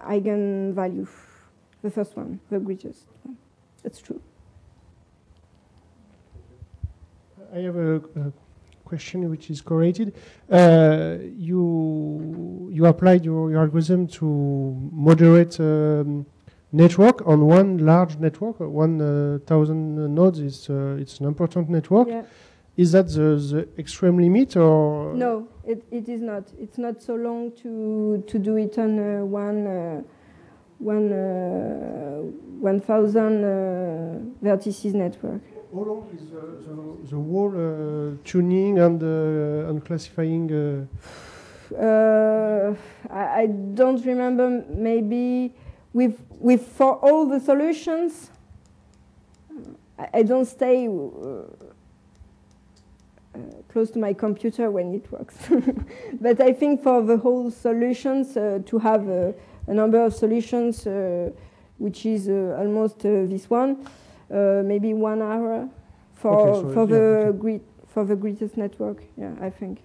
eigenvalue, 0.07 1.09
the 1.83 1.91
first 1.91 2.17
one, 2.17 2.39
the 2.51 2.59
greatest. 2.59 3.07
one. 3.23 3.39
That's 3.83 4.03
true. 4.03 4.21
I 7.53 7.59
have 7.59 7.77
a, 7.77 7.97
a 7.97 8.33
question 8.85 9.29
which 9.31 9.51
is 9.51 9.61
correlated. 9.61 10.15
Uh, 10.51 11.17
you 11.37 12.69
you 12.73 12.87
applied 12.87 13.25
your, 13.25 13.51
your 13.51 13.61
algorithm 13.61 14.07
to 14.07 14.27
moderate 14.93 15.59
um, 15.61 16.27
network 16.73 17.27
on 17.27 17.47
one 17.47 17.79
large 17.79 18.17
network, 18.19 18.61
uh, 18.61 18.69
one 18.69 19.01
uh, 19.01 19.39
thousand 19.47 20.15
nodes. 20.15 20.41
Is 20.41 20.69
uh, 20.71 20.97
it's 21.01 21.21
an 21.21 21.27
important 21.27 21.69
network. 21.69 22.09
Yeah. 22.09 22.23
Is 22.77 22.91
that 22.91 23.07
the, 23.07 23.37
the 23.53 23.69
extreme 23.79 24.19
limit 24.19 24.57
or 24.57 25.15
No, 25.15 25.47
it, 25.65 25.85
it 25.93 26.09
is 26.09 26.21
not. 26.21 26.45
It's 26.59 26.77
not 26.77 27.01
so 27.01 27.15
long 27.15 27.53
to, 27.63 28.25
to 28.27 28.39
do 28.39 28.57
it 28.57 28.77
on 28.79 28.99
uh, 28.99 29.25
one, 29.25 29.65
uh, 29.65 30.03
one, 30.79 31.13
uh, 31.13 32.23
1,000 32.59 33.45
uh, 33.45 33.49
vertices 34.43 34.93
network. 34.95 35.41
How 35.75 35.81
long 35.81 36.09
is 36.15 36.31
the, 36.31 36.41
the, 36.67 37.09
the 37.11 37.17
whole 37.17 37.51
uh, 37.51 38.17
tuning 38.25 38.79
and 38.79 39.03
uh, 39.03 39.71
and 39.71 39.85
classifying? 39.85 40.53
Uh, 40.53 40.87
Uh, 41.75 42.75
I, 43.11 43.43
I 43.43 43.47
don't 43.47 44.05
remember, 44.05 44.63
maybe 44.69 45.53
with, 45.93 46.21
with 46.39 46.63
for 46.63 46.95
all 46.97 47.27
the 47.27 47.41
solutions, 47.41 48.31
I, 49.99 50.09
I 50.19 50.23
don't 50.23 50.45
stay 50.45 50.87
uh, 50.87 50.91
uh, 50.91 51.45
close 53.69 53.91
to 53.93 53.99
my 53.99 54.13
computer 54.13 54.71
when 54.71 54.95
it 54.95 55.11
works. 55.11 55.37
but 56.21 56.41
I 56.41 56.53
think 56.53 56.83
for 56.83 57.03
the 57.03 57.17
whole 57.17 57.51
solutions, 57.51 58.37
uh, 58.37 58.61
to 58.67 58.79
have 58.79 59.09
uh, 59.09 59.33
a 59.67 59.75
number 59.75 60.05
of 60.05 60.15
solutions, 60.15 60.87
uh, 60.87 61.31
which 61.79 62.07
is 62.07 62.29
uh, 62.29 62.57
almost 62.59 63.05
uh, 63.07 63.27
this 63.27 63.51
one, 63.51 63.85
uh, 63.85 63.89
maybe 64.31 64.95
one 64.95 65.23
hour 65.23 65.69
for, 66.15 66.35
Okay, 66.35 66.61
so 66.61 66.69
for, 66.73 66.81
yeah, 66.83 66.87
the 66.99 67.29
okay. 67.29 67.39
grid, 67.39 67.61
for 67.87 68.05
the 68.05 68.17
greatest 68.17 68.57
network, 68.57 69.03
yeah, 69.17 69.35
I 69.41 69.51
think. 69.51 69.81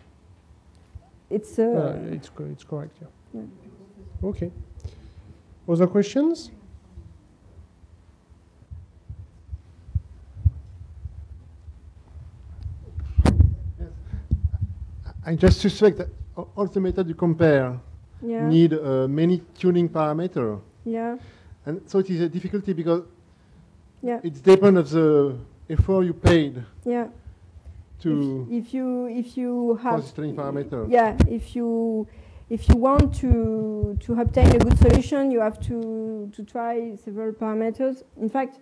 It's, 1.30 1.60
uh, 1.60 1.64
uh, 1.64 2.14
it's 2.16 2.30
co- 2.30 2.46
it's 2.46 2.64
correct. 2.64 2.98
Yeah. 3.02 3.08
Yeah. 3.34 4.28
Okay. 4.30 4.52
Other 5.68 5.86
questions? 5.88 6.52
I 15.26 15.36
just 15.36 15.60
suspect 15.62 15.98
that 15.98 16.08
a- 16.38 16.46
all 16.56 16.66
the 16.68 16.80
methods 16.80 17.10
you 17.10 17.16
compare 17.16 17.80
yeah, 18.22 18.48
need 18.50 18.74
uh, 18.74 19.08
many 19.08 19.40
tuning 19.58 19.90
parameters. 19.90 20.60
yeah, 20.86 21.18
And 21.66 21.82
so 21.86 22.00
it 22.00 22.10
is 22.10 22.22
a 22.22 22.30
difficulty 22.30 22.74
because 22.74 23.04
yeah, 24.02 24.20
it 24.24 24.42
depends 24.44 24.80
of 24.80 24.90
the 24.92 25.38
effort 25.70 26.04
you 26.04 26.14
paid 26.14 26.64
yeah. 26.86 27.08
to 28.02 28.48
if, 28.50 28.66
if 28.66 28.74
you 28.74 29.08
if 29.08 29.38
you 29.38 29.76
have 29.84 30.14
tuning 30.16 30.36
parameter. 30.36 30.90
yeah 30.90 31.16
if 31.28 31.56
you 31.56 32.08
if 32.50 32.68
you 32.68 32.76
want 32.76 33.14
to 33.14 33.98
to 34.00 34.20
obtain 34.20 34.48
a 34.56 34.60
good 34.60 34.78
solution 34.78 35.30
you 35.30 35.40
have 35.40 35.60
to 35.60 36.32
to 36.36 36.44
try 36.44 36.96
several 36.96 37.32
parameters 37.32 38.04
in 38.20 38.30
fact 38.30 38.58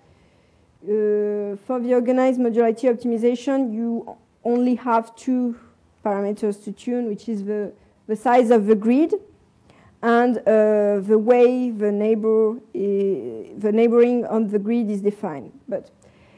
uh, 0.84 1.56
for 1.66 1.80
the 1.80 1.94
organized 1.94 2.40
modularity 2.40 2.92
optimization 2.94 3.74
you 3.74 4.16
only 4.44 4.76
have 4.76 5.16
two 5.16 5.58
parameters 6.04 6.64
to 6.64 6.72
tune 6.72 7.08
which 7.08 7.30
is 7.30 7.46
the 7.46 7.72
the 8.08 8.16
size 8.16 8.50
of 8.50 8.66
the 8.66 8.76
grid 8.76 9.14
and 10.08 10.38
uh, 10.38 10.44
the 11.12 11.20
way 11.20 11.70
the 11.70 11.92
neighbor 11.92 12.56
the 12.74 13.72
neighboring 13.74 14.26
on 14.26 14.48
the 14.48 14.60
grid 14.60 14.90
is 14.90 15.02
defined. 15.02 15.52
But 15.68 15.92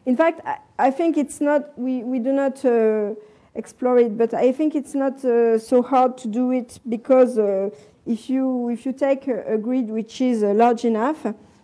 in 0.10 0.18
fact 0.18 0.42
i, 0.46 0.58
I 0.88 0.92
think 0.92 1.18
it's 1.18 1.40
not 1.40 1.78
we, 1.78 2.04
we 2.04 2.20
do 2.20 2.32
not 2.32 2.66
uh, 2.66 3.14
explore 3.54 4.00
it 4.00 4.18
but 4.18 4.34
i 4.34 4.52
think 4.52 4.76
it's 4.76 4.96
not 4.96 5.24
uh, 5.24 5.60
so 5.60 5.82
hard 5.82 6.18
to 6.20 6.28
do 6.28 6.52
it 6.52 6.80
because 6.88 7.38
uh, 7.38 7.70
if 8.06 8.30
you 8.30 8.70
if 8.70 8.86
you 8.86 8.94
take 8.94 9.28
a, 9.28 9.54
a 9.56 9.58
grid 9.58 9.88
which 9.90 10.20
is 10.22 10.44
uh, 10.44 10.48
large 10.64 10.84
enough 10.86 11.22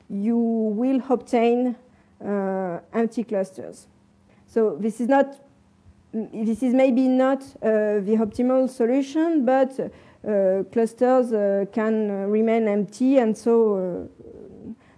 you 0.10 0.38
will 0.38 1.01
obtain 1.10 1.76
uh, 2.24 2.80
empty 2.93 3.24
clusters. 3.24 3.88
So 4.45 4.78
this 4.80 5.01
is 5.01 5.08
not 5.08 5.28
this 6.14 6.62
is 6.64 6.74
maybe 6.74 7.08
not 7.08 7.41
the 7.62 8.16
optimal 8.26 8.70
solution 8.70 9.43
but 9.43 9.72
clusters 10.71 11.32
uh, 11.34 11.65
can 11.71 12.09
uh, 12.09 12.13
remain 12.26 12.67
empty 12.67 13.19
and 13.19 13.38
so 13.38 14.07
uh, 14.07 14.07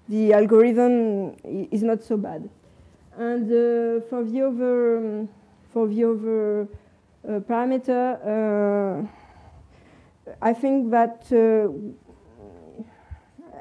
the 0.07 0.32
algorithm 0.32 1.36
is 1.43 1.84
not 1.84 2.01
so 2.01 2.15
bad. 2.15 2.49
And 3.17 3.45
uh, 3.51 4.05
for 4.09 4.23
the 4.23 4.41
other 4.43 4.97
um, 4.97 5.30
for 5.73 5.88
the 5.88 6.03
other 6.05 6.67
uh, 7.28 7.39
parameter 7.41 9.03
uh, 9.03 9.07
I 10.41 10.53
think 10.53 10.91
that 10.91 11.25
uh, 11.32 11.67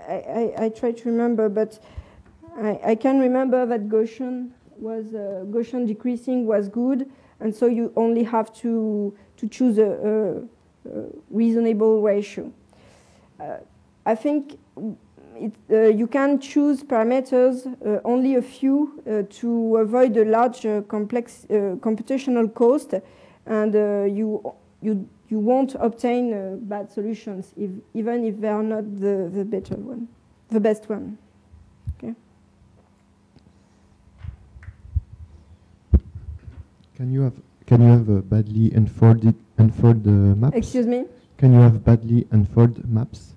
I, 0.08 0.14
I, 0.14 0.64
I 0.66 0.68
try 0.68 0.92
to 0.92 1.10
remember 1.10 1.48
but 1.48 1.80
I, 2.56 2.80
I 2.84 2.94
can 2.94 3.18
remember 3.18 3.66
that 3.66 3.88
Gaussian 3.88 4.50
was 4.78 5.14
uh, 5.14 5.44
Gaussian 5.46 5.86
decreasing 5.86 6.46
was 6.46 6.68
good 6.68 7.10
and 7.40 7.54
so 7.54 7.66
you 7.66 7.92
only 7.96 8.22
have 8.22 8.52
to 8.60 9.16
to 9.38 9.48
choose 9.48 9.78
a 9.78 10.46
reasonable 11.30 12.02
ratio. 12.02 12.52
Uh, 13.40 13.58
I 14.04 14.14
think 14.14 14.58
it, 15.36 15.52
uh, 15.70 15.80
you 15.88 16.06
can 16.06 16.38
choose 16.40 16.82
parameters, 16.82 17.66
uh, 17.66 18.00
only 18.04 18.36
a 18.36 18.42
few, 18.42 19.02
uh, 19.06 19.22
to 19.40 19.76
avoid 19.76 20.16
a 20.16 20.24
large 20.24 20.64
uh, 20.64 20.82
complex 20.82 21.44
uh, 21.50 21.76
computational 21.80 22.52
cost, 22.52 22.94
and 23.46 23.74
uh, 23.74 24.04
you, 24.04 24.54
you, 24.80 25.08
you 25.28 25.38
won't 25.38 25.74
obtain 25.78 26.32
uh, 26.32 26.56
bad 26.60 26.90
solutions, 26.90 27.52
if, 27.56 27.70
even 27.94 28.24
if 28.24 28.40
they 28.40 28.48
are 28.48 28.62
not 28.62 28.84
the, 29.00 29.30
the 29.32 29.44
better 29.44 29.74
one, 29.76 30.08
the 30.50 30.60
best 30.60 30.88
one. 30.88 31.18
Can 36.96 37.12
you 37.12 37.20
have 37.20 37.34
can 37.66 37.82
you 37.82 37.88
have 37.88 38.30
badly 38.30 38.72
unfolded 38.72 39.34
unfold 39.58 40.06
uh, 40.06 40.10
maps? 40.10 40.56
Excuse 40.56 40.86
me? 40.86 41.04
Can 41.38 41.52
you 41.52 41.60
have 41.60 41.84
badly 41.84 42.26
unfold 42.30 42.88
maps 42.88 43.34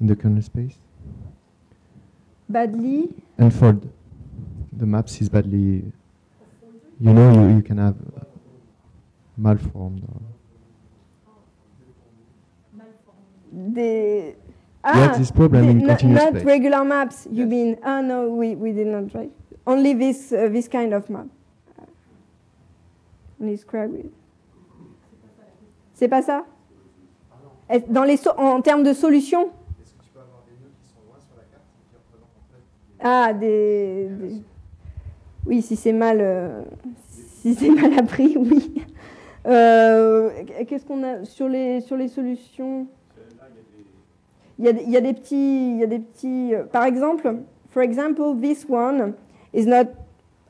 in 0.00 0.06
the 0.06 0.16
kernel 0.16 0.42
space? 0.42 0.76
Badly? 2.48 3.14
Unfold. 3.38 3.90
The 4.72 4.86
maps 4.86 5.20
is 5.20 5.28
badly 5.28 5.92
you 7.02 7.12
know, 7.12 7.32
you, 7.32 7.56
you 7.56 7.62
can 7.62 7.78
have 7.78 7.96
malformed. 9.36 10.06
Had 14.84 15.18
this 15.18 15.32
problem 15.32 15.68
in 15.68 15.78
not 15.78 16.44
regular 16.44 16.84
maps. 16.84 17.26
You 17.28 17.46
mean? 17.46 17.76
Ah 17.82 18.00
no, 18.00 18.28
we, 18.28 18.54
we 18.54 18.70
did 18.70 18.86
not 18.86 19.10
try. 19.10 19.28
Only 19.66 19.94
this 19.94 20.32
uh, 20.32 20.48
this 20.48 20.68
kind 20.68 20.92
of 20.94 21.10
map. 21.10 21.26
Square 23.56 23.88
grid. 23.88 24.10
C'est 25.94 26.08
pas 26.08 26.22
ça 26.22 26.44
Dans 27.88 28.04
les 28.04 28.16
so- 28.16 28.36
en 28.38 28.60
termes 28.60 28.82
de 28.82 28.92
solutions? 28.92 29.50
Ah, 33.00 33.32
des, 33.32 34.08
des- 34.10 34.42
Oui, 35.46 35.60
si 35.62 35.74
c'est 35.76 35.92
mal, 35.92 36.18
euh, 36.20 36.62
si 37.40 37.54
c'est 37.54 37.68
mal 37.80 37.98
appris, 37.98 38.36
oui. 38.36 38.82
Euh, 39.46 40.30
Qu'est-ce 40.68 40.84
qu'on 40.86 41.02
a 41.02 41.24
sur 41.24 41.48
les 41.48 41.80
sur 41.80 41.96
les 41.96 42.06
solutions? 42.08 42.86
Il 44.58 44.66
y, 44.66 44.68
a, 44.68 44.70
il 44.72 44.90
y 44.90 44.96
a 44.96 45.00
des 45.00 45.14
petits, 45.14 45.72
il 45.72 45.78
y 45.78 45.82
a 45.82 45.86
des 45.88 45.98
petits. 45.98 46.54
euh, 46.54 46.62
par 46.64 46.84
exemple, 46.84 47.38
for 47.70 47.82
example, 47.82 48.38
this 48.40 48.64
one 48.68 49.14
is 49.52 49.66
not 49.66 49.86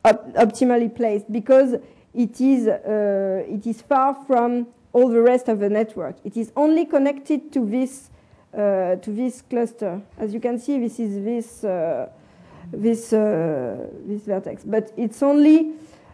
op- 0.05 0.37
optimally 0.37 0.91
placed 0.91 1.31
because 1.31 1.79
it 2.15 2.41
is 2.41 2.69
uh, 2.69 3.45
it 3.49 3.67
is 3.67 3.83
far 3.83 4.15
from 4.27 4.67
all 4.93 5.09
the 5.09 5.21
rest 5.21 5.49
of 5.49 5.59
the 5.59 5.71
network. 5.71 6.17
It 6.25 6.37
is 6.37 6.53
only 6.57 6.85
connected 6.85 7.53
to 7.53 7.67
this 7.67 8.11
uh, 8.55 8.97
to 8.97 9.11
this 9.11 9.43
cluster. 9.43 10.03
As 10.19 10.35
you 10.35 10.41
can 10.41 10.59
see, 10.59 10.79
this 10.79 11.01
is 11.01 11.25
this 11.25 11.65
uh, 11.65 12.09
this 12.71 13.13
uh, 13.13 13.89
this 14.07 14.23
vertex, 14.23 14.65
but 14.65 14.93
it's 14.97 15.23
only 15.23 15.73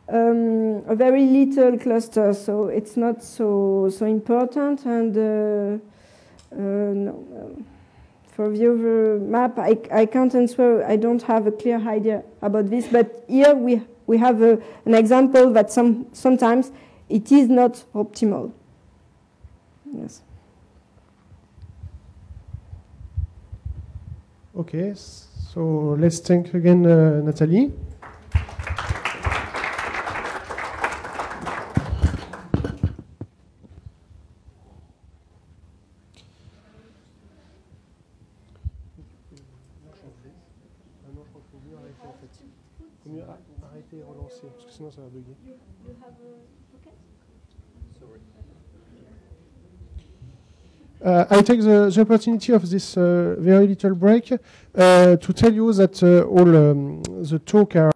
um, 0.09 0.85
a 0.87 0.95
very 0.95 1.27
little 1.27 1.79
cluster, 1.79 2.33
so 2.33 2.69
it's 2.69 2.97
not 2.97 3.23
so 3.23 3.91
so 3.91 4.07
important. 4.07 4.85
And 4.87 5.17
uh, 5.17 5.85
uh, 6.53 6.59
no, 6.59 7.65
for 8.39 8.51
the 8.51 8.73
other 8.73 9.19
map, 9.19 9.59
I, 9.59 9.77
I 9.91 10.07
can't 10.07 10.33
answer. 10.33 10.85
I 10.85 10.95
don't 10.95 11.23
have 11.23 11.49
a 11.49 11.53
clear 11.53 11.77
idea 11.77 12.23
about 12.41 12.71
this. 12.71 12.87
But 12.87 13.25
here 13.27 13.55
we 13.55 13.83
we 14.09 14.17
have 14.19 14.43
a, 14.43 14.61
an 14.87 14.95
example 14.95 15.53
that 15.53 15.71
some 15.71 16.07
sometimes 16.13 16.73
it 17.09 17.31
is 17.31 17.49
not 17.49 17.85
optimal. 17.95 18.51
Yes. 19.93 20.23
Okay, 24.57 24.93
so 24.95 25.97
let's 26.01 26.19
thank 26.19 26.53
again 26.55 26.85
uh, 26.85 27.21
Nathalie. 27.23 27.73
Relancer, 44.89 44.97
parce 44.97 44.97
que 44.97 44.97
sinon 44.97 44.97
ça 44.97 45.01
va 45.03 45.09
bugger. 45.09 45.35
Uh, 51.01 51.25
I 51.31 51.43
take 51.43 51.61
the, 51.61 51.91
the 51.95 52.01
opportunity 52.01 52.53
of 52.53 52.69
this 52.69 52.97
uh, 52.97 53.37
very 53.39 53.69
little 53.69 53.95
break 53.95 54.33
uh, 54.33 55.17
to 55.17 55.33
tell 55.33 55.55
you 55.55 55.73
that 55.73 56.03
uh, 56.03 56.23
all 56.23 56.57
um, 56.57 57.03
the 57.23 57.39
talk 57.39 57.77
are 57.77 57.87